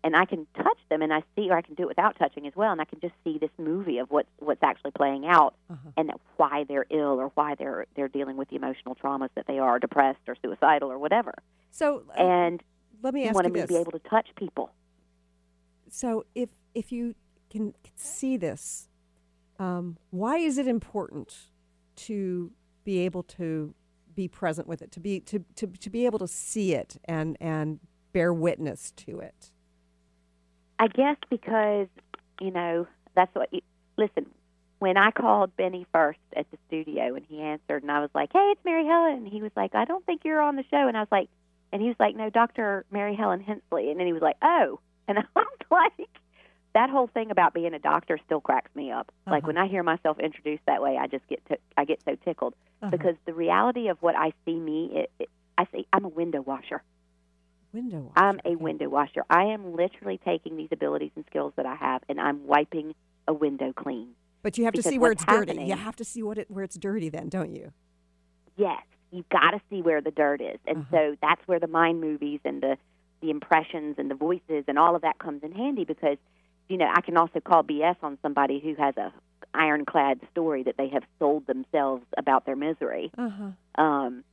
And 0.04 0.16
I 0.16 0.26
can 0.26 0.48
touch 0.56 0.80
them, 0.90 1.04
and 1.04 1.14
I 1.14 1.22
see, 1.36 1.50
or 1.52 1.56
I 1.58 1.62
can 1.62 1.76
do 1.76 1.84
it 1.84 1.88
without 1.90 2.18
touching 2.18 2.48
as 2.48 2.56
well, 2.56 2.72
and 2.72 2.82
I 2.82 2.86
can 2.86 3.00
just 3.00 3.14
see 3.24 3.38
this 3.38 3.52
movie 3.60 4.00
of 4.00 4.10
what's 4.10 4.30
what's 4.40 4.64
actually 4.64 4.92
playing 4.92 5.28
out, 5.28 5.54
Uh-huh. 5.70 5.90
and 5.96 6.12
why 6.38 6.64
they're 6.68 6.88
ill 6.90 7.20
or 7.20 7.28
why 7.36 7.54
they're 7.56 7.86
they're 7.96 8.08
dealing 8.08 8.36
with 8.36 8.50
the 8.50 8.56
emotional 8.56 8.96
traumas 8.96 9.30
that 9.36 9.46
they 9.46 9.60
are 9.60 9.78
depressed 9.78 10.20
or 10.28 10.36
suicidal 10.42 10.92
or 10.92 10.98
whatever. 10.98 11.36
So 11.70 12.04
uh, 12.10 12.14
And 12.22 12.64
let 13.04 13.14
me 13.14 13.26
ask 13.28 13.36
you 13.38 13.52
this. 13.54 13.62
to 13.62 13.68
be 13.68 13.76
able 13.80 13.92
to 13.92 14.00
touch 14.00 14.28
people. 14.36 14.72
So 15.90 16.26
if 16.34 16.50
if 16.74 16.92
you 16.92 17.14
can 17.50 17.74
see 17.96 18.38
this, 18.38 18.90
um, 19.60 19.98
why 20.10 20.38
is 20.38 20.58
it 20.58 20.68
important 20.68 21.50
to 22.08 22.52
be 22.84 23.00
able 23.00 23.22
to 23.24 23.76
be 24.16 24.28
present 24.28 24.68
with 24.68 24.82
it, 24.82 24.92
to 24.94 25.00
be 25.00 25.20
to, 25.22 25.44
to, 25.56 25.68
to 25.68 25.90
be 25.90 26.06
able 26.08 26.18
to 26.20 26.28
see 26.28 26.74
it 26.74 26.98
and 27.06 27.38
and 27.40 27.80
bear 28.14 28.34
witness 28.34 28.92
to 28.92 29.20
it? 29.20 29.52
I 30.82 30.88
guess 30.88 31.18
because 31.30 31.88
you 32.42 32.50
know 32.52 32.88
that's 33.16 33.34
what. 33.36 33.54
You, 33.54 33.62
listen, 33.98 34.26
when 34.80 34.98
I 34.98 35.12
called 35.12 35.56
Benny 35.56 35.86
first 35.94 36.20
at 36.36 36.50
the 36.50 36.58
studio 36.68 37.14
and 37.16 37.24
he 37.30 37.40
answered, 37.40 37.84
and 37.84 37.92
I 37.92 38.00
was 38.00 38.10
like, 38.16 38.32
"Hey, 38.34 38.50
it's 38.52 38.66
Mary 38.66 38.86
Helen," 38.86 39.14
and 39.18 39.28
he 39.28 39.44
was 39.44 39.52
like, 39.56 39.76
"I 39.76 39.86
don't 39.86 40.04
think 40.08 40.22
you're 40.26 40.42
on 40.42 40.56
the 40.56 40.66
show," 40.72 40.88
and 40.88 40.98
I 40.98 41.02
was 41.02 41.12
like, 41.12 41.30
and 41.72 41.84
he 41.84 41.88
was 41.88 41.98
like, 42.00 42.16
"No, 42.16 42.32
Doctor 42.32 42.84
Mary 42.92 43.16
Helen 43.16 43.42
Hensley," 43.42 43.92
and 43.92 44.00
then 44.00 44.08
he 44.08 44.14
was 44.14 44.24
like, 44.24 44.38
"Oh," 44.42 44.80
and 45.08 45.20
I 45.20 45.24
was 45.36 45.48
like. 45.70 46.10
That 46.74 46.90
whole 46.90 47.08
thing 47.08 47.32
about 47.32 47.54
being 47.54 47.74
a 47.74 47.80
doctor 47.80 48.18
still 48.26 48.40
cracks 48.40 48.74
me 48.76 48.92
up. 48.94 49.12
Like 49.28 49.44
Uh-huh. 49.44 49.48
when 49.48 49.58
I 49.58 49.68
hear 49.68 49.84
myself 49.84 50.18
introduced 50.20 50.66
that 50.68 50.82
way, 50.82 50.96
I 50.98 51.06
just 51.06 51.28
get 51.28 51.46
to, 51.50 51.58
I 51.76 51.84
get 51.84 52.02
so 52.06 52.16
tickled 52.24 52.54
Uh-huh. 52.82 52.92
because 52.92 53.18
the 53.26 53.34
reality 53.34 53.90
of 53.90 54.02
what 54.02 54.16
I 54.16 54.32
see 54.46 54.58
me, 54.58 54.90
it, 55.00 55.12
it, 55.20 55.30
I 55.58 55.66
see 55.74 55.86
I'm 55.92 56.06
a 56.06 56.08
window 56.08 56.40
washer. 56.42 56.82
Window. 57.74 58.12
Washer. 58.16 58.26
I'm 58.28 58.40
a 58.46 58.56
window 58.56 58.90
washer. 58.90 59.24
I 59.30 59.44
am 59.46 59.76
literally 59.76 60.20
taking 60.24 60.58
these 60.58 60.70
abilities 60.72 61.12
and 61.16 61.26
skills 61.30 61.54
that 61.58 61.66
I 61.66 61.76
have, 61.76 62.02
and 62.10 62.20
I'm 62.20 62.46
wiping 62.48 62.94
a 63.28 63.34
window 63.34 63.74
clean. 63.74 64.10
But 64.44 64.58
you 64.58 64.66
have 64.66 64.74
to 64.74 64.84
see 64.84 64.98
where 64.98 65.12
it's 65.12 65.24
dirty. 65.26 65.64
You 65.64 65.76
have 65.76 65.96
to 65.98 66.04
see 66.04 66.24
what 66.24 66.38
it 66.38 66.50
where 66.50 66.64
it's 66.64 66.78
dirty, 66.78 67.10
then, 67.10 67.30
don't 67.30 67.54
you? 67.54 67.72
Yes, 68.58 68.82
you've 69.12 69.30
got 69.30 69.52
to 69.52 69.62
see 69.70 69.82
where 69.82 70.02
the 70.02 70.12
dirt 70.12 70.42
is, 70.42 70.60
and 70.68 70.80
Uh-huh. 70.80 70.98
so 71.12 71.16
that's 71.22 71.42
where 71.48 71.60
the 71.60 71.68
mind 71.68 72.02
movies 72.02 72.40
and 72.44 72.62
the 72.62 72.78
the 73.22 73.30
impressions 73.30 73.96
and 74.00 74.10
the 74.10 74.16
voices 74.16 74.64
and 74.68 74.80
all 74.80 74.96
of 74.96 75.04
that 75.04 75.20
comes 75.20 75.44
in 75.44 75.52
handy 75.52 75.84
because 75.86 76.18
you 76.70 76.76
know 76.78 76.90
I 76.92 77.02
can 77.02 77.18
also 77.18 77.40
call 77.40 77.64
BS 77.64 77.98
on 78.02 78.18
somebody 78.24 78.60
who 78.60 78.74
has 78.82 78.98
a 78.98 79.14
ironclad 79.54 80.22
story 80.32 80.64
that 80.64 80.76
they 80.78 80.88
have 80.90 81.04
sold 81.20 81.46
themselves 81.46 82.04
about 82.18 82.46
their 82.48 82.56
misery. 82.56 83.12
Uh 83.18 83.30
huh. 83.30 83.82
Um, 83.84 84.24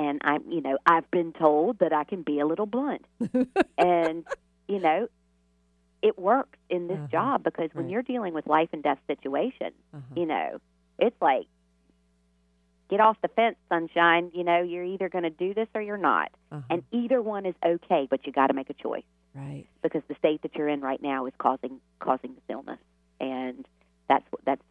and 0.00 0.20
I'm, 0.24 0.42
you 0.50 0.60
know, 0.66 0.76
I've 0.86 1.08
been 1.10 1.32
told 1.32 1.78
that 1.80 1.92
I 1.92 2.04
can 2.04 2.22
be 2.22 2.40
a 2.40 2.46
little 2.46 2.66
blunt, 2.66 3.04
and 3.78 4.24
you 4.68 4.78
know, 4.80 5.08
it 6.02 6.18
works 6.18 6.58
in 6.68 6.88
this 6.88 6.98
Uh-huh. 6.98 7.08
job 7.16 7.42
because 7.42 7.70
when 7.74 7.84
Right. 7.86 7.92
you're 7.92 8.02
dealing 8.14 8.32
with 8.34 8.46
life 8.46 8.70
and 8.72 8.82
death 8.82 9.00
situations, 9.06 9.76
Uh-huh. 9.92 10.14
you 10.20 10.26
know, 10.26 10.58
it's 10.98 11.20
like 11.20 11.46
get 12.88 13.00
off 13.00 13.16
the 13.22 13.28
fence, 13.28 13.56
sunshine. 13.68 14.30
You 14.34 14.44
know, 14.44 14.62
you're 14.62 14.84
either 14.84 15.08
going 15.08 15.24
to 15.24 15.30
do 15.44 15.54
this 15.54 15.68
or 15.74 15.82
you're 15.82 15.96
not, 16.12 16.30
Uh-huh. 16.50 16.62
and 16.70 16.82
either 16.92 17.20
one 17.22 17.44
is 17.46 17.54
okay, 17.64 18.06
but 18.10 18.26
you 18.26 18.32
got 18.32 18.46
to 18.48 18.54
make 18.54 18.70
a 18.70 18.74
choice 18.74 19.04
right. 19.34 19.66
because 19.82 20.02
the 20.08 20.14
state 20.16 20.42
that 20.42 20.54
you're 20.56 20.68
in 20.68 20.80
right 20.80 21.02
now 21.02 21.26
is 21.26 21.34
causing 21.38 21.80
causing 22.00 22.34
this 22.34 22.44
illness, 22.48 22.80
and 23.20 23.66
that's 24.08 24.24
what 24.32 24.42
that's 24.44 24.62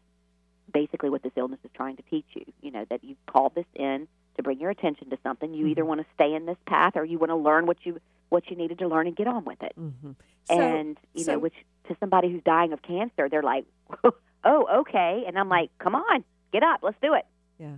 basically 0.74 1.10
what 1.10 1.24
this 1.24 1.32
illness 1.36 1.60
is 1.64 1.72
trying 1.74 1.96
to 1.98 2.04
teach 2.10 2.26
you. 2.34 2.46
You 2.62 2.72
know 2.72 2.86
that 2.90 3.04
you've 3.04 3.24
called 3.28 3.54
this 3.56 3.66
in 3.76 4.08
to 4.38 4.44
bring 4.44 4.60
your 4.60 4.70
attention 4.70 5.10
to 5.10 5.18
something. 5.24 5.54
You 5.54 5.68
either 5.68 5.86
want 5.86 6.02
to 6.02 6.08
stay 6.14 6.34
in 6.34 6.46
this 6.46 6.58
path 6.66 6.94
or 6.96 7.06
you 7.06 7.18
want 7.18 7.30
to 7.30 7.36
learn 7.36 7.66
what 7.66 7.78
you 7.84 8.00
what 8.30 8.50
you 8.50 8.56
needed 8.56 8.78
to 8.80 8.88
learn 8.88 9.08
and 9.08 9.16
get 9.16 9.28
on 9.28 9.44
with 9.44 9.62
it. 9.64 9.74
Mm-hmm. 9.78 10.12
So, 10.46 10.60
and 10.60 10.98
you 11.14 11.24
so- 11.24 11.34
know, 11.34 11.40
which 11.40 11.56
to 11.88 11.98
somebody 12.00 12.32
who's 12.32 12.44
dying 12.44 12.74
of 12.74 12.82
cancer, 12.82 13.28
they're 13.30 13.44
like, 13.44 13.66
"Oh, 14.44 14.82
okay," 14.82 15.24
and 15.28 15.38
I'm 15.38 15.50
like, 15.50 15.72
"Come 15.80 15.96
on, 15.96 16.24
get 16.54 16.64
up, 16.64 16.82
let's 16.84 16.98
do 17.02 17.14
it." 17.14 17.26
Yeah. 17.58 17.78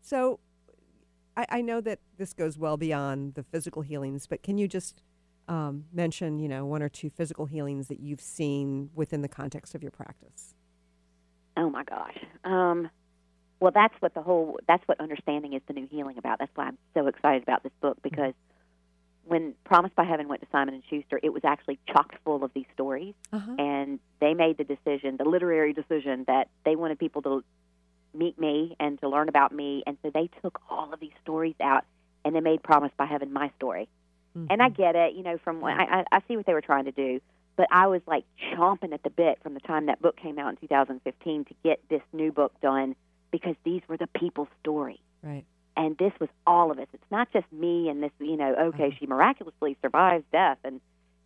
So 0.00 0.40
I, 1.36 1.46
I 1.50 1.60
know 1.60 1.80
that 1.80 2.00
this 2.16 2.32
goes 2.32 2.58
well 2.58 2.76
beyond 2.76 3.34
the 3.34 3.42
physical 3.42 3.82
healings, 3.82 4.26
but 4.26 4.42
can 4.42 4.58
you 4.58 4.66
just 4.66 5.02
um, 5.48 5.84
mention, 5.92 6.38
you 6.38 6.48
know, 6.48 6.64
one 6.64 6.82
or 6.82 6.88
two 6.88 7.10
physical 7.10 7.46
healings 7.46 7.88
that 7.88 8.00
you've 8.00 8.20
seen 8.20 8.90
within 8.94 9.22
the 9.22 9.28
context 9.28 9.74
of 9.74 9.82
your 9.82 9.90
practice? 9.90 10.54
Oh 11.56 11.70
my 11.70 11.84
gosh. 11.84 12.18
Um, 12.44 12.90
well, 13.60 13.72
that's 13.72 13.94
what 14.00 14.14
the 14.14 14.22
whole 14.22 14.58
that's 14.68 14.82
what 14.86 15.00
understanding 15.00 15.54
is 15.54 15.62
the 15.66 15.72
new 15.72 15.86
healing 15.90 16.18
about. 16.18 16.38
That's 16.38 16.52
why 16.54 16.64
I'm 16.66 16.78
so 16.94 17.06
excited 17.06 17.42
about 17.42 17.62
this 17.62 17.72
book 17.80 17.98
because 18.02 18.34
when 19.24 19.54
Promised 19.64 19.96
by 19.96 20.04
Heaven 20.04 20.28
went 20.28 20.40
to 20.42 20.46
Simon 20.52 20.74
and 20.74 20.82
Schuster, 20.88 21.18
it 21.22 21.32
was 21.32 21.42
actually 21.44 21.78
chock 21.92 22.14
full 22.24 22.44
of 22.44 22.52
these 22.54 22.66
stories, 22.74 23.14
Uh-huh. 23.32 23.56
and 23.58 23.98
they 24.20 24.34
made 24.34 24.56
the 24.56 24.62
decision, 24.64 25.16
the 25.16 25.24
literary 25.24 25.72
decision, 25.72 26.24
that 26.28 26.48
they 26.64 26.76
wanted 26.76 26.98
people 27.00 27.22
to 27.22 27.42
meet 28.14 28.38
me 28.38 28.76
and 28.78 29.00
to 29.00 29.08
learn 29.08 29.28
about 29.28 29.52
me, 29.52 29.82
and 29.86 29.98
so 30.02 30.10
they 30.10 30.30
took 30.42 30.60
all 30.70 30.92
of 30.92 31.00
these 31.00 31.12
stories 31.22 31.56
out 31.60 31.84
and 32.24 32.34
they 32.36 32.40
made 32.40 32.62
Promised 32.62 32.96
by 32.96 33.06
Heaven 33.06 33.32
my 33.32 33.50
story. 33.56 33.88
And 34.50 34.62
I 34.62 34.68
get 34.68 34.96
it, 34.96 35.14
you 35.14 35.22
know, 35.22 35.38
from 35.38 35.60
when 35.62 35.80
I, 35.80 36.04
I 36.12 36.20
see 36.28 36.36
what 36.36 36.44
they 36.44 36.52
were 36.52 36.60
trying 36.60 36.84
to 36.84 36.92
do, 36.92 37.20
but 37.56 37.66
I 37.70 37.86
was 37.86 38.02
like 38.06 38.24
chomping 38.52 38.92
at 38.92 39.02
the 39.02 39.08
bit 39.10 39.38
from 39.42 39.54
the 39.54 39.60
time 39.60 39.86
that 39.86 40.02
book 40.02 40.16
came 40.18 40.38
out 40.38 40.50
in 40.50 40.56
2015 40.56 41.46
to 41.46 41.54
get 41.64 41.80
this 41.88 42.02
new 42.12 42.30
book 42.32 42.52
done 42.60 42.94
because 43.30 43.56
these 43.64 43.82
were 43.88 43.96
the 43.96 44.06
people's 44.08 44.48
story. 44.60 45.00
Right. 45.22 45.44
And 45.76 45.96
this 45.98 46.12
was 46.20 46.30
all 46.46 46.70
of 46.70 46.78
us. 46.78 46.86
It's 46.94 47.10
not 47.10 47.30
just 47.32 47.50
me 47.52 47.88
and 47.88 48.02
this, 48.02 48.10
you 48.18 48.36
know, 48.36 48.54
okay, 48.54 48.86
Uh-huh. 48.88 48.96
she 48.98 49.06
miraculously 49.06 49.76
survives 49.82 50.24
death 50.32 50.58
and 50.64 50.80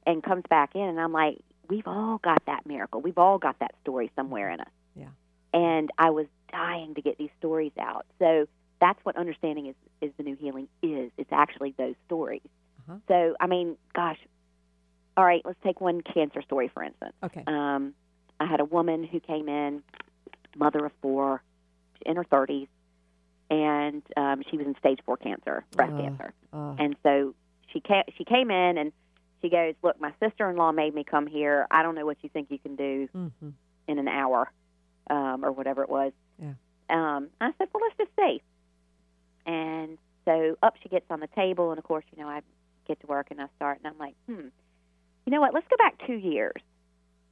and 0.07 0.23
comes 0.23 0.45
back 0.49 0.75
in 0.75 0.81
and 0.83 0.99
I'm 0.99 1.13
like, 1.13 1.39
we've 1.69 1.87
all 1.87 2.19
got 2.19 2.43
that 2.47 2.65
miracle. 2.67 3.01
We've 3.01 3.19
all 3.19 3.39
got 3.39 3.59
that 3.61 3.75
story 3.83 4.11
somewhere 4.17 4.51
in 4.51 4.61
us. 4.61 4.71
Yeah. 4.97 5.09
And 5.53 5.91
I 5.99 6.11
was 6.11 6.27
dying 6.51 6.95
to 6.95 7.03
get 7.03 7.19
these 7.19 7.31
stories 7.39 7.73
out. 7.79 8.07
So 8.19 8.49
that's 8.81 8.99
what 9.05 9.17
understanding 9.17 9.67
is 9.67 9.75
is 10.01 10.11
the 10.17 10.23
new 10.25 10.35
healing 10.37 10.69
is. 10.83 11.13
It's 11.19 11.33
actually 11.33 11.75
those 11.79 11.95
stories. 12.07 12.41
Uh-huh. 12.89 12.97
So, 13.09 13.37
I 13.39 13.47
mean, 13.47 13.77
gosh. 13.95 14.19
All 15.17 15.25
right, 15.25 15.43
let's 15.45 15.59
take 15.63 15.81
one 15.81 16.01
cancer 16.01 16.41
story 16.43 16.69
for 16.73 16.83
instance. 16.83 17.13
Okay. 17.23 17.45
Um, 17.47 17.95
I 18.41 18.47
had 18.47 18.61
a 18.61 18.65
woman 18.65 19.05
who 19.05 19.21
came 19.21 19.49
in, 19.49 19.83
mother 20.57 20.87
of 20.87 20.93
four, 21.03 21.43
in 22.07 22.17
her 22.17 22.25
30s, 22.25 22.69
and 23.51 24.03
um, 24.17 24.43
she 24.51 24.57
was 24.57 24.67
in 24.67 24.77
stage 24.79 25.01
four 25.05 25.17
cancer, 25.17 25.65
breast 25.73 25.93
Uh. 25.93 25.99
cancer. 26.03 26.33
Uh, 26.53 26.75
And 26.79 26.97
so 27.03 27.35
she 27.73 27.81
came, 27.81 28.05
she 28.17 28.25
came 28.25 28.51
in 28.51 28.79
and 28.79 28.93
she 29.43 29.49
goes, 29.49 29.75
"Look, 29.83 30.01
my 30.01 30.13
sister-in-law 30.21 30.73
made 30.73 30.95
me 30.95 31.03
come 31.05 31.27
here. 31.27 31.67
I 31.71 31.83
don't 31.83 31.95
know 31.95 32.05
what 32.07 32.19
you 32.23 32.29
think 32.29 32.51
you 32.51 32.59
can 32.59 32.77
do 32.77 33.09
mhm. 33.15 33.53
in 33.89 33.99
an 33.99 34.09
hour, 34.09 34.51
um, 35.09 35.45
or 35.45 35.53
whatever 35.53 35.83
it 35.83 35.89
was." 35.91 36.13
Yeah. 36.39 36.53
um, 36.91 37.29
I 37.41 37.53
said, 37.59 37.69
well, 37.73 37.83
let's 37.85 37.97
just 37.97 38.11
see. 38.17 38.43
And 39.47 39.99
so 40.25 40.57
up 40.63 40.75
she 40.83 40.89
gets 40.89 41.07
on 41.11 41.21
the 41.21 41.29
table, 41.29 41.71
and 41.71 41.79
of 41.79 41.85
course, 41.85 42.05
you 42.15 42.23
know, 42.23 42.29
I 42.29 42.41
get 42.87 43.01
to 43.01 43.07
work 43.07 43.29
and 43.31 43.41
I 43.41 43.47
start, 43.57 43.79
and 43.79 43.87
I'm 43.87 43.99
like, 43.99 44.15
hmm, 44.27 44.49
you 45.27 45.31
know 45.33 45.41
what? 45.41 45.55
Let's 45.55 45.67
go 45.69 45.77
back 45.77 45.95
two 46.07 46.17
years. 46.17 46.61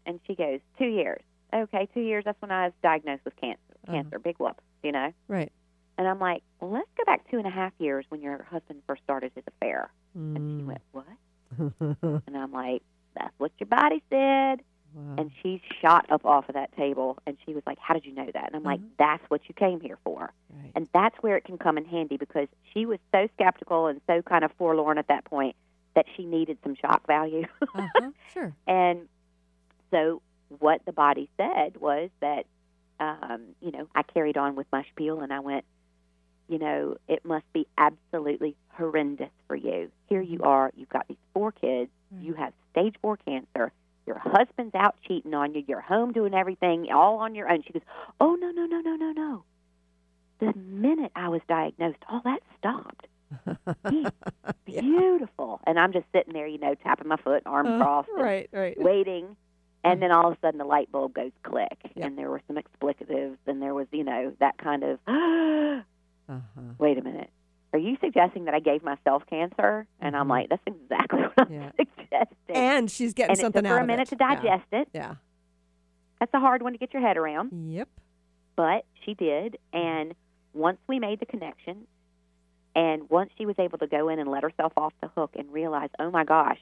And 0.07 0.21
she 0.27 0.35
goes, 0.35 0.61
two 0.79 0.87
years. 0.87 1.21
Okay, 1.53 1.89
two 1.93 2.01
years. 2.01 2.25
That's 2.25 2.41
when 2.41 2.51
I 2.51 2.65
was 2.67 2.73
diagnosed 2.83 3.25
with 3.25 3.37
cancer. 3.37 3.68
Uh-huh. 3.89 3.97
Cancer, 4.03 4.19
big 4.19 4.37
whoop, 4.39 4.61
you 4.83 4.93
know. 4.93 5.13
Right. 5.29 5.51
And 5.97 6.07
I'm 6.07 6.19
like, 6.21 6.43
well, 6.61 6.71
let's 6.71 6.89
go 6.97 7.05
back 7.05 7.29
two 7.31 7.39
and 7.39 7.47
a 7.47 7.51
half 7.51 7.73
years 7.79 8.05
when 8.09 8.21
your 8.21 8.45
husband 8.45 8.83
first 8.87 9.03
started 9.03 9.33
his 9.35 9.45
affair. 9.47 9.91
And 10.15 10.37
she 10.37 10.63
Mm. 10.63 10.67
went, 10.67 10.81
what? 10.93 11.07
and 12.27 12.37
I'm 12.37 12.53
like, 12.53 12.83
that's 13.17 13.35
what 13.39 13.51
your 13.59 13.67
body 13.67 14.03
said. 14.11 14.61
Wow. 14.95 15.15
And 15.19 15.31
she 15.43 15.61
shot 15.83 16.07
up 16.11 16.25
off 16.25 16.49
of 16.49 16.55
that 16.55 16.75
table, 16.77 17.19
and 17.27 17.37
she 17.45 17.53
was 17.53 17.63
like, 17.67 17.79
how 17.79 17.95
did 17.95 18.05
you 18.07 18.15
know 18.15 18.29
that? 18.33 18.47
And 18.47 18.57
I'm 18.57 18.63
like, 18.63 18.81
Mhm. 18.81 18.89
that's 18.99 19.23
what 19.29 19.43
you 19.49 19.55
came 19.55 19.81
here 19.81 19.99
for. 20.05 20.33
Right. 20.51 20.73
And 20.75 20.89
that's 20.95 21.17
where 21.21 21.37
it 21.37 21.45
can 21.45 21.59
come 21.59 21.77
in 21.79 21.85
handy 21.85 22.17
because 22.17 22.49
she 22.73 22.87
was 22.87 22.99
so 23.15 23.29
skeptical 23.35 23.87
and 23.87 24.01
so 24.07 24.23
kind 24.23 24.45
of 24.45 24.53
forlorn 24.53 24.99
at 24.99 25.09
that 25.09 25.25
point 25.25 25.57
that 25.95 26.07
she 26.17 26.25
needed 26.25 26.59
some 26.63 26.75
shock 26.77 27.07
value. 27.07 27.45
uh-huh. 27.75 28.11
Sure. 28.33 28.55
and 28.67 29.09
so 29.91 30.23
what 30.59 30.81
the 30.87 30.93
body 30.93 31.29
said 31.37 31.77
was 31.79 32.09
that, 32.21 32.47
um, 33.01 33.43
you 33.61 33.71
know, 33.71 33.89
I 33.95 34.03
carried 34.03 34.37
on 34.37 34.55
with 34.57 34.67
my 34.73 34.85
spiel 34.93 35.21
and 35.21 35.33
I 35.33 35.41
went, 35.41 35.65
you 36.49 36.59
know, 36.59 36.97
it 37.09 37.25
must 37.25 37.45
be 37.53 37.67
absolutely 37.77 38.57
horrendous 38.71 39.31
for 39.47 39.55
you. 39.57 39.91
Here 40.09 40.23
you 40.23 40.43
are, 40.43 40.71
you've 40.77 40.89
got 40.89 41.07
these 41.09 41.19
four 41.35 41.53
kids, 41.53 41.91
you 42.21 42.35
have 42.35 42.53
stage 42.73 42.95
four 43.03 43.17
cancer, 43.19 43.71
your 44.07 44.19
husband's 44.19 44.75
out 44.75 44.97
cheating 45.07 45.35
on 45.35 45.55
you, 45.55 45.63
you're 45.69 45.81
home 45.83 46.13
doing 46.13 46.33
everything 46.35 46.87
all 46.93 47.19
on 47.19 47.35
your 47.35 47.51
own. 47.51 47.63
She 47.67 47.73
goes, 47.75 47.83
Oh, 48.21 48.35
no, 48.35 48.51
no, 48.51 48.65
no, 48.65 48.81
no, 48.81 48.97
no, 48.97 49.13
no. 49.13 49.45
The 50.41 50.53
minute 50.59 51.13
I 51.15 51.29
was 51.29 51.43
diagnosed, 51.49 51.99
all 52.09 52.23
that 52.25 52.41
stopped. 52.59 53.07
He's 53.91 54.07
Yeah. 54.67 54.81
beautiful. 54.81 55.61
And 55.67 55.79
I'm 55.79 55.93
just 55.93 56.07
sitting 56.15 56.33
there, 56.33 56.47
you 56.47 56.59
know, 56.59 56.75
tapping 56.77 57.09
my 57.09 57.17
foot, 57.17 57.43
arms 57.45 57.69
Uh, 57.71 57.79
crossed, 57.83 58.09
right, 58.17 58.49
right. 58.53 58.81
waiting. 58.81 59.37
And 59.93 60.03
then 60.03 60.11
all 60.13 60.31
of 60.31 60.37
a 60.37 60.41
sudden 60.41 60.59
the 60.59 60.65
light 60.65 60.91
bulb 60.93 61.15
goes 61.15 61.33
click. 61.43 61.77
Yep. 61.95 62.07
And 62.07 62.19
there 62.19 62.31
were 62.31 62.41
some 62.47 62.57
explicatives, 62.57 63.37
and 63.47 63.61
there 63.63 63.75
was, 63.75 63.87
you 63.93 64.05
know, 64.05 64.33
that 64.41 64.59
kind 64.59 64.83
of, 64.85 64.99
Uh-huh. 66.29 66.61
wait 66.79 66.99
a 66.99 67.03
minute. 67.03 67.31
Are 67.73 67.79
you 67.79 67.97
suggesting 68.03 68.45
that 68.47 68.55
I 68.55 68.61
gave 68.61 68.83
myself 68.83 69.23
cancer? 69.29 69.87
And 70.01 70.17
I'm 70.17 70.27
Mhm. 70.27 70.31
like, 70.31 70.49
that's 70.51 70.63
exactly 70.67 71.21
what 71.35 71.35
I'm 71.39 71.53
Yeah. 71.53 71.71
suggesting. 71.77 72.57
And 72.57 72.91
she's 72.91 73.15
getting 73.15 73.31
and 73.33 73.39
it 73.39 73.43
something 73.43 73.63
took 73.63 73.71
her 73.71 73.79
out 73.79 73.85
a 73.85 73.87
minute 73.87 74.09
it. 74.09 74.11
to 74.11 74.17
digest 74.17 74.67
it. 74.73 74.89
Yeah. 74.93 75.15
That's 76.21 76.33
a 76.35 76.41
hard 76.41 76.63
one 76.63 76.73
to 76.73 76.79
get 76.79 76.93
your 76.93 77.03
head 77.03 77.17
around. 77.17 77.51
Yep. 77.73 77.89
but 78.57 78.85
she 79.05 79.15
did. 79.15 79.57
And 79.73 80.15
once 80.53 80.79
we 80.89 80.99
made 80.99 81.21
the 81.21 81.27
connection, 81.27 81.87
and 82.75 83.09
once 83.09 83.31
she 83.39 83.47
was 83.47 83.55
able 83.59 83.79
to 83.79 83.87
go 83.87 84.09
in 84.09 84.19
and 84.19 84.29
let 84.31 84.43
herself 84.43 84.73
off 84.77 84.93
the 85.01 85.09
hook 85.09 85.31
and 85.39 85.53
realize, 85.53 85.91
oh 86.01 86.11
my 86.11 86.25
gosh, 86.25 86.59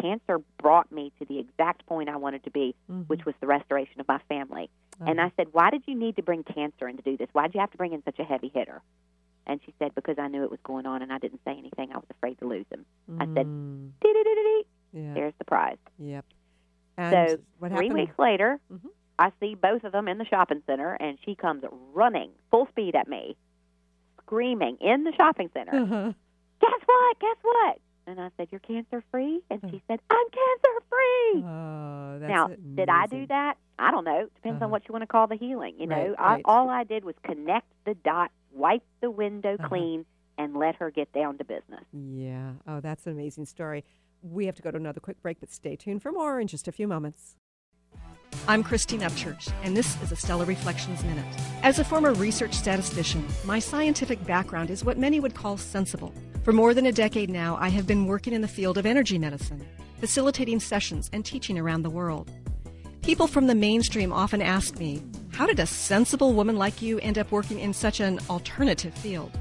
cancer 0.00 0.38
brought 0.62 0.90
me 0.92 1.12
to 1.18 1.24
the 1.24 1.38
exact 1.38 1.86
point 1.86 2.08
I 2.08 2.16
wanted 2.16 2.44
to 2.44 2.50
be, 2.50 2.74
Mhm. 2.90 3.06
which 3.08 3.24
was 3.24 3.34
the 3.40 3.46
restoration 3.46 4.00
of 4.00 4.08
my 4.08 4.18
family. 4.28 4.70
And 5.00 5.20
I 5.20 5.30
said, 5.36 5.48
Why 5.52 5.70
did 5.70 5.82
you 5.86 5.94
need 5.94 6.16
to 6.16 6.22
bring 6.22 6.42
cancer 6.42 6.88
in 6.88 6.96
to 6.96 7.02
do 7.02 7.16
this? 7.16 7.28
Why 7.32 7.46
did 7.46 7.54
you 7.54 7.60
have 7.60 7.70
to 7.70 7.76
bring 7.78 7.92
in 7.92 8.02
such 8.02 8.18
a 8.18 8.24
heavy 8.24 8.48
hitter? 8.48 8.82
And 9.46 9.60
she 9.64 9.72
said, 9.78 9.94
Because 9.94 10.18
I 10.18 10.26
knew 10.28 10.42
it 10.42 10.50
was 10.50 10.60
going 10.64 10.86
on 10.86 11.02
and 11.02 11.12
I 11.12 11.18
didn't 11.18 11.40
say 11.44 11.52
anything. 11.56 11.92
I 11.92 11.96
was 11.96 12.06
afraid 12.10 12.38
to 12.40 12.46
lose 12.46 12.66
him. 12.70 12.84
I 13.20 13.24
said, 13.26 13.46
Mm, 13.46 13.92
Dee-dee-dee-dee-dee. 14.00 14.66
yeah. 14.92 15.14
There's 15.14 15.34
the 15.38 15.44
prize. 15.44 15.78
Yep. 15.98 16.24
And 16.96 17.12
so 17.12 17.38
what 17.60 17.68
three 17.72 17.86
happened? 17.86 17.94
weeks 17.94 18.18
later, 18.18 18.58
Mhm. 18.72 18.90
I 19.20 19.32
see 19.40 19.54
both 19.54 19.84
of 19.84 19.92
them 19.92 20.08
in 20.08 20.18
the 20.18 20.24
shopping 20.24 20.62
center, 20.66 20.94
and 20.94 21.18
she 21.24 21.34
comes 21.36 21.64
running 21.92 22.32
full 22.50 22.66
speed 22.66 22.94
at 22.96 23.06
me, 23.08 23.36
screaming 24.22 24.76
in 24.80 25.04
the 25.04 25.12
shopping 25.12 25.48
center, 25.54 25.74
Uh-huh. 25.76 26.12
Guess 26.60 26.80
what? 26.86 27.18
Guess 27.20 27.36
what? 27.42 27.78
And 28.08 28.18
I 28.20 28.30
said, 28.38 28.48
You're 28.50 28.60
cancer 28.60 29.02
free? 29.10 29.40
And 29.50 29.60
she 29.70 29.82
said, 29.86 30.00
I'm 30.10 30.26
cancer 30.30 30.84
free. 30.88 31.44
Oh, 31.44 32.16
that's 32.20 32.30
now, 32.30 32.48
did 32.74 32.88
I 32.88 33.06
do 33.06 33.26
that? 33.26 33.56
I 33.78 33.90
don't 33.90 34.04
know. 34.04 34.28
Depends 34.36 34.56
Uh-huh. 34.56 34.64
on 34.64 34.70
what 34.70 34.88
you 34.88 34.92
want 34.92 35.02
to 35.02 35.06
call 35.06 35.26
the 35.26 35.36
healing. 35.36 35.74
You 35.78 35.86
know, 35.86 36.14
Right, 36.18 36.40
I, 36.40 36.42
all 36.46 36.70
I 36.70 36.84
did 36.84 37.04
was 37.04 37.14
connect 37.22 37.66
the 37.84 37.94
dots, 37.94 38.32
wipe 38.50 38.82
the 39.00 39.10
window 39.10 39.54
Uh-huh. 39.54 39.68
clean, 39.68 40.06
and 40.38 40.56
let 40.56 40.76
her 40.76 40.90
get 40.90 41.12
down 41.12 41.36
to 41.38 41.44
business. 41.44 41.84
Yeah. 41.92 42.52
Oh, 42.66 42.80
that's 42.80 43.06
an 43.06 43.12
amazing 43.12 43.44
story. 43.44 43.84
We 44.22 44.46
have 44.46 44.56
to 44.56 44.62
go 44.62 44.70
to 44.70 44.76
another 44.78 45.00
quick 45.00 45.20
break, 45.22 45.38
but 45.40 45.50
stay 45.52 45.76
tuned 45.76 46.02
for 46.02 46.10
more 46.10 46.40
in 46.40 46.46
just 46.46 46.66
a 46.66 46.72
few 46.72 46.88
moments. 46.88 47.36
I'm 48.48 48.62
Christine 48.62 49.00
Upchurch, 49.00 49.52
and 49.62 49.76
this 49.76 50.00
is 50.00 50.10
a 50.10 50.16
Stellar 50.16 50.46
Reflections 50.46 51.04
Minute. 51.04 51.26
As 51.62 51.78
a 51.78 51.84
former 51.84 52.14
research 52.14 52.54
statistician, 52.54 53.22
my 53.44 53.58
scientific 53.58 54.24
background 54.24 54.70
is 54.70 54.82
what 54.82 54.96
many 54.96 55.20
would 55.20 55.34
call 55.34 55.58
sensible. 55.58 56.14
For 56.44 56.54
more 56.54 56.72
than 56.72 56.86
a 56.86 56.92
decade 56.92 57.28
now, 57.28 57.58
I 57.60 57.68
have 57.68 57.86
been 57.86 58.06
working 58.06 58.32
in 58.32 58.40
the 58.40 58.48
field 58.48 58.78
of 58.78 58.86
energy 58.86 59.18
medicine, 59.18 59.62
facilitating 60.00 60.60
sessions 60.60 61.10
and 61.12 61.26
teaching 61.26 61.58
around 61.58 61.82
the 61.82 61.90
world. 61.90 62.30
People 63.02 63.26
from 63.26 63.48
the 63.48 63.54
mainstream 63.54 64.14
often 64.14 64.40
ask 64.40 64.78
me, 64.78 65.02
How 65.30 65.44
did 65.44 65.60
a 65.60 65.66
sensible 65.66 66.32
woman 66.32 66.56
like 66.56 66.80
you 66.80 66.98
end 67.00 67.18
up 67.18 67.30
working 67.30 67.58
in 67.58 67.74
such 67.74 68.00
an 68.00 68.18
alternative 68.30 68.94
field? 68.94 69.38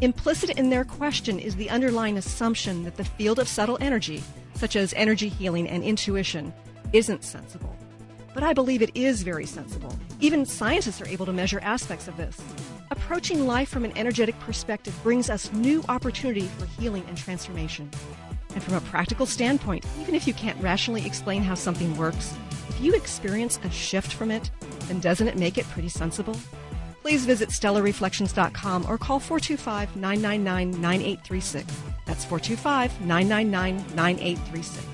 Implicit 0.00 0.50
in 0.58 0.70
their 0.70 0.84
question 0.84 1.38
is 1.38 1.54
the 1.54 1.70
underlying 1.70 2.18
assumption 2.18 2.82
that 2.82 2.96
the 2.96 3.04
field 3.04 3.38
of 3.38 3.46
subtle 3.46 3.78
energy, 3.80 4.24
such 4.54 4.74
as 4.74 4.92
energy 4.94 5.28
healing 5.28 5.68
and 5.68 5.84
intuition, 5.84 6.52
isn't 6.92 7.22
sensible. 7.22 7.73
But 8.34 8.42
I 8.42 8.52
believe 8.52 8.82
it 8.82 8.90
is 8.94 9.22
very 9.22 9.46
sensible. 9.46 9.96
Even 10.20 10.44
scientists 10.44 11.00
are 11.00 11.08
able 11.08 11.24
to 11.24 11.32
measure 11.32 11.60
aspects 11.62 12.08
of 12.08 12.16
this. 12.16 12.38
Approaching 12.90 13.46
life 13.46 13.68
from 13.68 13.84
an 13.84 13.96
energetic 13.96 14.38
perspective 14.40 14.94
brings 15.02 15.30
us 15.30 15.52
new 15.52 15.82
opportunity 15.88 16.48
for 16.58 16.66
healing 16.66 17.04
and 17.08 17.16
transformation. 17.16 17.90
And 18.52 18.62
from 18.62 18.74
a 18.74 18.80
practical 18.82 19.24
standpoint, 19.24 19.86
even 20.00 20.14
if 20.14 20.26
you 20.26 20.34
can't 20.34 20.60
rationally 20.60 21.06
explain 21.06 21.42
how 21.42 21.54
something 21.54 21.96
works, 21.96 22.34
if 22.68 22.80
you 22.80 22.94
experience 22.94 23.58
a 23.64 23.70
shift 23.70 24.12
from 24.12 24.30
it, 24.30 24.50
then 24.88 25.00
doesn't 25.00 25.28
it 25.28 25.38
make 25.38 25.56
it 25.56 25.64
pretty 25.66 25.88
sensible? 25.88 26.36
Please 27.02 27.26
visit 27.26 27.50
stellarreflections.com 27.50 28.86
or 28.88 28.98
call 28.98 29.20
425 29.20 29.96
999 29.96 30.80
9836. 30.80 31.82
That's 32.06 32.24
425 32.24 33.00
999 33.02 33.76
9836. 33.94 34.93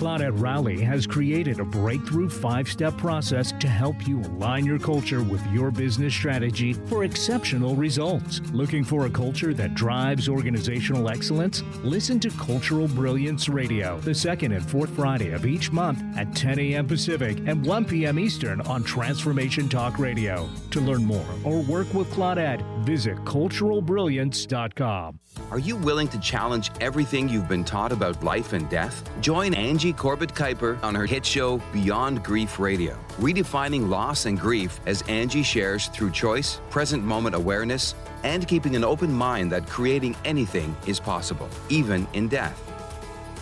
Claudette 0.00 0.40
Rowley 0.40 0.80
has 0.80 1.06
created 1.06 1.60
a 1.60 1.64
breakthrough 1.66 2.30
five 2.30 2.66
step 2.66 2.96
process 2.96 3.52
to 3.60 3.68
help 3.68 4.08
you 4.08 4.22
align 4.22 4.64
your 4.64 4.78
culture 4.78 5.22
with 5.22 5.46
your 5.52 5.70
business 5.70 6.14
strategy 6.14 6.72
for 6.72 7.04
exceptional 7.04 7.76
results. 7.76 8.40
Looking 8.50 8.82
for 8.82 9.04
a 9.04 9.10
culture 9.10 9.52
that 9.52 9.74
drives 9.74 10.26
organizational 10.26 11.10
excellence? 11.10 11.62
Listen 11.82 12.18
to 12.20 12.30
Cultural 12.30 12.88
Brilliance 12.88 13.50
Radio 13.50 14.00
the 14.00 14.14
second 14.14 14.52
and 14.52 14.64
fourth 14.64 14.88
Friday 14.88 15.32
of 15.32 15.44
each 15.44 15.70
month 15.70 16.02
at 16.16 16.34
10 16.34 16.58
a.m. 16.58 16.86
Pacific 16.86 17.36
and 17.46 17.62
1 17.66 17.84
p.m. 17.84 18.18
Eastern 18.18 18.62
on 18.62 18.82
Transformation 18.82 19.68
Talk 19.68 19.98
Radio. 19.98 20.48
To 20.70 20.80
learn 20.80 21.04
more 21.04 21.28
or 21.44 21.60
work 21.60 21.92
with 21.92 22.10
Claudette, 22.10 22.62
visit 22.86 23.18
culturalbrilliance.com. 23.26 25.20
Are 25.50 25.58
you 25.58 25.76
willing 25.76 26.08
to 26.08 26.18
challenge 26.20 26.70
everything 26.80 27.28
you've 27.28 27.48
been 27.48 27.64
taught 27.64 27.92
about 27.92 28.22
life 28.22 28.52
and 28.52 28.68
death? 28.68 29.08
Join 29.20 29.54
Angie 29.54 29.89
Corbett 29.92 30.34
Kuiper 30.34 30.82
on 30.82 30.94
her 30.94 31.06
hit 31.06 31.24
show 31.24 31.60
Beyond 31.72 32.22
Grief 32.22 32.58
Radio, 32.58 32.98
redefining 33.18 33.88
loss 33.88 34.26
and 34.26 34.38
grief 34.38 34.80
as 34.86 35.02
Angie 35.02 35.42
shares 35.42 35.88
through 35.88 36.10
choice, 36.10 36.60
present 36.70 37.04
moment 37.04 37.34
awareness, 37.34 37.94
and 38.24 38.46
keeping 38.46 38.76
an 38.76 38.84
open 38.84 39.12
mind 39.12 39.50
that 39.52 39.66
creating 39.66 40.16
anything 40.24 40.76
is 40.86 41.00
possible, 41.00 41.48
even 41.68 42.06
in 42.12 42.28
death. 42.28 42.60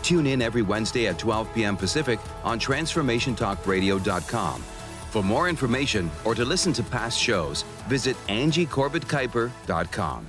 Tune 0.02 0.26
in 0.26 0.42
every 0.42 0.62
Wednesday 0.62 1.06
at 1.08 1.18
12 1.18 1.52
p.m. 1.54 1.76
Pacific 1.76 2.18
on 2.44 2.58
TransformationTalkRadio.com. 2.58 4.62
For 5.10 5.22
more 5.22 5.48
information 5.48 6.10
or 6.24 6.34
to 6.34 6.44
listen 6.44 6.72
to 6.74 6.82
past 6.82 7.18
shows, 7.18 7.62
visit 7.88 8.16
AngieCorbettKuiper.com. 8.28 10.28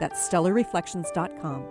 That's 0.00 0.28
stellarreflections.com. 0.28 1.66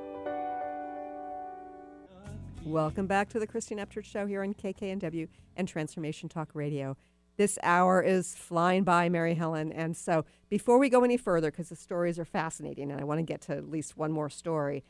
Welcome 2.64 3.08
back 3.08 3.30
to 3.30 3.40
the 3.40 3.48
Christine 3.48 3.80
Upchurch 3.80 4.06
Show 4.06 4.28
here 4.28 4.44
on 4.44 4.54
KKNW 4.54 5.28
and 5.58 5.68
Transformation 5.68 6.30
Talk 6.30 6.50
Radio. 6.54 6.96
This 7.38 7.58
hour 7.64 8.02
is 8.02 8.36
flying 8.36 8.84
by, 8.84 9.10
Mary 9.10 9.34
Helen. 9.34 9.72
And 9.72 9.98
so 9.98 10.26
before 10.50 10.78
we 10.78 10.90
go 10.90 11.04
any 11.04 11.18
further, 11.18 11.50
because 11.50 11.70
the 11.70 11.76
stories 11.76 12.20
are 12.20 12.26
fascinating 12.26 12.92
and 12.92 13.02
I 13.02 13.06
want 13.06 13.18
to 13.18 13.24
get 13.24 13.42
to 13.42 13.54
at 13.54 13.70
least 13.70 13.98
one 13.98 14.12
more 14.12 14.30
story, 14.30 14.84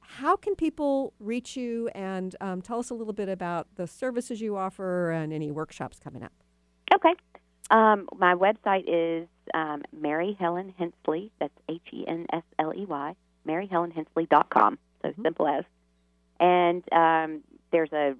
how 0.00 0.36
can 0.36 0.54
people 0.54 1.12
reach 1.18 1.56
you 1.56 1.88
and 1.94 2.34
um, 2.40 2.62
tell 2.62 2.78
us 2.78 2.90
a 2.90 2.94
little 2.94 3.12
bit 3.12 3.28
about 3.28 3.66
the 3.74 3.86
services 3.86 4.40
you 4.40 4.56
offer 4.56 5.10
and 5.10 5.32
any 5.32 5.50
workshops 5.50 5.98
coming 5.98 6.22
up? 6.22 6.32
Okay. 6.94 7.12
Um, 7.70 8.08
my 8.16 8.34
website 8.34 8.84
is 8.86 9.28
um, 9.54 9.82
Mary 9.92 10.36
Helen 10.38 10.74
Hensley. 10.78 11.30
That's 11.40 11.52
H 11.68 11.82
E 11.92 12.04
N 12.06 12.26
S 12.32 12.42
L 12.58 12.72
E 12.74 12.84
Y. 12.84 13.14
MaryHelenHensley.com. 13.46 14.78
So 15.02 15.08
Mhm. 15.10 15.22
simple 15.22 15.46
as. 15.48 15.64
And 16.40 16.82
um, 16.92 17.42
there's 17.70 17.92
a 17.92 18.16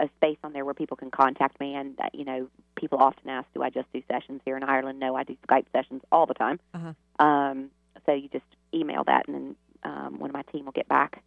a 0.00 0.08
space 0.16 0.38
on 0.42 0.52
there 0.52 0.64
where 0.64 0.74
people 0.74 0.96
can 0.96 1.10
contact 1.10 1.60
me. 1.60 1.74
And 1.74 1.98
uh, 2.00 2.08
you 2.12 2.24
know, 2.24 2.48
people 2.74 2.98
often 2.98 3.28
ask, 3.28 3.46
"Do 3.54 3.62
I 3.62 3.70
just 3.70 3.90
do 3.92 4.02
sessions 4.08 4.40
here 4.44 4.56
in 4.56 4.62
Ireland?" 4.64 4.98
No, 4.98 5.14
I 5.14 5.22
do 5.22 5.36
Skype 5.48 5.66
sessions 5.72 6.02
all 6.10 6.26
the 6.26 6.34
time. 6.34 6.58
Uh-huh. 6.74 7.24
Um, 7.24 7.70
so 8.04 8.12
you 8.12 8.28
just 8.28 8.44
email 8.74 9.04
that, 9.04 9.28
and 9.28 9.34
then 9.34 9.56
um, 9.84 10.18
one 10.18 10.30
of 10.30 10.34
my 10.34 10.42
team 10.52 10.64
will 10.64 10.72
get 10.72 10.88
back 10.88 11.22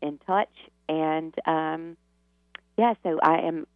in 0.00 0.18
touch. 0.18 0.52
And 0.88 1.34
um, 1.46 1.96
yeah, 2.76 2.94
so 3.02 3.18
I 3.22 3.38
am 3.40 3.66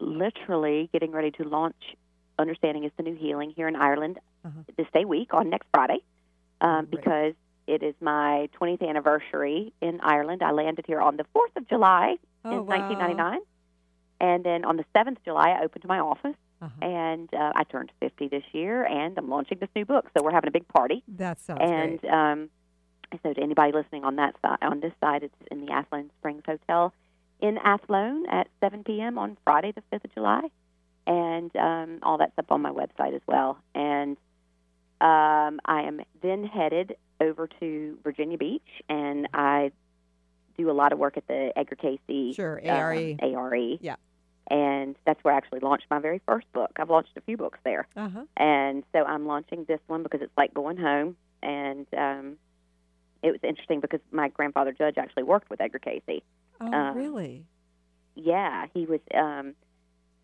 literally 0.00 0.88
getting 0.92 1.12
ready 1.12 1.30
to 1.32 1.44
launch 1.44 1.96
Understanding 2.38 2.84
is 2.84 2.92
the 2.96 3.02
New 3.02 3.14
Healing 3.16 3.50
here 3.54 3.68
in 3.68 3.76
Ireland 3.76 4.18
Uh-huh. 4.44 4.60
this 4.76 4.86
day 4.94 5.04
week 5.04 5.34
on 5.34 5.50
next 5.50 5.66
Friday 5.74 5.98
um, 6.60 6.86
Great. 6.86 6.90
because 6.90 7.34
it 7.66 7.82
is 7.82 7.94
my 8.00 8.48
20th 8.60 8.88
anniversary 8.88 9.72
in 9.82 10.00
Ireland. 10.00 10.42
I 10.42 10.52
landed 10.52 10.84
here 10.86 11.00
on 11.00 11.16
the 11.16 11.24
4th 11.34 11.56
of 11.56 11.68
July 11.68 12.16
Oh, 12.44 12.50
in 12.60 12.66
wow. 12.66 12.78
1999. 12.78 13.40
And 14.20 14.44
then 14.44 14.64
on 14.64 14.76
the 14.76 14.84
7th 14.96 15.16
of 15.18 15.24
July, 15.24 15.50
I 15.50 15.64
opened 15.64 15.84
my 15.86 15.98
office. 15.98 16.36
Uh-huh. 16.62 16.84
And 16.86 17.32
uh, 17.34 17.52
I 17.54 17.64
turned 17.64 17.92
50 18.00 18.28
this 18.28 18.42
year, 18.52 18.84
and 18.84 19.16
I'm 19.18 19.28
launching 19.28 19.58
this 19.60 19.68
new 19.76 19.84
book. 19.84 20.08
So 20.16 20.24
we're 20.24 20.32
having 20.32 20.48
a 20.48 20.52
big 20.52 20.66
party. 20.68 21.02
That 21.06 21.38
sounds 21.40 21.60
and 21.62 22.00
great. 22.00 22.12
um, 22.12 22.48
so 23.22 23.32
to 23.32 23.40
anybody 23.40 23.72
listening 23.72 24.04
on 24.04 24.16
that 24.16 24.34
side, 24.42 24.58
on 24.62 24.80
this 24.80 24.92
side, 25.00 25.22
it's 25.24 25.34
in 25.50 25.64
the 25.66 25.72
Athlone 25.72 26.10
Springs 26.18 26.42
Hotel 26.46 26.92
in 27.40 27.58
Athlone 27.58 28.26
at 28.28 28.48
7 28.60 28.82
p.m. 28.82 29.18
on 29.18 29.36
Friday, 29.44 29.72
the 29.72 29.82
5th 29.92 30.04
of 30.06 30.14
July, 30.14 30.42
and 31.08 31.56
um, 31.56 31.98
all 32.02 32.18
that's 32.18 32.38
up 32.38 32.52
on 32.52 32.60
my 32.60 32.70
website 32.70 33.14
as 33.14 33.22
well. 33.26 33.58
And 33.74 34.16
um, 35.00 35.58
I 35.64 35.82
am 35.82 36.02
then 36.22 36.44
headed 36.44 36.96
over 37.20 37.48
to 37.60 37.98
Virginia 38.04 38.36
Beach, 38.36 38.68
and 38.88 39.26
I 39.32 39.72
do 40.58 40.70
a 40.70 40.72
lot 40.72 40.92
of 40.92 40.98
work 40.98 41.16
at 41.16 41.26
the 41.26 41.52
Edgar 41.56 41.76
Cayce 41.76 42.36
Sure, 42.36 42.60
um, 42.62 42.68
ARE. 42.68 43.16
ARE. 43.22 43.56
Yeah. 43.80 43.96
And 44.50 44.96
that's 45.06 45.22
where 45.24 45.34
I 45.34 45.36
actually 45.36 45.60
launched 45.60 45.86
my 45.90 45.98
very 45.98 46.20
first 46.26 46.50
book. 46.52 46.72
I've 46.78 46.90
launched 46.90 47.10
a 47.16 47.20
few 47.20 47.36
books 47.36 47.58
there. 47.64 47.86
Uh-huh. 47.96 48.24
And 48.36 48.82
so 48.92 49.04
I'm 49.04 49.26
launching 49.26 49.64
this 49.64 49.80
one 49.86 50.02
because 50.02 50.20
it's 50.22 50.36
like 50.36 50.54
going 50.54 50.78
home. 50.78 51.16
And 51.42 51.86
um, 51.96 52.38
it 53.22 53.30
was 53.30 53.40
interesting 53.42 53.80
because 53.80 54.00
my 54.10 54.28
grandfather 54.28 54.72
Judge 54.72 54.96
actually 54.96 55.22
worked 55.22 55.50
with 55.50 55.60
Edgar 55.60 55.78
Cayce. 55.78 56.22
Oh, 56.60 56.72
um, 56.72 56.96
really? 56.96 57.44
Yeah, 58.14 58.66
he 58.74 58.86
was. 58.86 59.00
Um, 59.14 59.54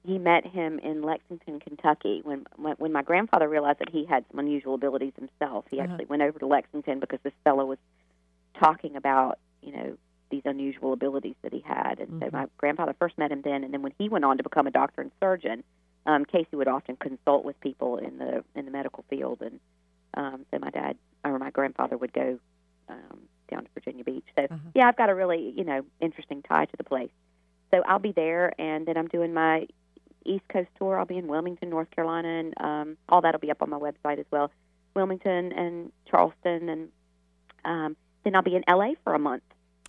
he 0.04 0.18
met 0.18 0.46
him 0.46 0.78
in 0.80 1.02
Lexington, 1.02 1.60
Kentucky. 1.60 2.20
When, 2.22 2.46
when 2.56 2.74
when 2.76 2.92
my 2.92 3.02
grandfather 3.02 3.48
realized 3.48 3.78
that 3.78 3.88
he 3.90 4.04
had 4.04 4.24
some 4.30 4.38
unusual 4.38 4.74
abilities 4.74 5.12
himself, 5.16 5.64
he 5.70 5.78
Uh-huh. 5.80 5.88
actually 5.90 6.06
went 6.06 6.22
over 6.22 6.38
to 6.38 6.46
Lexington 6.46 7.00
because 7.00 7.20
this 7.22 7.32
fellow 7.42 7.64
was 7.64 7.78
talking 8.58 8.96
about 8.96 9.38
you 9.62 9.72
know 9.72 9.96
these 10.30 10.42
unusual 10.44 10.92
abilities 10.92 11.36
that 11.42 11.52
he 11.52 11.60
had. 11.60 12.00
And 12.00 12.20
so 12.22 12.26
Mhm. 12.28 12.32
my 12.32 12.46
grandfather 12.58 12.94
first 12.98 13.16
met 13.18 13.30
him 13.32 13.42
then, 13.42 13.64
and 13.64 13.72
then 13.72 13.82
when 13.82 13.92
he 13.98 14.08
went 14.08 14.24
on 14.24 14.36
to 14.36 14.42
become 14.42 14.66
a 14.66 14.70
doctor 14.70 15.00
and 15.00 15.10
surgeon, 15.20 15.62
um, 16.06 16.24
Cayce 16.24 16.46
would 16.52 16.68
often 16.68 16.96
consult 16.96 17.44
with 17.44 17.58
people 17.60 17.96
in 17.98 18.18
the 18.18 18.44
in 18.54 18.64
the 18.66 18.70
medical 18.70 19.04
field, 19.08 19.40
and 19.42 19.58
um, 20.14 20.44
so 20.50 20.58
my 20.58 20.70
dad 20.70 20.96
or 21.24 21.38
my 21.38 21.50
grandfather 21.50 21.96
would 21.96 22.12
go 22.12 22.38
um, 22.88 23.20
down 23.48 23.64
to 23.64 23.70
Virginia 23.74 24.04
Beach. 24.04 24.26
So 24.36 24.44
Uh-huh. 24.44 24.56
yeah, 24.74 24.86
I've 24.88 24.96
got 24.96 25.08
a 25.08 25.14
really 25.14 25.50
you 25.56 25.64
know 25.64 25.84
interesting 26.00 26.42
tie 26.42 26.66
to 26.66 26.76
the 26.76 26.84
place. 26.84 27.10
So 27.70 27.82
I'll 27.86 27.98
be 27.98 28.12
there, 28.12 28.52
and 28.60 28.84
then 28.86 28.96
I'm 28.98 29.08
doing 29.08 29.32
my 29.32 29.66
East 30.24 30.44
Coast 30.48 30.68
tour. 30.78 30.98
I'll 30.98 31.04
be 31.06 31.18
in 31.18 31.26
Wilmington, 31.26 31.70
North 31.70 31.90
Carolina, 31.90 32.28
and 32.28 32.54
um, 32.60 32.96
all 33.08 33.20
that'll 33.20 33.40
be 33.40 33.50
up 33.50 33.62
on 33.62 33.70
my 33.70 33.78
website 33.78 34.18
as 34.18 34.26
well. 34.30 34.50
Wilmington 34.94 35.52
and 35.52 35.92
Charleston, 36.10 36.68
and 36.68 36.88
um, 37.64 37.96
then 38.24 38.34
I'll 38.36 38.42
be 38.42 38.56
in 38.56 38.64
LA 38.68 38.92
for 39.02 39.14
a 39.14 39.18
month, 39.18 39.42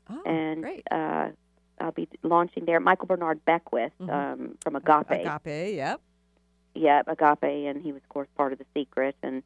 Oh, 0.10 0.22
and 0.26 0.62
great. 0.62 0.84
uh, 0.92 1.30
I'll 1.80 1.92
be 1.92 2.08
launching 2.24 2.66
there. 2.66 2.80
Michael 2.80 3.08
Bernard 3.08 3.44
Beckwith 3.46 3.92
Mhm. 4.00 4.10
um, 4.10 4.58
from 4.62 4.76
Agape, 4.76 5.12
Agape, 5.26 5.76
yep. 5.76 6.02
Yep, 6.74 7.08
Agape, 7.08 7.68
and 7.68 7.82
he 7.82 7.92
was, 7.94 8.02
of 8.04 8.10
course, 8.10 8.28
part 8.36 8.52
of 8.54 8.60
The 8.60 8.66
Secret, 8.74 9.16
and 9.24 9.44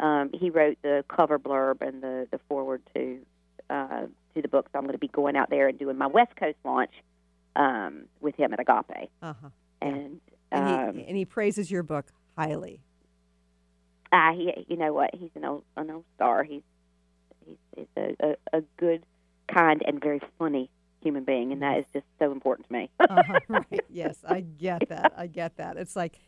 um, 0.00 0.30
he 0.32 0.50
wrote 0.50 0.78
the 0.82 1.04
cover 1.08 1.38
blurb 1.38 1.80
and 1.80 2.02
the 2.02 2.26
the 2.30 2.38
forward 2.48 2.82
to 2.94 3.20
uh, 3.70 4.06
to 4.34 4.42
the 4.42 4.48
book. 4.48 4.68
So 4.72 4.78
I'm 4.78 4.84
going 4.84 4.92
to 4.94 4.98
be 4.98 5.08
going 5.08 5.36
out 5.36 5.48
there 5.50 5.68
and 5.68 5.78
doing 5.78 5.96
my 5.96 6.06
West 6.08 6.34
Coast 6.36 6.56
launch 6.64 6.92
um, 7.54 8.04
with 8.20 8.34
him 8.36 8.52
at 8.52 8.60
Agape, 8.60 9.10
Uh-huh. 9.22 9.48
And 9.80 10.20
And, 10.52 10.90
um, 10.90 10.96
he, 10.96 11.06
and 11.06 11.16
he 11.16 11.24
praises 11.24 11.70
your 11.70 11.82
book 11.82 12.06
highly. 12.36 12.82
ah, 14.12 14.32
he, 14.34 14.52
you 14.68 14.76
know 14.76 14.92
what? 14.92 15.10
He's 15.14 15.30
an 15.34 15.44
old 15.44 15.64
an 15.76 15.90
old 15.90 16.04
star. 16.16 16.44
He's 16.44 16.62
he's, 17.46 17.56
he's 17.76 17.86
a, 17.96 18.14
a 18.20 18.58
a 18.58 18.60
good, 18.78 19.04
kind, 19.52 19.82
and 19.86 20.00
very 20.00 20.20
funny 20.38 20.70
human 21.00 21.24
being, 21.24 21.52
and 21.52 21.62
that 21.62 21.78
is 21.78 21.84
just 21.92 22.06
so 22.18 22.30
important 22.32 22.68
to 22.68 22.72
me. 22.72 22.90
Uh-huh, 23.00 23.40
right. 23.48 23.80
Yes, 23.88 24.18
I 24.26 24.40
get 24.40 24.88
that. 24.88 25.12
I 25.16 25.26
get 25.26 25.56
that. 25.56 25.76
It's 25.76 25.96
like 25.96 26.18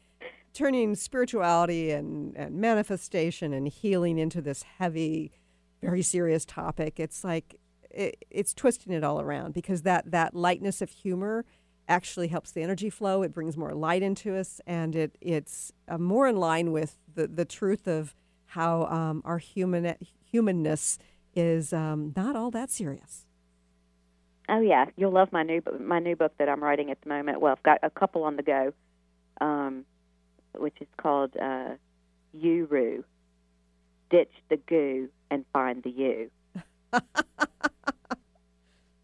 turning 0.52 0.94
spirituality 0.96 1.90
and, 1.92 2.36
and 2.36 2.56
manifestation 2.56 3.52
and 3.52 3.68
healing 3.68 4.18
into 4.18 4.40
this 4.40 4.62
heavy, 4.78 5.32
very 5.80 6.02
serious 6.02 6.44
topic. 6.44 6.98
It's 7.00 7.24
like 7.24 7.56
it, 7.90 8.24
it's 8.30 8.52
twisting 8.54 8.92
it 8.92 9.04
all 9.04 9.20
around 9.20 9.54
because 9.54 9.82
that, 9.82 10.10
that 10.10 10.34
lightness 10.34 10.82
of 10.82 10.90
humor 10.90 11.44
actually 11.88 12.28
helps 12.28 12.50
the 12.50 12.62
energy 12.62 12.90
flow. 12.90 13.22
It 13.22 13.32
brings 13.32 13.56
more 13.56 13.74
light 13.74 14.02
into 14.02 14.36
us, 14.36 14.60
and 14.66 14.94
it 14.94 15.16
it's 15.20 15.72
uh, 15.88 15.98
more 15.98 16.28
in 16.28 16.36
line 16.36 16.72
with 16.72 16.98
the, 17.14 17.26
the 17.26 17.44
truth 17.44 17.86
of 17.86 18.14
how 18.46 18.86
um, 18.86 19.22
our 19.24 19.38
human 19.38 19.96
humanness 20.30 20.98
is 21.34 21.72
um, 21.72 22.12
not 22.16 22.36
all 22.36 22.50
that 22.50 22.70
serious. 22.70 23.26
Oh 24.48 24.60
yeah, 24.60 24.86
you'll 24.96 25.12
love 25.12 25.32
my 25.32 25.42
new 25.42 25.62
my 25.80 25.98
new 25.98 26.16
book 26.16 26.32
that 26.38 26.48
I'm 26.48 26.62
writing 26.62 26.90
at 26.90 27.00
the 27.02 27.08
moment. 27.08 27.40
Well, 27.40 27.52
I've 27.52 27.62
got 27.62 27.78
a 27.82 27.90
couple 27.90 28.24
on 28.24 28.36
the 28.36 28.42
go, 28.42 28.72
um, 29.40 29.84
which 30.54 30.76
is 30.80 30.88
called 30.96 31.36
uh, 31.36 31.74
Uru. 32.32 33.02
Ditch 34.10 34.32
the 34.48 34.58
goo 34.58 35.08
and 35.30 35.44
find 35.52 35.82
the 35.82 35.90
you, 35.90 36.30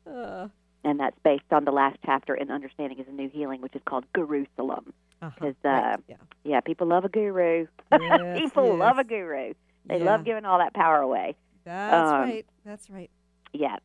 Uh, 0.07 0.49
and 0.85 0.99
that's 1.01 1.19
based 1.25 1.51
on 1.53 1.65
the 1.65 1.71
last 1.73 1.99
chapter 2.05 2.35
in 2.35 2.51
Understanding 2.51 2.99
is 2.99 3.07
a 3.09 3.13
New 3.13 3.29
Healing, 3.29 3.61
which 3.61 3.75
is 3.75 3.83
called 3.85 4.05
Jerusalem. 4.17 4.93
uh-huh, 5.23 5.31
'Cause, 5.39 5.55
right, 5.65 5.95
uh, 5.95 5.97
yeah. 6.09 6.17
Yeah, 6.45 6.61
people 6.61 6.87
love 6.87 7.05
a 7.05 7.09
guru. 7.09 7.67
Yes, 7.93 8.39
people 8.39 8.77
love 8.77 8.99
a 8.99 9.05
guru. 9.05 9.53
They 9.87 9.99
Yeah. 9.99 10.05
love 10.05 10.25
giving 10.25 10.45
all 10.45 10.59
that 10.59 10.73
power 10.75 10.99
away. 11.01 11.37
That's 11.65 12.11
um, 12.13 12.21
right. 12.23 12.47
That's 12.65 12.89
right. 12.91 13.11
Yeah. 13.53 13.77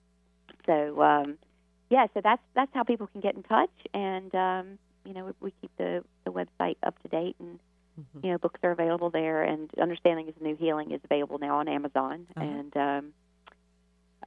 So 0.65 1.01
um, 1.01 1.37
yeah, 1.89 2.07
so 2.13 2.21
that's 2.21 2.41
that's 2.53 2.71
how 2.73 2.83
people 2.83 3.07
can 3.07 3.21
get 3.21 3.35
in 3.35 3.43
touch, 3.43 3.71
and 3.93 4.33
um, 4.35 4.79
you 5.05 5.13
know 5.13 5.25
we, 5.25 5.31
we 5.41 5.53
keep 5.61 5.71
the 5.77 6.03
the 6.23 6.31
website 6.31 6.77
up 6.83 7.01
to 7.03 7.07
date, 7.09 7.35
and 7.39 7.59
Mhm. 7.99 8.23
you 8.25 8.31
know 8.31 8.37
books 8.37 8.59
are 8.63 8.71
available 8.71 9.09
there, 9.09 9.43
and 9.43 9.69
Understanding 9.79 10.27
is 10.27 10.33
a 10.39 10.43
New 10.43 10.55
Healing 10.57 10.91
is 10.91 10.99
available 11.05 11.37
now 11.39 11.59
on 11.59 11.67
Amazon, 11.67 12.27
Uh-huh. 12.35 12.45
and 12.45 12.77
um, 12.77 13.13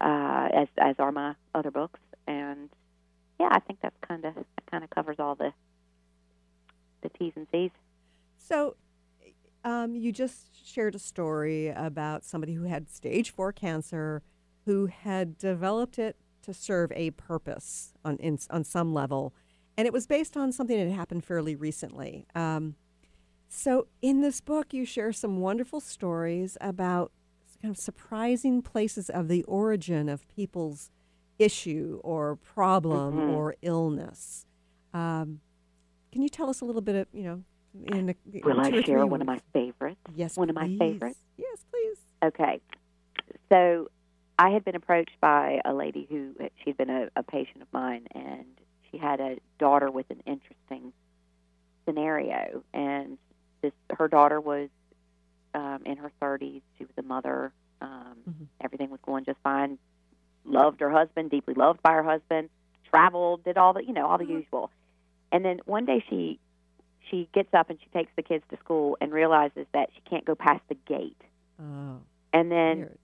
uh, 0.00 0.48
as 0.52 0.68
as 0.78 0.96
are 0.98 1.12
my 1.12 1.34
other 1.54 1.70
books, 1.70 2.00
and 2.26 2.68
yeah, 3.40 3.48
I 3.50 3.58
think 3.60 3.80
that's 3.82 3.96
kind 4.06 4.24
of 4.24 4.34
that 4.34 4.46
kind 4.70 4.84
of 4.84 4.90
covers 4.90 5.16
all 5.18 5.34
the 5.34 5.52
the 7.02 7.08
T's 7.10 7.32
and 7.36 7.46
C's. 7.52 7.70
So, 8.38 8.76
um, 9.64 9.94
you 9.96 10.07
just 10.18 10.66
shared 10.66 10.94
a 10.94 10.98
story 10.98 11.68
about 11.68 12.24
somebody 12.24 12.54
who 12.54 12.64
had 12.64 12.90
stage 12.90 13.30
four 13.30 13.52
cancer, 13.52 14.22
who 14.66 14.86
had 14.86 15.38
developed 15.38 15.98
it 15.98 16.16
to 16.42 16.52
serve 16.52 16.90
a 16.92 17.10
purpose 17.12 17.94
on 18.04 18.16
in, 18.18 18.38
on 18.50 18.64
some 18.64 18.92
level, 18.92 19.32
and 19.76 19.86
it 19.86 19.92
was 19.92 20.06
based 20.06 20.36
on 20.36 20.50
something 20.52 20.76
that 20.76 20.92
happened 20.92 21.24
fairly 21.24 21.54
recently. 21.56 22.26
Um, 22.34 22.74
So, 23.50 23.86
in 24.02 24.20
this 24.20 24.42
book, 24.42 24.74
you 24.74 24.84
share 24.84 25.10
some 25.10 25.38
wonderful 25.38 25.80
stories 25.80 26.58
about 26.60 27.12
kind 27.62 27.72
of 27.74 27.78
surprising 27.78 28.60
places 28.60 29.08
of 29.08 29.28
the 29.28 29.42
origin 29.44 30.08
of 30.10 30.28
people's 30.28 30.90
issue 31.38 31.98
or 32.04 32.36
problem 32.36 33.14
Mhm. 33.14 33.30
or 33.30 33.54
illness. 33.62 34.44
Um, 34.92 35.40
can 36.12 36.20
you 36.22 36.28
tell 36.28 36.50
us 36.50 36.60
a 36.60 36.66
little 36.66 36.82
bit 36.82 36.94
of, 36.96 37.06
you 37.12 37.22
know, 37.22 37.42
in 37.86 38.10
a, 38.10 38.14
Will 38.44 38.60
I 38.60 38.80
share 38.82 39.06
one 39.06 39.20
of 39.20 39.26
my 39.26 39.40
favorites? 39.52 40.00
Yes, 40.14 40.36
one 40.36 40.48
of 40.50 40.54
my 40.56 40.66
please. 40.66 40.78
favorites? 40.78 41.18
Yes, 41.36 41.58
please. 41.70 41.98
Okay. 42.22 42.60
So 43.50 43.90
I 44.38 44.50
had 44.50 44.64
been 44.64 44.76
approached 44.76 45.18
by 45.20 45.60
a 45.64 45.72
lady 45.72 46.06
who 46.08 46.34
she'd 46.64 46.76
been 46.76 46.90
a, 46.90 47.08
a 47.16 47.22
patient 47.22 47.62
of 47.62 47.68
mine, 47.72 48.06
and 48.14 48.44
she 48.90 48.98
had 48.98 49.20
a 49.20 49.36
daughter 49.58 49.90
with 49.90 50.06
an 50.10 50.22
interesting 50.26 50.92
scenario. 51.84 52.62
And 52.74 53.18
this, 53.62 53.72
her 53.96 54.08
daughter 54.08 54.40
was 54.40 54.68
um, 55.54 55.80
in 55.86 55.96
her 55.98 56.12
30s. 56.22 56.62
She 56.78 56.84
was 56.84 56.92
a 56.98 57.02
mother. 57.02 57.52
Um, 57.80 58.16
Mhm. 58.28 58.46
Everything 58.60 58.90
was 58.90 59.00
going 59.04 59.24
just 59.24 59.38
fine. 59.42 59.78
Loved 60.44 60.80
her 60.80 60.90
husband, 60.90 61.30
deeply 61.30 61.54
loved 61.54 61.80
by 61.82 61.92
her 61.92 62.02
husband. 62.02 62.50
Traveled, 62.90 63.44
did 63.44 63.56
all 63.56 63.72
the, 63.72 63.84
you 63.84 63.92
know, 63.92 64.06
all 64.06 64.18
the 64.18 64.24
Mhm. 64.24 64.30
usual. 64.42 64.70
And 65.30 65.44
then 65.44 65.60
one 65.64 65.84
day 65.84 66.04
she 66.08 66.38
she 67.10 67.28
gets 67.34 67.52
up 67.54 67.70
and 67.70 67.78
she 67.80 67.88
takes 67.90 68.10
the 68.16 68.22
kids 68.22 68.44
to 68.50 68.56
school 68.58 68.96
and 69.00 69.12
realizes 69.12 69.66
that 69.72 69.90
she 69.94 70.00
can't 70.08 70.24
go 70.24 70.34
past 70.34 70.62
the 70.68 70.76
gate. 70.86 71.20
Oh, 71.60 71.98
And 72.32 72.50
then 72.50 72.78
weird. 72.78 72.98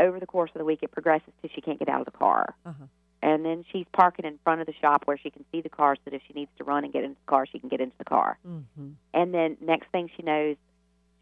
over 0.00 0.20
the 0.20 0.26
course 0.26 0.50
of 0.54 0.58
the 0.58 0.64
week, 0.64 0.80
it 0.82 0.90
progresses 0.90 1.32
to 1.42 1.48
she 1.54 1.60
can't 1.60 1.78
get 1.78 1.88
out 1.88 2.00
of 2.00 2.06
the 2.06 2.18
car. 2.18 2.54
Uh-huh. 2.66 2.84
And 3.22 3.44
then 3.44 3.64
she's 3.72 3.86
parking 3.92 4.26
in 4.26 4.38
front 4.44 4.60
of 4.60 4.66
the 4.66 4.74
shop 4.80 5.02
where 5.06 5.16
she 5.16 5.30
can 5.30 5.44
see 5.50 5.62
the 5.62 5.70
car 5.70 5.96
so 5.96 6.00
that 6.06 6.14
if 6.14 6.22
she 6.26 6.34
needs 6.34 6.50
to 6.58 6.64
run 6.64 6.84
and 6.84 6.92
get 6.92 7.04
into 7.04 7.16
the 7.24 7.30
car, 7.30 7.46
she 7.46 7.58
can 7.58 7.70
get 7.70 7.80
into 7.80 7.96
the 7.96 8.04
car. 8.04 8.38
Mm-hmm. 8.46 8.88
And 9.14 9.32
then 9.32 9.56
next 9.62 9.86
thing 9.92 10.10
she 10.14 10.22
knows, 10.22 10.56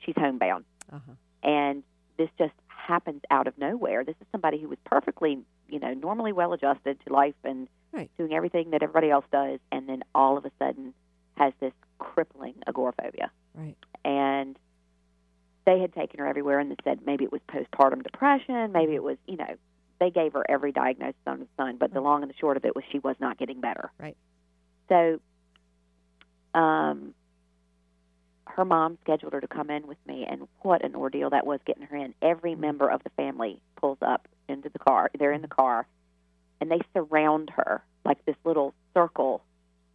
she's 0.04 0.16
homebound. 0.16 0.64
Uh-huh. 0.92 1.12
And 1.48 1.84
this 2.18 2.28
just 2.38 2.54
happens 2.66 3.22
out 3.30 3.46
of 3.46 3.56
nowhere. 3.56 4.02
This 4.04 4.16
is 4.20 4.26
somebody 4.32 4.58
who 4.58 4.68
was 4.68 4.78
perfectly, 4.84 5.38
you 5.68 5.78
know, 5.78 5.94
normally 5.94 6.32
well 6.32 6.52
adjusted 6.52 6.98
to 7.06 7.12
life 7.12 7.34
and 7.44 7.68
Right. 7.92 8.10
doing 8.16 8.32
everything 8.32 8.70
that 8.70 8.82
everybody 8.82 9.10
else 9.10 9.26
does, 9.30 9.60
and 9.70 9.86
then 9.86 10.02
all 10.14 10.38
of 10.38 10.46
a 10.46 10.50
sudden 10.58 10.94
has 11.36 11.52
this 11.60 11.74
crippling 12.02 12.54
agoraphobia 12.66 13.30
Right. 13.54 13.76
and 14.04 14.58
they 15.64 15.78
had 15.80 15.92
taken 15.92 16.18
her 16.18 16.26
everywhere 16.26 16.58
and 16.58 16.70
they 16.70 16.76
said 16.82 17.00
maybe 17.06 17.24
it 17.24 17.30
was 17.32 17.40
postpartum 17.48 18.02
depression, 18.02 18.72
maybe 18.72 18.94
it 18.94 19.02
was, 19.02 19.16
you 19.26 19.36
know, 19.36 19.54
they 20.00 20.10
gave 20.10 20.32
her 20.32 20.44
every 20.48 20.72
diagnosis 20.72 21.14
under 21.26 21.44
the 21.44 21.50
sun, 21.56 21.76
but 21.76 21.92
the 21.92 22.00
Mhm. 22.00 22.04
long 22.04 22.22
and 22.22 22.30
the 22.30 22.36
short 22.36 22.56
of 22.56 22.64
it 22.64 22.74
was 22.74 22.84
she 22.90 22.98
was 22.98 23.14
not 23.20 23.38
getting 23.38 23.60
better. 23.60 23.92
Right. 23.98 24.16
So 24.88 25.20
um 26.54 27.14
her 28.46 28.64
mom 28.64 28.98
scheduled 29.02 29.32
her 29.32 29.40
to 29.40 29.48
come 29.48 29.70
in 29.70 29.86
with 29.86 30.04
me 30.06 30.26
and 30.28 30.46
what 30.60 30.84
an 30.84 30.94
ordeal 30.94 31.30
that 31.30 31.46
was 31.46 31.60
getting 31.64 31.84
her 31.84 31.96
in. 31.96 32.12
Every 32.20 32.54
member 32.54 32.88
of 32.90 33.02
the 33.02 33.10
family 33.10 33.62
pulls 33.76 33.98
up 34.02 34.28
into 34.48 34.68
the 34.68 34.78
car. 34.78 35.10
They're 35.18 35.32
in 35.32 35.40
the 35.42 35.48
car 35.48 35.86
and 36.60 36.70
they 36.70 36.80
surround 36.92 37.50
her 37.50 37.82
like 38.04 38.22
this 38.26 38.36
little 38.44 38.74
circle 38.92 39.42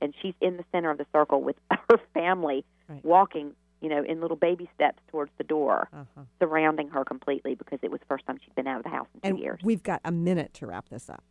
and 0.01 0.13
she's 0.21 0.33
in 0.41 0.57
the 0.57 0.63
center 0.71 0.89
of 0.91 0.97
the 0.97 1.05
circle 1.13 1.41
with 1.41 1.55
her 1.71 1.97
family 2.13 2.63
Right. 2.89 3.03
walking, 3.03 3.53
you 3.81 3.89
know, 3.89 4.01
in 4.03 4.21
little 4.21 4.37
baby 4.37 4.69
steps 4.73 4.99
towards 5.09 5.31
the 5.37 5.43
door, 5.43 5.89
Uh-huh. 5.93 6.21
surrounding 6.39 6.87
her 6.89 7.03
completely 7.03 7.53
because 7.55 7.79
it 7.81 7.91
was 7.91 7.99
the 7.99 8.05
first 8.05 8.25
time 8.25 8.37
she'd 8.43 8.55
been 8.55 8.65
out 8.67 8.77
of 8.77 8.83
the 8.83 8.89
house 8.89 9.07
in 9.23 9.35
two 9.35 9.41
years. 9.41 9.59
we've 9.63 9.83
got 9.83 9.99
a 10.05 10.11
minute 10.11 10.53
to 10.55 10.67
wrap 10.67 10.87
this 10.89 11.09
up. 11.09 11.21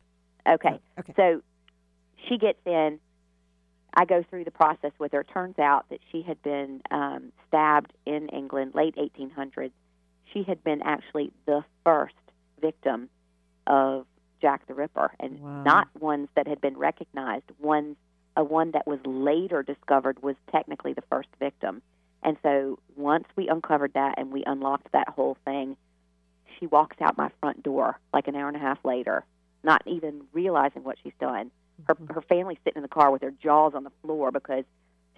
Okay. 0.46 0.78
Okay. 0.98 1.14
So 1.16 1.40
she 2.28 2.36
gets 2.38 2.58
in. 2.66 3.00
I 3.94 4.04
go 4.04 4.22
through 4.28 4.44
the 4.44 4.50
process 4.50 4.92
with 4.98 5.12
her. 5.12 5.24
Turns 5.24 5.58
out 5.58 5.86
that 5.88 6.00
she 6.12 6.20
had 6.20 6.42
been 6.42 6.82
um, 6.90 7.32
stabbed 7.48 7.94
in 8.04 8.28
England, 8.28 8.72
late 8.74 8.94
1800s. 8.96 9.70
She 10.34 10.42
had 10.42 10.62
been 10.62 10.82
actually 10.82 11.32
the 11.46 11.64
first 11.84 12.14
victim 12.60 13.08
of 13.66 14.04
Jack 14.42 14.66
the 14.66 14.74
Ripper, 14.74 15.12
and 15.18 15.40
Wow. 15.40 15.62
not 15.62 15.88
ones 15.98 16.28
that 16.36 16.46
had 16.46 16.60
been 16.60 16.76
recognized. 16.76 17.44
Ones, 17.58 17.96
a 18.36 18.44
one 18.44 18.72
that 18.72 18.86
was 18.86 18.98
later 19.04 19.62
discovered 19.62 20.22
was 20.22 20.36
technically 20.52 20.92
the 20.92 21.02
first 21.10 21.28
victim. 21.38 21.82
And 22.22 22.36
so 22.42 22.78
once 22.96 23.24
we 23.36 23.48
uncovered 23.48 23.92
that 23.94 24.18
and 24.18 24.32
we 24.32 24.44
unlocked 24.44 24.92
that 24.92 25.08
whole 25.08 25.36
thing, 25.44 25.76
she 26.58 26.66
walks 26.66 26.96
out 27.00 27.16
my 27.16 27.30
front 27.40 27.62
door 27.62 27.98
like 28.12 28.28
an 28.28 28.36
hour 28.36 28.48
and 28.48 28.56
a 28.56 28.60
half 28.60 28.84
later, 28.84 29.24
not 29.62 29.82
even 29.86 30.22
realizing 30.32 30.84
what 30.84 30.96
she's 31.02 31.12
done. 31.20 31.50
Her 31.88 31.94
Mm-hmm. 31.94 32.14
her 32.14 32.22
family's 32.22 32.58
sitting 32.64 32.78
in 32.78 32.82
the 32.82 32.88
car 32.88 33.10
with 33.10 33.20
their 33.20 33.32
jaws 33.42 33.74
on 33.74 33.84
the 33.84 33.92
floor 34.02 34.32
because 34.32 34.64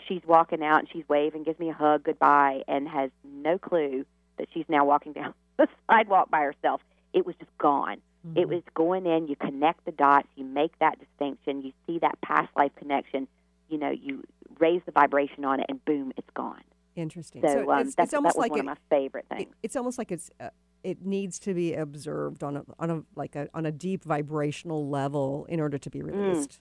she's 0.06 0.22
walking 0.26 0.62
out 0.62 0.80
and 0.80 0.88
she's 0.92 1.08
waving, 1.08 1.44
gives 1.44 1.58
me 1.58 1.70
a 1.70 1.72
hug, 1.74 2.02
goodbye, 2.04 2.62
and 2.66 2.88
has 2.88 3.10
no 3.24 3.58
clue 3.58 4.04
that 4.38 4.48
she's 4.52 4.64
now 4.68 4.84
walking 4.84 5.12
down 5.12 5.34
the 5.56 5.68
sidewalk 5.88 6.30
by 6.30 6.40
herself. 6.40 6.80
It 7.12 7.26
was 7.26 7.34
just 7.36 7.56
gone. 7.58 7.98
Mm-hmm. 8.26 8.38
It 8.38 8.48
was 8.48 8.62
going 8.74 9.06
in. 9.06 9.28
You 9.28 9.36
connect 9.36 9.84
the 9.84 9.92
dots. 9.92 10.28
You 10.36 10.44
make 10.44 10.78
that 10.80 10.98
distinction. 10.98 11.62
You 11.62 11.72
see 11.86 11.98
that 12.00 12.20
past 12.20 12.48
life 12.56 12.72
connection. 12.76 13.28
You 13.68 13.78
know, 13.78 13.90
you 13.90 14.24
raise 14.58 14.82
the 14.86 14.92
vibration 14.92 15.44
on 15.44 15.60
it, 15.60 15.66
and 15.68 15.84
boom, 15.84 16.12
it's 16.16 16.30
gone. 16.34 16.62
Interesting. 16.96 17.42
So, 17.46 17.70
um, 17.70 17.80
it's, 17.86 17.94
that's, 17.94 18.08
it's 18.08 18.14
almost 18.14 18.34
that 18.34 18.38
was 18.38 18.44
like 18.44 18.50
one 18.50 18.58
it, 18.60 18.62
of 18.62 18.66
my 18.66 18.76
favorite 18.90 19.26
it- 19.36 19.48
it's 19.62 19.76
almost 19.76 19.98
like 19.98 20.10
it's 20.10 20.30
uh, 20.40 20.48
it 20.82 21.04
needs 21.04 21.38
to 21.40 21.54
be 21.54 21.74
observed 21.74 22.42
on 22.42 22.56
a 22.56 22.64
on 22.78 22.90
a 22.90 23.02
like 23.14 23.36
a 23.36 23.48
on 23.54 23.66
a 23.66 23.70
deep 23.72 24.02
vibrational 24.04 24.88
level 24.88 25.46
in 25.48 25.60
order 25.60 25.78
to 25.78 25.90
be 25.90 26.00
Mm. 26.00 26.06
released. 26.12 26.60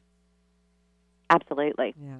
Absolutely. 1.30 1.94
Yeah. 2.02 2.18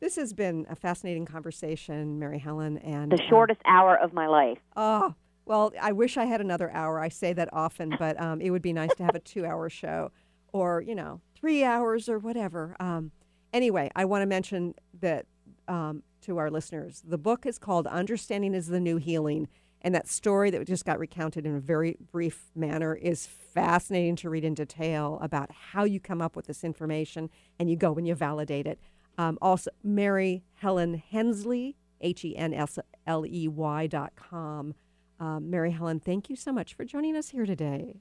This 0.00 0.16
has 0.16 0.32
been 0.32 0.66
a 0.70 0.76
fascinating 0.76 1.24
conversation, 1.26 2.18
Mary 2.18 2.38
Helen, 2.38 2.78
and 2.78 3.10
The 3.10 3.20
shortest 3.28 3.60
hour 3.66 3.96
of 3.96 4.12
my 4.12 4.26
life. 4.28 4.58
Oh, 4.76 5.14
well, 5.48 5.72
I 5.80 5.92
wish 5.92 6.16
I 6.16 6.26
had 6.26 6.40
another 6.40 6.70
hour. 6.70 7.00
I 7.00 7.08
say 7.08 7.32
that 7.32 7.48
often, 7.52 7.96
but 7.98 8.20
um, 8.20 8.40
it 8.40 8.50
would 8.50 8.62
be 8.62 8.72
nice 8.72 8.94
to 8.96 9.04
have 9.04 9.14
a 9.14 9.20
two-hour 9.20 9.70
show, 9.70 10.12
or 10.52 10.82
you 10.82 10.94
know, 10.94 11.20
three 11.34 11.64
hours 11.64 12.08
or 12.08 12.18
whatever. 12.18 12.76
Um, 12.78 13.10
anyway, 13.52 13.90
I 13.96 14.04
want 14.04 14.22
to 14.22 14.26
mention 14.26 14.74
that 15.00 15.26
um, 15.66 16.02
to 16.22 16.38
our 16.38 16.50
listeners, 16.50 17.02
the 17.06 17.18
book 17.18 17.46
is 17.46 17.58
called 17.58 17.86
"Understanding 17.86 18.54
Is 18.54 18.68
the 18.68 18.80
New 18.80 18.98
Healing," 18.98 19.48
and 19.82 19.94
that 19.94 20.06
story 20.06 20.50
that 20.50 20.66
just 20.66 20.84
got 20.84 20.98
recounted 20.98 21.46
in 21.46 21.56
a 21.56 21.60
very 21.60 21.96
brief 22.12 22.50
manner 22.54 22.94
is 22.94 23.26
fascinating 23.26 24.16
to 24.16 24.30
read 24.30 24.44
in 24.44 24.54
detail 24.54 25.18
about 25.22 25.50
how 25.72 25.84
you 25.84 25.98
come 25.98 26.20
up 26.20 26.36
with 26.36 26.46
this 26.46 26.62
information 26.62 27.30
and 27.58 27.70
you 27.70 27.76
go 27.76 27.94
and 27.94 28.06
you 28.06 28.14
validate 28.14 28.66
it. 28.66 28.78
Um, 29.16 29.38
also, 29.42 29.70
Mary 29.82 30.44
Helen 30.54 30.94
Hensley, 31.10 31.76
H 32.00 32.24
E 32.24 32.36
N 32.36 32.52
S 32.54 32.78
L 33.06 33.24
E 33.26 33.48
Y 33.48 33.86
dot 33.86 34.12
com. 34.14 34.74
Um, 35.20 35.50
Mary 35.50 35.72
Helen, 35.72 36.00
thank 36.00 36.30
you 36.30 36.36
so 36.36 36.52
much 36.52 36.74
for 36.74 36.84
joining 36.84 37.16
us 37.16 37.30
here 37.30 37.46
today. 37.46 37.96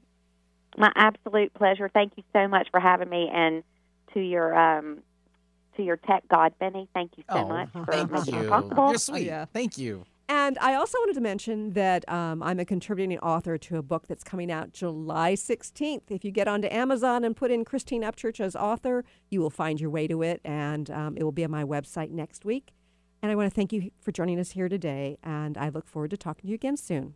My 0.78 0.92
absolute 0.96 1.54
pleasure. 1.54 1.90
Thank 1.90 2.14
you 2.18 2.24
so 2.34 2.48
much 2.48 2.68
for 2.70 2.80
having 2.80 3.10
me, 3.10 3.30
and 3.34 3.64
to 4.14 4.20
your 4.20 4.58
um, 4.58 5.00
to 5.76 5.84
your 5.84 5.98
tech 5.98 6.24
god, 6.28 6.54
Benny. 6.60 6.88
Thank 6.94 7.18
you 7.18 7.24
so 7.32 7.38
oh, 7.38 7.48
much 7.48 7.70
for 7.72 7.86
thank 7.86 8.12
making 8.12 8.36
you. 8.36 8.42
it 8.42 8.50
possible. 8.50 8.90
You're 8.90 8.98
sweet. 8.98 9.26
yeah. 9.26 9.46
Thank 9.46 9.78
you. 9.78 10.06
And 10.30 10.58
I 10.60 10.76
also 10.76 10.98
wanted 11.00 11.14
to 11.14 11.22
mention 11.22 11.72
that 11.72 12.08
um, 12.10 12.44
I'm 12.44 12.60
a 12.60 12.66
contributing 12.66 13.18
author 13.20 13.58
to 13.58 13.78
a 13.78 13.82
book 13.82 14.08
that's 14.08 14.26
coming 14.26 14.52
out 14.52 14.74
July 14.74 15.36
16th. 15.36 16.12
If 16.12 16.26
you 16.26 16.32
get 16.32 16.50
onto 16.50 16.68
Amazon 16.70 17.24
and 17.24 17.34
put 17.34 17.50
in 17.50 17.64
Christine 17.64 18.02
Upchurch 18.02 18.42
as 18.42 18.54
author, 18.54 19.06
you 19.30 19.40
will 19.40 19.50
find 19.50 19.80
your 19.80 19.90
way 19.90 20.06
to 20.08 20.22
it, 20.24 20.42
and 20.44 20.92
um, 20.92 21.16
it 21.16 21.24
will 21.24 21.32
be 21.32 21.46
on 21.46 21.52
my 21.52 21.64
website 21.64 22.12
next 22.12 22.44
week. 22.44 22.74
And 23.22 23.32
I 23.32 23.36
want 23.36 23.52
to 23.52 23.56
thank 23.56 23.74
you 23.74 23.92
for 24.00 24.12
joining 24.12 24.40
us 24.40 24.52
here 24.52 24.70
today, 24.70 25.18
and 25.24 25.58
I 25.58 25.70
look 25.70 25.88
forward 25.88 26.12
to 26.12 26.18
talking 26.18 26.44
to 26.44 26.48
you 26.48 26.56
again 26.56 26.78
soon. 26.78 27.16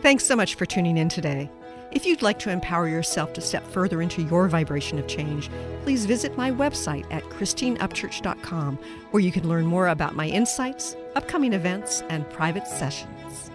Thanks 0.00 0.24
so 0.24 0.36
much 0.36 0.54
for 0.54 0.66
tuning 0.66 0.96
in 0.96 1.08
today. 1.08 1.50
If 1.90 2.04
you'd 2.04 2.22
like 2.22 2.38
to 2.40 2.50
empower 2.50 2.86
yourself 2.86 3.32
to 3.32 3.40
step 3.40 3.66
further 3.66 4.02
into 4.02 4.22
your 4.22 4.46
vibration 4.46 4.98
of 4.98 5.06
change, 5.06 5.50
please 5.82 6.04
visit 6.06 6.36
my 6.36 6.50
website 6.50 7.06
at 7.10 7.24
christineupchurch.com, 7.24 8.78
where 9.10 9.22
you 9.22 9.32
can 9.32 9.48
learn 9.48 9.66
more 9.66 9.88
about 9.88 10.14
my 10.14 10.26
insights, 10.26 10.94
upcoming 11.16 11.52
events, 11.52 12.02
and 12.10 12.28
private 12.30 12.66
sessions. 12.66 13.50